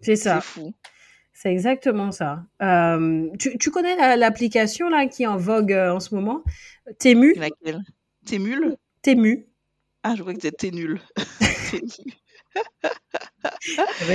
C'est 0.00 0.14
c'est 0.16 0.22
ça. 0.24 0.40
fou. 0.40 0.72
C'est 1.32 1.50
exactement 1.50 2.12
ça. 2.12 2.44
Euh, 2.62 3.28
tu, 3.38 3.56
tu 3.58 3.70
connais 3.70 3.96
la- 3.96 4.16
l'application 4.16 4.88
là 4.88 5.06
qui 5.06 5.24
est 5.24 5.26
en 5.26 5.36
vogue 5.38 5.72
euh, 5.72 5.92
en 5.92 6.00
ce 6.00 6.14
moment? 6.14 6.42
Temu? 6.98 7.34
Laquelle? 7.36 7.80
T'es 8.26 8.38
nul 8.38 8.76
Temu. 9.02 9.46
Ah, 10.02 10.14
je 10.16 10.22
crois 10.22 10.34
que 10.34 10.48
t'es 10.48 10.70
nul. 10.70 11.00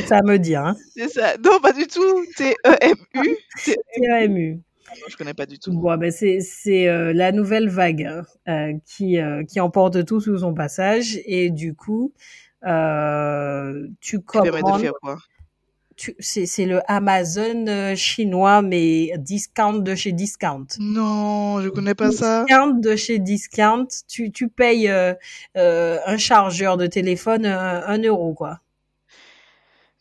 Ça 0.07 0.21
me 0.23 0.37
dire. 0.37 0.65
Hein. 0.65 0.75
C'est 0.95 1.09
ça. 1.09 1.35
Non, 1.43 1.59
pas 1.59 1.73
du 1.73 1.87
tout. 1.87 2.25
T-E-M-U. 2.35 3.37
T- 3.63 3.75
TMU. 3.95 4.59
Ah 4.89 4.93
non, 5.01 5.07
je 5.09 5.17
connais 5.17 5.33
pas 5.33 5.45
du 5.45 5.59
tout. 5.59 5.73
Bon, 5.73 5.97
ben 5.97 6.11
c'est 6.11 6.39
c'est 6.39 6.87
euh, 6.87 7.11
la 7.13 7.31
nouvelle 7.33 7.67
vague 7.67 8.09
hein, 8.45 8.79
qui 8.85 9.19
euh, 9.19 9.43
qui 9.43 9.59
emporte 9.59 10.05
tout 10.05 10.21
sous 10.21 10.37
son 10.39 10.53
passage 10.53 11.19
et 11.25 11.49
du 11.49 11.73
coup 11.73 12.13
euh, 12.65 13.87
tu 13.99 14.19
Qui 14.19 14.25
permet 14.39 14.59
de 14.59 14.63
commandes 14.63 14.81
faire 14.81 14.93
quoi? 15.01 15.17
tu- 15.17 15.36
c'est 16.19 16.45
c'est 16.45 16.65
le 16.65 16.79
Amazon 16.91 17.65
euh, 17.67 17.95
chinois 17.95 18.61
mais 18.61 19.11
discount 19.17 19.79
de 19.79 19.95
chez 19.95 20.11
discount. 20.11 20.65
Non, 20.79 21.61
je 21.61 21.69
connais 21.69 21.95
pas 21.95 22.11
ça. 22.11 22.45
Discount 22.45 22.73
de 22.79 22.95
chez 22.95 23.19
discount, 23.19 23.87
tu 24.07 24.31
tu 24.31 24.47
payes 24.49 24.89
euh, 24.89 25.13
euh, 25.57 25.97
un 26.05 26.17
chargeur 26.17 26.77
de 26.77 26.87
téléphone 26.87 27.45
un 27.45 28.01
euro 28.03 28.33
quoi. 28.33 28.59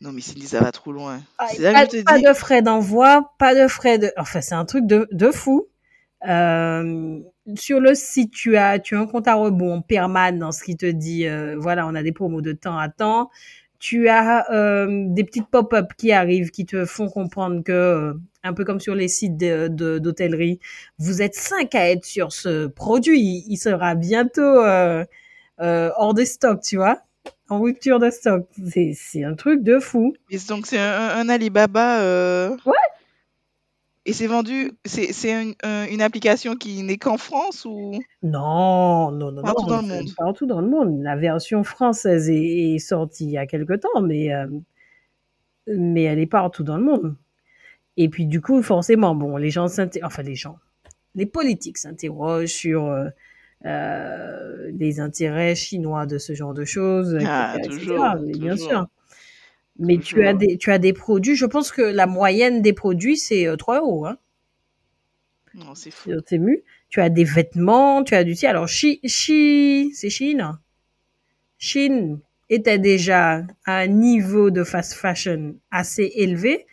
Non, 0.03 0.13
mais 0.13 0.21
Cindy, 0.21 0.47
ça 0.47 0.61
va 0.61 0.73
trop 0.73 0.93
loin. 0.93 1.23
Ah, 1.39 1.47
Pas, 1.47 1.87
que 1.87 1.97
je 1.97 2.01
te 2.01 2.05
pas 2.05 2.19
dis. 2.19 2.25
de 2.25 2.33
frais 2.35 2.61
d'envoi, 2.61 3.33
pas 3.39 3.55
de 3.55 3.67
frais 3.67 3.99
de. 3.99 4.13
Enfin, 4.19 4.43
c'est 4.43 4.55
un 4.55 4.67
truc 4.67 4.87
de, 4.87 5.09
de 5.11 5.31
fou. 5.31 5.69
Euh, 6.29 7.19
sur 7.55 7.81
le 7.81 7.95
site, 7.95 8.31
tu 8.33 8.57
as, 8.57 8.79
tu 8.79 8.95
as 8.97 9.01
un 9.01 9.07
compte 9.07 9.27
à 9.29 9.35
rebours 9.35 9.83
permanent, 9.87 10.53
ce 10.53 10.63
qui 10.65 10.77
te 10.77 10.87
dit, 10.87 11.27
euh, 11.27 11.57
voilà, 11.59 11.87
on 11.87 11.95
a 11.95 12.03
des 12.03 12.13
promos 12.13 12.43
de 12.43 12.53
temps 12.53 12.77
à 12.77 12.89
temps. 12.89 13.31
Tu 13.79 14.09
as 14.09 14.51
euh, 14.53 14.87
des 15.09 15.25
petites 15.25 15.49
pop-up 15.49 15.93
qui 15.97 16.13
arrivent, 16.13 16.51
qui 16.51 16.67
te 16.67 16.85
font 16.85 17.09
comprendre 17.09 17.63
que, 17.63 17.73
euh, 17.73 18.13
un 18.43 18.53
peu 18.55 18.65
comme 18.65 18.81
sur 18.81 18.95
les 18.95 19.09
sites 19.09 19.37
d'hôtellerie, 19.37 20.61
vous 20.99 21.23
êtes 21.23 21.35
cinq 21.35 21.75
à 21.75 21.91
être 21.91 22.05
sur 22.05 22.33
ce 22.33 22.67
produit. 22.69 23.45
Il 23.49 23.57
sera 23.59 23.95
bientôt 23.95 24.41
euh, 24.43 25.05
euh, 25.61 25.91
hors 25.97 26.15
de 26.15 26.25
stock, 26.25 26.61
tu 26.63 26.77
vois, 26.77 27.01
en 27.49 27.61
rupture 27.61 27.99
de 27.99 28.11
stock. 28.11 28.47
C'est 28.69 28.93
c'est 28.95 29.25
un 29.25 29.35
truc 29.35 29.63
de 29.63 29.79
fou. 29.79 30.15
Et 30.31 30.39
donc, 30.49 30.67
c'est 30.67 30.79
un, 30.79 31.11
un 31.17 31.29
Alibaba. 31.29 32.01
euh, 32.03 32.51
Ouais. 32.67 32.73
Et 34.09 34.13
c'est 34.13 34.29
vendu. 34.29 34.71
C'est 34.85 35.13
c'est 35.13 35.33
un- 35.35 35.53
un- 35.65 35.87
une 35.89 36.01
application 36.01 36.55
qui 36.55 36.83
n'est 36.85 36.97
qu'en 36.97 37.19
France 37.19 37.65
ou? 37.65 37.99
Non, 38.23 39.11
non, 39.11 39.33
non, 39.33 39.43
partout 39.43 39.67
non, 39.67 39.77
dans 39.77 39.83
le 39.83 39.89
monde 39.89 40.07
partout 40.17 40.47
dans 40.47 40.61
le 40.61 40.69
monde. 40.69 41.03
La 41.03 41.17
version 41.17 41.65
française 41.65 42.31
est, 42.31 42.75
est 42.75 42.79
sortie 42.79 43.25
il 43.25 43.31
y 43.33 43.39
a 43.39 43.47
quelque 43.47 43.75
temps, 43.75 44.01
mais, 44.01 44.33
euh, 44.33 44.47
mais 45.67 46.05
elle 46.05 46.19
est 46.21 46.27
partout 46.27 46.63
dans 46.63 46.77
le 46.79 46.85
monde. 46.85 47.17
Et 47.97 48.09
puis 48.09 48.27
du 48.27 48.41
coup, 48.41 48.63
forcément, 48.63 49.15
bon, 49.15 49.37
les 49.37 49.51
gens 49.51 49.69
s'inter- 49.69 50.05
enfin 50.05 50.23
les 50.23 50.35
gens, 50.37 50.59
les 51.15 51.27
politiques 51.27 51.79
s'interrogent 51.79 52.47
sur 52.53 52.85
euh, 52.87 53.09
euh, 53.65 54.71
les 54.79 55.01
intérêts 55.01 55.55
chinois 55.55 56.07
de 56.07 56.19
ce 56.19 56.35
genre 56.35 56.55
de 56.55 56.65
choses, 56.65 57.15
etc., 57.15 57.29
Ah, 57.33 57.55
etc., 57.57 57.69
toujours, 57.79 58.05
mais 58.23 58.33
bien 58.39 58.57
sûr. 58.57 58.87
Mais 59.79 59.99
tu 59.99 60.25
as 60.27 60.33
toujours. 60.33 60.49
des, 60.49 60.59
tu 60.59 60.71
as 60.71 60.79
des 60.79 60.93
produits. 60.93 61.37
Je 61.37 61.47
pense 61.47 61.71
que 61.71 61.83
la 61.83 62.07
moyenne 62.07 62.63
des 62.63 62.73
produits 62.73 63.17
c'est 63.17 63.47
euh, 63.47 63.57
3 63.57 63.81
euros. 63.81 64.07
Hein. 64.07 64.19
Non, 65.55 65.75
c'est 65.75 65.91
fou. 65.91 66.11
Temu. 66.27 66.63
Tu 66.89 67.01
as 67.01 67.09
des 67.09 67.25
vêtements, 67.25 68.05
tu 68.05 68.15
as 68.15 68.25
du 68.25 68.35
alors 68.45 68.69
Chi, 68.69 69.01
Chi 69.05 69.91
c'est 69.95 70.11
Chine. 70.11 70.59
Chine 71.59 72.21
était 72.49 72.79
déjà 72.79 73.43
à 73.65 73.79
un 73.79 73.87
niveau 73.87 74.51
de 74.51 74.65
fast 74.65 74.95
fashion 74.95 75.57
assez 75.71 76.13
élevé. 76.15 76.67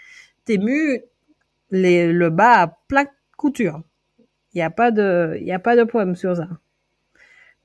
Temu 0.46 1.02
les, 1.72 2.12
le 2.12 2.30
bas 2.30 2.62
à 2.62 2.68
plat 2.88 3.06
couture. 3.38 3.82
Il 4.54 4.60
y 4.60 4.62
a 4.62 4.70
pas 4.70 4.92
de 4.92 5.38
il 5.40 5.48
y 5.48 5.52
a 5.52 5.60
pas 5.60 5.76
de 5.76 5.84
problème 5.84 6.16
sur 6.16 6.36
ça. 6.36 6.48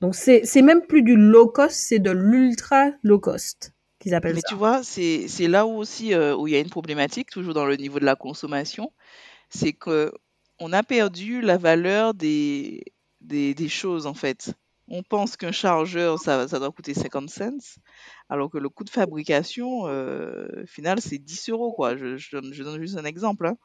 Donc 0.01 0.15
c'est 0.15 0.41
c'est 0.45 0.61
même 0.61 0.81
plus 0.87 1.03
du 1.03 1.15
low 1.15 1.47
cost, 1.47 1.75
c'est 1.75 1.99
de 1.99 2.11
l'ultra 2.11 2.91
low 3.03 3.19
cost 3.19 3.73
qu'ils 3.99 4.15
appellent 4.15 4.35
Mais 4.35 4.41
ça. 4.41 4.47
tu 4.47 4.55
vois, 4.55 4.83
c'est 4.83 5.27
là 5.47 5.65
où 5.65 5.77
aussi 5.77 6.13
euh, 6.13 6.35
où 6.35 6.47
il 6.47 6.53
y 6.53 6.55
a 6.55 6.59
une 6.59 6.69
problématique, 6.69 7.29
toujours 7.31 7.53
dans 7.53 7.65
le 7.65 7.75
niveau 7.77 7.99
de 7.99 8.05
la 8.05 8.15
consommation, 8.15 8.91
c'est 9.49 9.73
que 9.73 10.13
on 10.59 10.73
a 10.73 10.83
perdu 10.83 11.41
la 11.41 11.57
valeur 11.57 12.13
des, 12.15 12.83
des, 13.21 13.53
des 13.55 13.69
choses 13.69 14.07
en 14.07 14.13
fait. 14.15 14.53
On 14.89 15.03
pense 15.03 15.37
qu'un 15.37 15.51
chargeur, 15.53 16.19
ça, 16.19 16.47
ça 16.47 16.59
doit 16.59 16.71
coûter 16.71 16.93
50 16.95 17.29
cents, 17.29 17.79
alors 18.29 18.51
que 18.51 18.57
le 18.59 18.69
coût 18.69 18.83
de 18.85 18.89
fabrication, 18.91 19.87
euh, 19.87 20.65
final, 20.67 21.01
c'est 21.01 21.19
10 21.19 21.49
euros, 21.49 21.73
quoi. 21.73 21.97
Je, 21.97 22.17
je 22.17 22.31
donne, 22.37 22.53
je 22.53 22.63
donne 22.63 22.81
juste 22.81 22.97
un 22.97 23.05
exemple. 23.05 23.47
hein. 23.47 23.57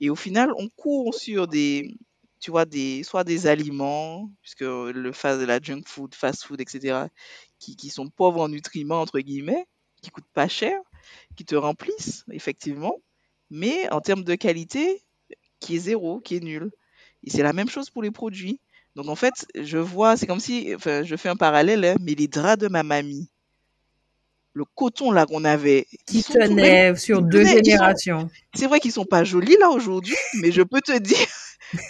Et 0.00 0.10
au 0.10 0.16
final, 0.16 0.50
on 0.58 0.68
court 0.68 1.14
sur 1.14 1.48
des, 1.48 1.96
tu 2.40 2.50
vois, 2.50 2.64
des, 2.64 3.02
soit 3.04 3.24
des 3.24 3.46
aliments, 3.46 4.30
puisque 4.42 4.60
le 4.62 5.12
fa- 5.12 5.36
la 5.36 5.60
junk 5.60 5.82
food, 5.86 6.14
fast 6.14 6.44
food, 6.44 6.60
etc., 6.60 7.08
qui, 7.58 7.76
qui 7.76 7.90
sont 7.90 8.08
pauvres 8.10 8.40
en 8.42 8.48
nutriments, 8.48 9.00
entre 9.00 9.20
guillemets, 9.20 9.66
qui 10.02 10.10
coûtent 10.10 10.32
pas 10.34 10.48
cher, 10.48 10.78
qui 11.36 11.44
te 11.44 11.54
remplissent, 11.56 12.24
effectivement, 12.32 12.96
mais 13.50 13.90
en 13.92 14.00
termes 14.00 14.24
de 14.24 14.34
qualité, 14.34 15.02
qui 15.60 15.76
est 15.76 15.80
zéro, 15.80 16.20
qui 16.20 16.36
est 16.36 16.40
nul. 16.40 16.70
Et 17.24 17.30
c'est 17.30 17.42
la 17.42 17.52
même 17.52 17.68
chose 17.70 17.90
pour 17.90 18.02
les 18.02 18.10
produits. 18.10 18.60
Donc 18.96 19.08
en 19.08 19.16
fait, 19.16 19.46
je 19.54 19.78
vois, 19.78 20.16
c'est 20.16 20.26
comme 20.26 20.40
si, 20.40 20.74
enfin, 20.74 21.02
je 21.04 21.16
fais 21.16 21.28
un 21.28 21.36
parallèle, 21.36 21.84
hein, 21.84 21.96
mais 22.00 22.14
les 22.14 22.28
draps 22.28 22.60
de 22.62 22.68
ma 22.68 22.82
mamie, 22.82 23.30
le 24.52 24.64
coton 24.64 25.10
là 25.10 25.24
qu'on 25.26 25.44
avait, 25.44 25.86
Qui 26.06 26.22
tenait 26.22 26.94
sur 26.96 27.22
deux 27.22 27.44
générations. 27.44 28.28
c'est 28.54 28.66
vrai 28.66 28.80
qu'ils 28.80 28.92
sont 28.92 29.04
pas 29.04 29.24
jolis 29.24 29.56
là 29.60 29.70
aujourd'hui, 29.70 30.16
mais 30.40 30.50
je 30.52 30.62
peux 30.62 30.80
te 30.80 30.98
dire 30.98 31.18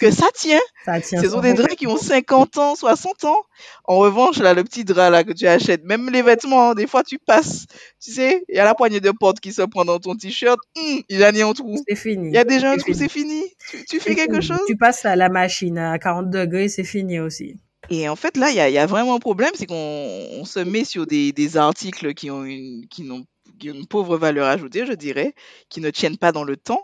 que 0.00 0.10
ça 0.10 0.26
tient. 0.34 0.60
Ça 0.84 1.00
tient 1.00 1.20
Ce 1.22 1.28
sont 1.28 1.40
des 1.40 1.52
draps 1.54 1.74
qui 1.76 1.86
ont 1.86 1.96
50 1.98 2.56
ans, 2.58 2.74
60 2.74 3.24
ans. 3.24 3.36
En 3.84 3.98
revanche, 3.98 4.38
là, 4.38 4.54
le 4.54 4.64
petit 4.64 4.84
drap 4.84 5.10
là 5.10 5.22
que 5.24 5.32
tu 5.32 5.46
achètes, 5.46 5.84
même 5.84 6.08
les 6.10 6.22
vêtements, 6.22 6.70
hein, 6.70 6.74
des 6.74 6.86
fois 6.86 7.02
tu 7.04 7.18
passes, 7.18 7.66
tu 8.02 8.12
sais, 8.12 8.44
il 8.48 8.56
y 8.56 8.58
a 8.58 8.64
la 8.64 8.74
poignée 8.74 9.00
de 9.00 9.10
porte 9.10 9.40
qui 9.40 9.52
se 9.52 9.62
prend 9.62 9.84
dans 9.84 9.98
ton 9.98 10.16
t-shirt, 10.16 10.58
hum, 10.76 11.02
il 11.08 11.22
a 11.22 11.32
ni 11.32 11.42
un 11.42 11.52
trou. 11.52 11.76
C'est 11.86 11.94
Il 11.94 11.96
fini. 11.96 12.32
y 12.32 12.38
a 12.38 12.44
déjà 12.44 12.72
un 12.72 12.76
trou, 12.76 12.92
c'est 12.94 13.08
fini. 13.10 13.42
Tu, 13.70 13.84
tu 13.84 14.00
fais 14.00 14.14
quelque 14.14 14.40
fini. 14.40 14.58
chose? 14.58 14.60
Tu 14.66 14.76
passes 14.76 15.04
à 15.04 15.16
la 15.16 15.28
machine 15.28 15.78
à 15.78 15.98
40 15.98 16.30
degrés, 16.30 16.68
c'est 16.68 16.84
fini 16.84 17.20
aussi. 17.20 17.58
Et 17.90 18.08
en 18.08 18.16
fait, 18.16 18.36
là, 18.36 18.50
il 18.50 18.56
y 18.56 18.60
a, 18.60 18.68
il 18.68 18.74
y 18.74 18.78
a 18.78 18.86
vraiment 18.86 19.14
un 19.14 19.18
problème, 19.18 19.50
c'est 19.54 19.66
qu'on 19.66 19.74
on 19.74 20.44
se 20.44 20.60
met 20.60 20.84
sur 20.84 21.06
des, 21.06 21.32
des 21.32 21.56
articles 21.56 22.12
qui 22.14 22.30
ont 22.30 22.44
une, 22.44 22.86
qui 22.88 23.02
n'ont, 23.02 23.24
qui 23.58 23.70
ont 23.70 23.74
une 23.74 23.86
pauvre 23.86 24.18
valeur 24.18 24.46
ajoutée, 24.46 24.84
je 24.86 24.92
dirais, 24.92 25.34
qui 25.70 25.80
ne 25.80 25.90
tiennent 25.90 26.18
pas 26.18 26.32
dans 26.32 26.44
le 26.44 26.56
temps. 26.56 26.82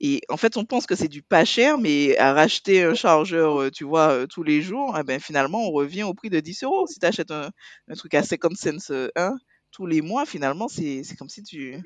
Et 0.00 0.22
en 0.30 0.36
fait, 0.36 0.56
on 0.56 0.64
pense 0.64 0.86
que 0.86 0.94
c'est 0.94 1.08
du 1.08 1.22
pas 1.22 1.44
cher, 1.44 1.78
mais 1.78 2.16
à 2.18 2.32
racheter 2.32 2.82
un 2.82 2.94
chargeur, 2.94 3.60
euh, 3.60 3.70
tu 3.70 3.84
vois, 3.84 4.10
euh, 4.12 4.26
tous 4.26 4.42
les 4.42 4.62
jours, 4.62 4.96
eh 4.98 5.02
ben, 5.02 5.20
finalement, 5.20 5.66
on 5.66 5.70
revient 5.72 6.04
au 6.04 6.14
prix 6.14 6.30
de 6.30 6.40
10 6.40 6.64
euros. 6.64 6.86
Si 6.86 6.98
tu 6.98 7.06
achètes 7.06 7.30
un, 7.30 7.50
truc 7.96 8.14
à 8.14 8.22
50 8.22 8.56
cents 8.56 9.08
un, 9.16 9.36
tous 9.70 9.86
les 9.86 10.00
mois, 10.00 10.24
finalement, 10.26 10.68
c'est 10.68 11.02
comme 11.18 11.28
si 11.28 11.42
tu... 11.42 11.76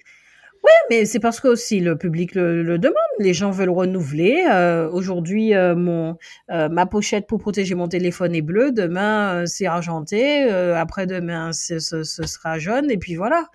Mais 0.91 1.05
c'est 1.05 1.21
parce 1.21 1.41
que 1.41 1.49
aussi 1.49 1.81
le 1.81 1.97
public 1.97 2.35
le, 2.35 2.63
le 2.63 2.79
demande. 2.79 2.97
Les 3.19 3.35
gens 3.35 3.51
veulent 3.51 3.71
renouveler. 3.71 4.47
Euh, 4.51 4.89
Aujourd'hui, 4.91 5.55
euh, 5.55 5.75
mon 5.75 6.17
euh, 6.51 6.69
ma 6.69 6.87
pochette 6.87 7.27
pour 7.27 7.39
protéger 7.41 7.75
mon 7.75 7.89
téléphone 7.89 8.35
est 8.35 8.43
bleue. 8.43 8.73
Demain, 8.73 9.43
euh, 9.43 9.47
c'est 9.47 9.67
argenté. 9.67 10.43
Après-demain, 10.45 11.53
ce 11.53 11.79
sera 11.81 12.59
jaune. 12.59 12.91
Et 12.91 12.99
puis 12.99 13.15
voilà. 13.15 13.47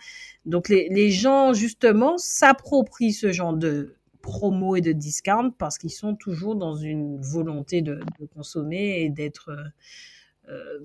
Donc 0.46 0.70
les, 0.70 0.88
les 0.90 1.12
gens 1.12 1.54
justement 1.54 2.18
s'approprient 2.18 3.14
ce 3.14 3.32
genre 3.32 3.54
de 3.54 3.96
promo 4.22 4.76
et 4.76 4.82
de 4.82 4.92
discount 4.92 5.52
parce 5.58 5.78
qu'ils 5.78 5.92
sont 5.92 6.16
toujours 6.16 6.56
dans 6.56 6.76
une 6.76 7.20
volonté 7.22 7.82
de, 7.82 8.00
consommer 8.36 9.02
et 9.02 9.10
d'être 9.10 9.50
euh, 9.50 10.52
euh, 10.52 10.80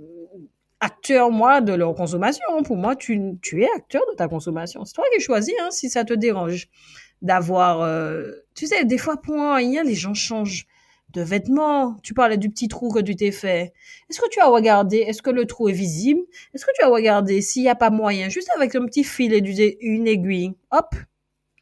acteur, 0.81 1.31
moi, 1.31 1.61
de 1.61 1.73
leur 1.73 1.94
consommation. 1.94 2.44
Pour 2.64 2.77
moi, 2.77 2.97
tu, 2.97 3.20
tu 3.40 3.62
es 3.62 3.68
acteur 3.77 4.03
de 4.11 4.16
ta 4.16 4.29
consommation. 4.29 4.85
C'est 4.85 4.94
toi 4.94 5.05
qui 5.14 5.20
choisis, 5.20 5.55
hein, 5.61 5.70
si 5.70 5.88
ça 5.88 6.05
te 6.05 6.12
dérange 6.14 6.68
d'avoir... 7.23 7.81
euh, 7.81 8.33
tu 8.55 8.66
sais, 8.66 8.85
des 8.85 8.99
fois, 8.99 9.16
pour 9.16 9.37
un 9.37 9.55
rien, 9.57 9.83
les 9.83 9.94
gens 9.94 10.14
changent 10.14 10.66
de 11.12 11.23
vêtements. 11.23 11.97
Tu 12.03 12.12
parlais 12.12 12.37
du 12.37 12.51
petit 12.51 12.68
trou 12.68 12.92
que 12.92 13.01
tu 13.01 13.16
t'es 13.16 13.31
fait. 13.31 13.73
Est-ce 14.11 14.20
que 14.20 14.29
tu 14.31 14.40
as 14.40 14.49
regardé 14.49 14.99
Est-ce 14.99 15.23
que 15.23 15.31
le 15.31 15.47
trou 15.47 15.68
est 15.68 15.73
visible? 15.73 16.20
Est-ce 16.53 16.66
que 16.66 16.73
tu 16.75 16.85
as 16.85 16.88
regardé 16.88 17.40
s'il 17.40 17.62
n'y 17.62 17.68
a 17.68 17.75
pas 17.77 17.90
moyen, 17.90 18.29
juste 18.29 18.51
avec 18.57 18.75
un 18.75 18.85
petit 18.85 19.05
fil 19.05 19.33
et 19.33 19.40
du- 19.40 19.55
une 19.81 20.07
aiguille, 20.07 20.53
hop, 20.70 20.94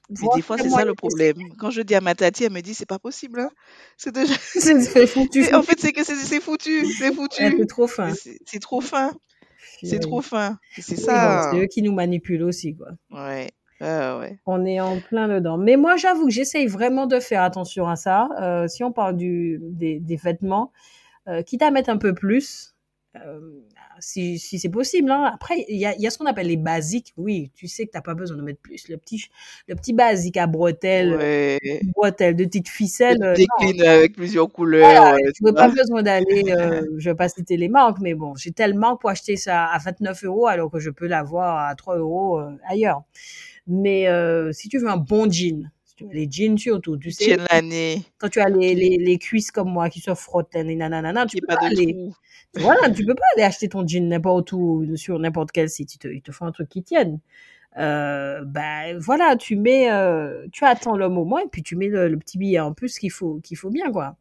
Des 0.09 0.43
fois, 0.43 0.59
c'est 0.59 0.69
ça 0.69 0.85
le 0.85 0.95
problème. 0.95 1.37
Quand 1.59 1.71
je 1.71 1.83
dis 1.83 1.95
à 1.95 2.01
ma 2.01 2.15
tati, 2.15 2.45
elle 2.45 2.53
me 2.53 2.61
dit, 2.61 2.75
c'est 2.75 2.87
pas 2.87 2.99
possible. 2.99 3.41
Hein. 3.41 3.51
C'est 3.97 4.15
déjà... 4.15 4.35
c'est 4.55 5.07
foutu. 5.07 5.55
En 5.55 5.63
fait, 5.63 5.79
c'est 5.79 5.93
que 5.93 6.05
c'est 6.05 6.41
foutu. 6.41 6.87
C'est 6.87 7.13
foutu. 7.15 7.57
c'est 7.59 7.67
trop 7.67 7.87
fin. 7.87 8.13
C'est 8.45 8.61
trop 8.61 8.81
fin. 8.81 9.13
C'est 9.83 9.99
trop 10.01 10.21
fin. 10.21 10.59
C'est 10.79 10.97
Oui, 10.97 10.97
bon, 10.97 11.07
ça. 11.07 11.51
c'est 11.51 11.59
eux 11.59 11.67
qui 11.67 11.83
nous 11.83 11.93
manipulent 11.93 12.45
aussi, 12.45 12.77
quoi. 12.77 12.89
Ouais. 13.11 13.49
Ouais, 13.81 14.19
ouais. 14.21 14.39
On 14.47 14.65
est 14.65 14.81
en 14.81 15.01
plein 15.01 15.27
dedans. 15.27 15.59
Mais 15.59 15.77
moi, 15.77 15.97
j'avoue 15.97 16.27
que 16.27 16.33
j'essaye 16.33 16.67
vraiment 16.67 17.07
de 17.07 17.19
faire 17.19 17.43
attention 17.43 17.89
à 17.89 17.97
ça. 17.97 18.29
Euh, 18.41 18.69
si 18.69 18.85
on 18.85 18.93
parle 18.93 19.17
du, 19.17 19.59
des, 19.61 19.99
des 19.99 20.17
vêtements, 20.17 20.73
euh, 21.29 21.43
quitte 21.43 21.63
à 21.63 21.71
mettre 21.73 21.91
un 21.91 21.97
peu 21.97 22.15
plus, 22.15 22.77
euh, 23.17 23.41
si, 24.03 24.39
si 24.39 24.59
c'est 24.59 24.69
possible. 24.69 25.11
Hein. 25.11 25.31
Après, 25.35 25.65
il 25.69 25.79
y 25.79 25.87
a, 25.87 25.97
y 25.99 26.07
a 26.07 26.11
ce 26.11 26.19
qu'on 26.19 26.27
appelle 26.27 26.49
les 26.49 26.57
basiques. 26.57 27.13
Oui, 27.17 27.51
tu 27.55 27.69
sais 27.69 27.87
que 27.87 27.93
t'as 27.93 28.03
pas 28.03 28.15
besoin 28.15 28.37
de 28.37 28.43
mettre 28.43 28.61
plus. 28.61 28.89
Le 28.89 28.97
petit, 28.99 29.25
le 29.69 29.75
petit 29.75 29.93
basique 29.93 30.37
à 30.37 30.47
bretelles, 30.47 31.15
Ouais. 31.17 31.59
bretelles 31.97 32.37
de 32.37 32.45
petites 32.45 32.69
ficelles. 32.69 33.19
Tu 33.37 33.47
euh, 33.83 33.89
avec 33.89 34.15
plusieurs 34.15 34.51
couleurs. 34.53 34.85
Voilà, 34.85 35.15
ouais, 35.15 35.23
tu 35.29 35.33
tu 35.35 35.45
n'as 35.45 35.53
vois. 35.53 35.61
pas 35.63 35.69
besoin 35.69 36.03
d'aller, 36.03 36.45
euh, 36.49 36.83
je 36.99 37.11
vais 37.11 37.17
pas 37.17 37.29
citer 37.29 37.57
les 37.57 37.69
marques, 37.69 37.99
mais 38.01 38.15
bon, 38.15 38.35
j'ai 38.37 38.53
tellement 38.53 38.97
pour 38.97 39.11
acheter 39.11 39.37
ça 39.37 39.65
à 39.67 39.79
29 39.79 40.25
euros 40.25 40.47
alors 40.47 40.71
que 40.71 40.79
je 40.81 40.91
peux 40.91 41.07
l'avoir 41.07 41.69
à 41.69 41.75
3 41.75 41.99
euros 41.99 42.41
euh, 42.41 42.51
ailleurs. 42.69 43.03
Mais 43.67 44.09
euh, 44.09 44.53
si 44.53 44.69
tu 44.69 44.79
veux 44.79 44.89
un 44.89 44.97
bon 44.97 45.31
jean, 45.31 45.71
tu 45.97 46.07
les 46.13 46.29
jeans 46.31 46.59
surtout, 46.59 46.97
tu 46.97 47.11
sais, 47.11 47.37
l'année, 47.51 48.03
quand 48.19 48.29
tu 48.29 48.41
as 48.41 48.49
les, 48.49 48.75
les, 48.75 48.97
les 48.99 49.19
cuisses 49.19 49.51
comme 49.51 49.71
moi 49.71 49.89
qui 49.89 50.01
se 50.01 50.15
frottent, 50.15 50.55
les 50.55 50.77
nanana, 50.77 51.27
tu 51.27 51.39
peux 51.39 51.45
ait 51.45 51.47
pas 51.47 51.57
pas 51.57 51.69
de 51.69 51.75
aller, 51.75 51.93
trous. 51.93 52.15
voilà, 52.57 52.91
tu 52.91 53.05
peux 53.05 53.15
pas 53.15 53.23
aller 53.37 53.45
acheter 53.45 53.69
ton 53.69 53.87
jean 53.87 54.09
n'importe 54.09 54.53
où, 54.53 54.97
sur 54.97 55.19
n'importe 55.19 55.53
quel 55.53 55.69
site, 55.69 55.95
ils 55.95 55.99
te, 55.99 56.09
ils 56.09 56.23
te 56.23 56.33
font 56.33 56.47
un 56.47 56.53
truc 56.53 56.69
qui 56.69 56.83
tienne. 56.83 57.21
Euh, 57.79 58.45
ben 58.45 58.99
voilà, 58.99 59.37
tu 59.37 59.57
mets, 59.57 59.91
euh, 59.91 60.47
tu 60.53 60.65
attends 60.65 60.97
le 60.97 61.09
moment 61.09 61.39
et 61.39 61.47
puis 61.51 61.63
tu 61.63 61.75
mets 61.75 61.89
le, 61.89 62.09
le 62.09 62.19
petit 62.19 62.37
billet 62.37 62.61
en 62.61 62.75
plus 62.75 62.99
qu'il 62.99 63.11
faut, 63.11 63.41
qu'il 63.43 63.57
faut 63.57 63.71
bien 63.71 63.91
quoi. 63.91 64.17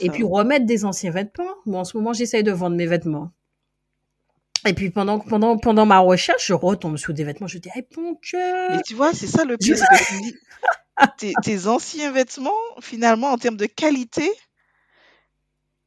Et 0.00 0.10
puis 0.10 0.22
remettre 0.22 0.66
des 0.66 0.84
anciens 0.84 1.10
vêtements. 1.10 1.54
Moi, 1.66 1.80
en 1.80 1.84
ce 1.84 1.96
moment, 1.96 2.12
j'essaye 2.12 2.42
de 2.42 2.52
vendre 2.52 2.76
mes 2.76 2.86
vêtements. 2.86 3.32
Et 4.66 4.74
puis 4.74 4.90
pendant, 4.90 5.18
pendant, 5.18 5.56
pendant 5.56 5.86
ma 5.86 5.98
recherche, 5.98 6.46
je 6.46 6.52
retombe 6.52 6.96
sur 6.96 7.14
des 7.14 7.24
vêtements. 7.24 7.46
Je 7.46 7.58
dis, 7.58 7.70
hey, 7.74 7.86
Dieu 7.90 8.38
Mais 8.70 8.82
tu 8.82 8.94
vois, 8.94 9.12
c'est 9.12 9.26
ça 9.26 9.44
le 9.44 9.56
pire, 9.56 9.76
tes, 11.16 11.34
tes 11.42 11.66
anciens 11.66 12.12
vêtements, 12.12 12.52
finalement, 12.80 13.28
en 13.32 13.38
termes 13.38 13.56
de 13.56 13.66
qualité, 13.66 14.30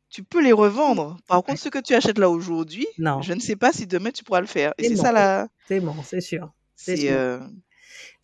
tu 0.10 0.24
peux 0.24 0.42
les 0.44 0.52
revendre. 0.52 1.18
Par 1.28 1.44
contre, 1.44 1.60
ce 1.60 1.70
que 1.70 1.80
tu 1.80 1.96
achètes 1.96 2.20
là 2.20 2.30
aujourd'hui, 2.30 2.86
Non, 3.00 3.22
je 3.22 3.34
ne 3.34 3.40
sais 3.40 3.56
pas 3.56 3.72
si 3.74 3.88
demain 3.88 4.12
tu 4.12 4.24
pourras 4.24 4.42
le 4.42 4.48
faire. 4.48 4.74
Et 4.78 4.84
c'est 4.84 4.96
ça 4.96 5.12
la. 5.12 5.48
c'est 5.68 5.80
bon, 5.80 5.96
c'est 6.04 6.22
sûr. 6.22 6.52
C'est 6.76 7.12
euh, 7.12 7.40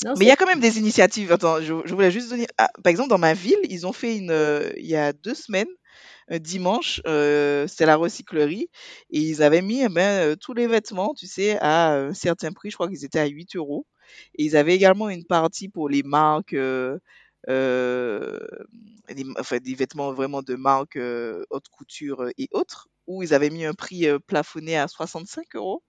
Mais 0.03 0.25
il 0.25 0.27
y 0.27 0.31
a 0.31 0.35
quand 0.35 0.45
même 0.45 0.59
des 0.59 0.77
initiatives. 0.77 1.31
Attends, 1.31 1.61
je, 1.61 1.73
je 1.85 1.93
voulais 1.93 2.11
juste 2.11 2.29
donner. 2.29 2.47
ah, 2.57 2.69
par 2.83 2.91
exemple, 2.91 3.09
dans 3.09 3.17
ma 3.17 3.33
ville, 3.33 3.59
ils 3.69 3.87
ont 3.87 3.93
fait 3.93 4.17
une. 4.17 4.31
euh, 4.31 4.69
il 4.77 4.85
y 4.85 4.95
a 4.95 5.13
deux 5.13 5.33
semaines, 5.33 5.67
un 6.29 6.39
dimanche, 6.39 7.01
euh, 7.07 7.67
c'était 7.67 7.85
la 7.87 7.95
recyclerie, 7.95 8.69
et 9.09 9.19
ils 9.19 9.41
avaient 9.41 9.61
mis 9.61 9.81
eh 9.81 9.89
ben, 9.89 10.31
euh, 10.31 10.35
tous 10.35 10.53
les 10.53 10.67
vêtements, 10.67 11.13
tu 11.15 11.27
sais, 11.27 11.57
à 11.59 11.93
un 11.93 12.13
certain 12.13 12.51
prix. 12.51 12.69
Je 12.69 12.75
crois 12.75 12.87
qu'ils 12.87 13.05
étaient 13.05 13.19
à 13.19 13.27
8 13.27 13.55
euros. 13.55 13.85
Et 14.35 14.45
ils 14.45 14.57
avaient 14.57 14.75
également 14.75 15.09
une 15.09 15.25
partie 15.25 15.69
pour 15.69 15.89
les 15.89 16.03
marques. 16.03 16.53
euh, 16.53 16.99
euh, 17.49 18.39
enfin, 19.39 19.57
des 19.59 19.75
vêtements 19.75 20.13
vraiment 20.13 20.41
de 20.41 20.55
marque 20.55 20.97
euh, 20.97 21.45
haute 21.49 21.69
couture 21.69 22.27
et 22.37 22.47
autres, 22.51 22.87
où 23.07 23.23
ils 23.23 23.33
avaient 23.33 23.49
mis 23.49 23.65
un 23.65 23.73
prix 23.73 24.05
plafonné 24.27 24.77
à 24.77 24.87
65 24.87 25.55
euros 25.55 25.83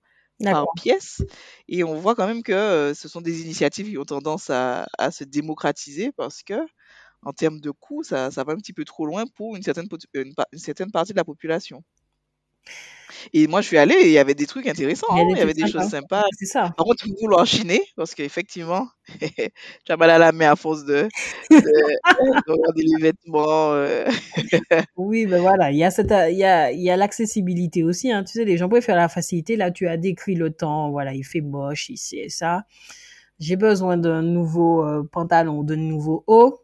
par 0.48 0.66
pièce. 0.76 1.22
Et 1.68 1.84
on 1.84 1.94
voit 1.96 2.14
quand 2.14 2.26
même 2.26 2.42
que 2.42 2.92
ce 2.94 3.08
sont 3.08 3.20
des 3.20 3.42
initiatives 3.42 3.88
qui 3.88 3.98
ont 3.98 4.04
tendance 4.04 4.50
à, 4.50 4.86
à 4.98 5.10
se 5.10 5.24
démocratiser 5.24 6.12
parce 6.12 6.42
que, 6.42 6.54
en 7.22 7.32
termes 7.32 7.60
de 7.60 7.70
coût, 7.70 8.02
ça, 8.04 8.30
ça 8.30 8.44
va 8.44 8.52
un 8.54 8.56
petit 8.56 8.72
peu 8.72 8.84
trop 8.84 9.06
loin 9.06 9.26
pour 9.26 9.56
une 9.56 9.62
certaine, 9.62 9.86
potu- 9.88 10.08
une, 10.14 10.34
pa- 10.34 10.48
une 10.52 10.58
certaine 10.60 10.90
partie 10.92 11.12
de 11.12 11.18
la 11.18 11.24
population. 11.24 11.82
Et 13.32 13.46
moi, 13.46 13.60
je 13.60 13.66
suis 13.68 13.78
allée 13.78 13.94
et 13.94 14.06
il 14.06 14.12
y 14.12 14.18
avait 14.18 14.34
des 14.34 14.46
trucs 14.46 14.66
intéressants, 14.66 15.06
Il 15.10 15.16
y 15.16 15.20
a 15.20 15.22
hein, 15.22 15.26
des 15.26 15.32
il 15.34 15.38
y 15.38 15.40
avait 15.42 15.66
choses 15.66 15.88
sympas. 15.88 16.24
C'est 16.38 16.46
ça. 16.46 16.72
Par 16.76 16.86
contre, 16.86 17.04
il 17.06 17.10
faut 17.12 17.20
vouloir 17.22 17.46
chiner 17.46 17.80
parce 17.96 18.14
qu'effectivement, 18.14 18.88
tu 19.20 19.92
as 19.92 19.96
mal 19.96 20.10
à 20.10 20.18
la 20.18 20.32
main 20.32 20.52
à 20.52 20.56
force 20.56 20.84
de, 20.84 21.08
de, 21.50 21.56
de 22.46 22.52
regarder 22.52 22.82
les 22.84 23.02
vêtements. 23.02 23.72
euh. 23.72 24.06
Oui, 24.96 25.26
ben 25.26 25.40
voilà, 25.40 25.70
il 25.72 25.78
y 25.78 25.84
a 25.84 25.90
cette, 25.90 26.12
il 26.30 26.36
y 26.36 26.44
a, 26.44 26.70
il 26.72 26.80
y 26.80 26.90
a 26.90 26.96
l'accessibilité 26.96 27.82
aussi, 27.84 28.12
hein. 28.12 28.22
Tu 28.24 28.32
sais, 28.34 28.44
les 28.44 28.56
gens 28.58 28.68
préfèrent 28.68 28.96
la 28.96 29.08
facilité. 29.08 29.56
Là, 29.56 29.70
tu 29.70 29.88
as 29.88 29.96
décrit 29.96 30.34
le 30.34 30.50
temps. 30.50 30.90
Voilà, 30.90 31.14
il 31.14 31.24
fait 31.24 31.40
moche 31.40 31.88
ici 31.90 32.18
et 32.18 32.28
ça. 32.28 32.64
J'ai 33.38 33.56
besoin 33.56 33.96
d'un 33.96 34.22
nouveau 34.22 34.84
euh, 34.84 35.02
pantalon, 35.10 35.62
d'un 35.64 35.76
nouveau 35.76 36.24
haut. 36.26 36.60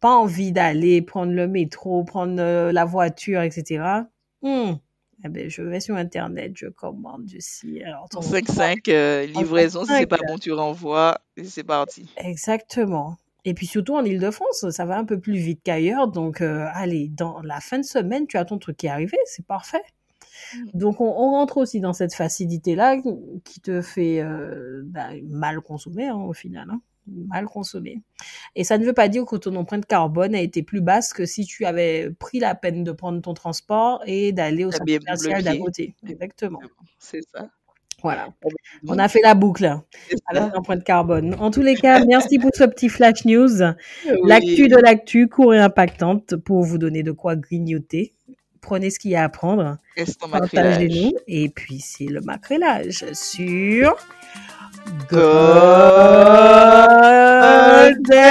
Pas 0.00 0.14
envie 0.14 0.52
d'aller 0.52 1.02
prendre 1.02 1.32
le 1.32 1.48
métro, 1.48 2.04
prendre 2.04 2.40
euh, 2.40 2.72
la 2.72 2.84
voiture, 2.84 3.40
etc. 3.42 3.84
Hmm. 4.42 4.74
Eh 5.24 5.30
ben, 5.30 5.48
je 5.48 5.62
vais 5.62 5.80
sur 5.80 5.96
Internet, 5.96 6.52
je 6.54 6.66
commande 6.66 7.26
ceci. 7.28 7.82
Alors, 7.82 8.04
En 8.04 8.08
ton 8.08 8.20
5-5, 8.20 8.76
euh, 8.88 9.24
livraison, 9.26 9.80
si 9.82 9.88
c'est 9.88 10.00
5, 10.00 10.08
pas 10.08 10.18
bon, 10.28 10.36
tu 10.38 10.52
renvoies 10.52 11.18
et 11.36 11.44
c'est 11.44 11.64
parti. 11.64 12.08
Exactement. 12.18 13.16
Et 13.46 13.54
puis 13.54 13.66
surtout 13.66 13.94
en 13.94 14.04
Île-de-France, 14.04 14.68
ça 14.70 14.84
va 14.84 14.96
un 14.98 15.04
peu 15.04 15.18
plus 15.18 15.36
vite 15.36 15.60
qu'ailleurs. 15.64 16.08
Donc, 16.08 16.40
euh, 16.40 16.66
allez, 16.74 17.08
dans 17.08 17.40
la 17.42 17.60
fin 17.60 17.78
de 17.78 17.84
semaine, 17.84 18.26
tu 18.26 18.36
as 18.36 18.44
ton 18.44 18.58
truc 18.58 18.76
qui 18.76 18.86
est 18.86 18.90
arrivé, 18.90 19.16
c'est 19.26 19.46
parfait. 19.46 19.82
Mm. 20.54 20.78
Donc, 20.78 21.00
on, 21.00 21.06
on 21.06 21.30
rentre 21.30 21.56
aussi 21.58 21.80
dans 21.80 21.92
cette 21.94 22.14
facilité-là 22.14 22.96
qui 23.44 23.60
te 23.60 23.80
fait 23.82 24.20
euh, 24.20 24.82
ben, 24.84 25.20
mal 25.28 25.60
consommer 25.60 26.08
hein, 26.08 26.16
au 26.16 26.32
final. 26.34 26.68
hein. 26.70 26.80
Mal 27.06 27.46
consommer. 27.46 28.00
Et 28.54 28.64
ça 28.64 28.78
ne 28.78 28.84
veut 28.84 28.92
pas 28.92 29.08
dire 29.08 29.24
que 29.26 29.36
ton 29.36 29.54
empreinte 29.56 29.86
carbone 29.86 30.34
a 30.34 30.40
été 30.40 30.62
plus 30.62 30.80
basse 30.80 31.12
que 31.12 31.26
si 31.26 31.44
tu 31.44 31.66
avais 31.66 32.10
pris 32.18 32.38
la 32.38 32.54
peine 32.54 32.82
de 32.82 32.92
prendre 32.92 33.20
ton 33.20 33.34
transport 33.34 34.02
et 34.06 34.32
d'aller 34.32 34.64
au 34.64 34.70
centre 34.70 34.84
commercial 34.98 35.42
d'à 35.42 35.56
côté. 35.56 35.94
Exactement. 36.06 36.60
c'est 36.98 37.20
ça. 37.34 37.50
Voilà. 38.02 38.28
Eh 38.44 38.48
ben, 38.82 38.94
On 38.94 38.98
a 38.98 39.08
fait 39.08 39.22
la 39.22 39.34
boucle 39.34 39.64
hein, 39.64 39.82
avec 40.26 40.52
l'empreinte 40.52 40.84
carbone. 40.84 41.34
En 41.38 41.50
tous 41.50 41.62
les 41.62 41.74
cas, 41.74 42.04
merci 42.04 42.38
pour 42.38 42.50
ce 42.54 42.64
petit 42.64 42.90
flash 42.90 43.24
news. 43.24 43.62
L'actu 44.26 44.68
de 44.68 44.76
l'actu, 44.76 45.26
court 45.28 45.54
et 45.54 45.58
impactante 45.58 46.36
pour 46.36 46.62
vous 46.62 46.76
donner 46.76 47.02
de 47.02 47.12
quoi 47.12 47.34
grignoter. 47.34 48.12
Prenez 48.60 48.90
ce 48.90 48.98
qu'il 48.98 49.10
y 49.10 49.16
a 49.16 49.24
à 49.24 49.28
prendre, 49.28 49.78
partagez-nous. 50.30 51.12
Et 51.26 51.48
puis, 51.48 51.80
c'est 51.80 52.06
le 52.06 52.20
macrélage 52.20 53.06
sur 53.12 53.96
Good 55.08 55.18
night. 58.08 58.24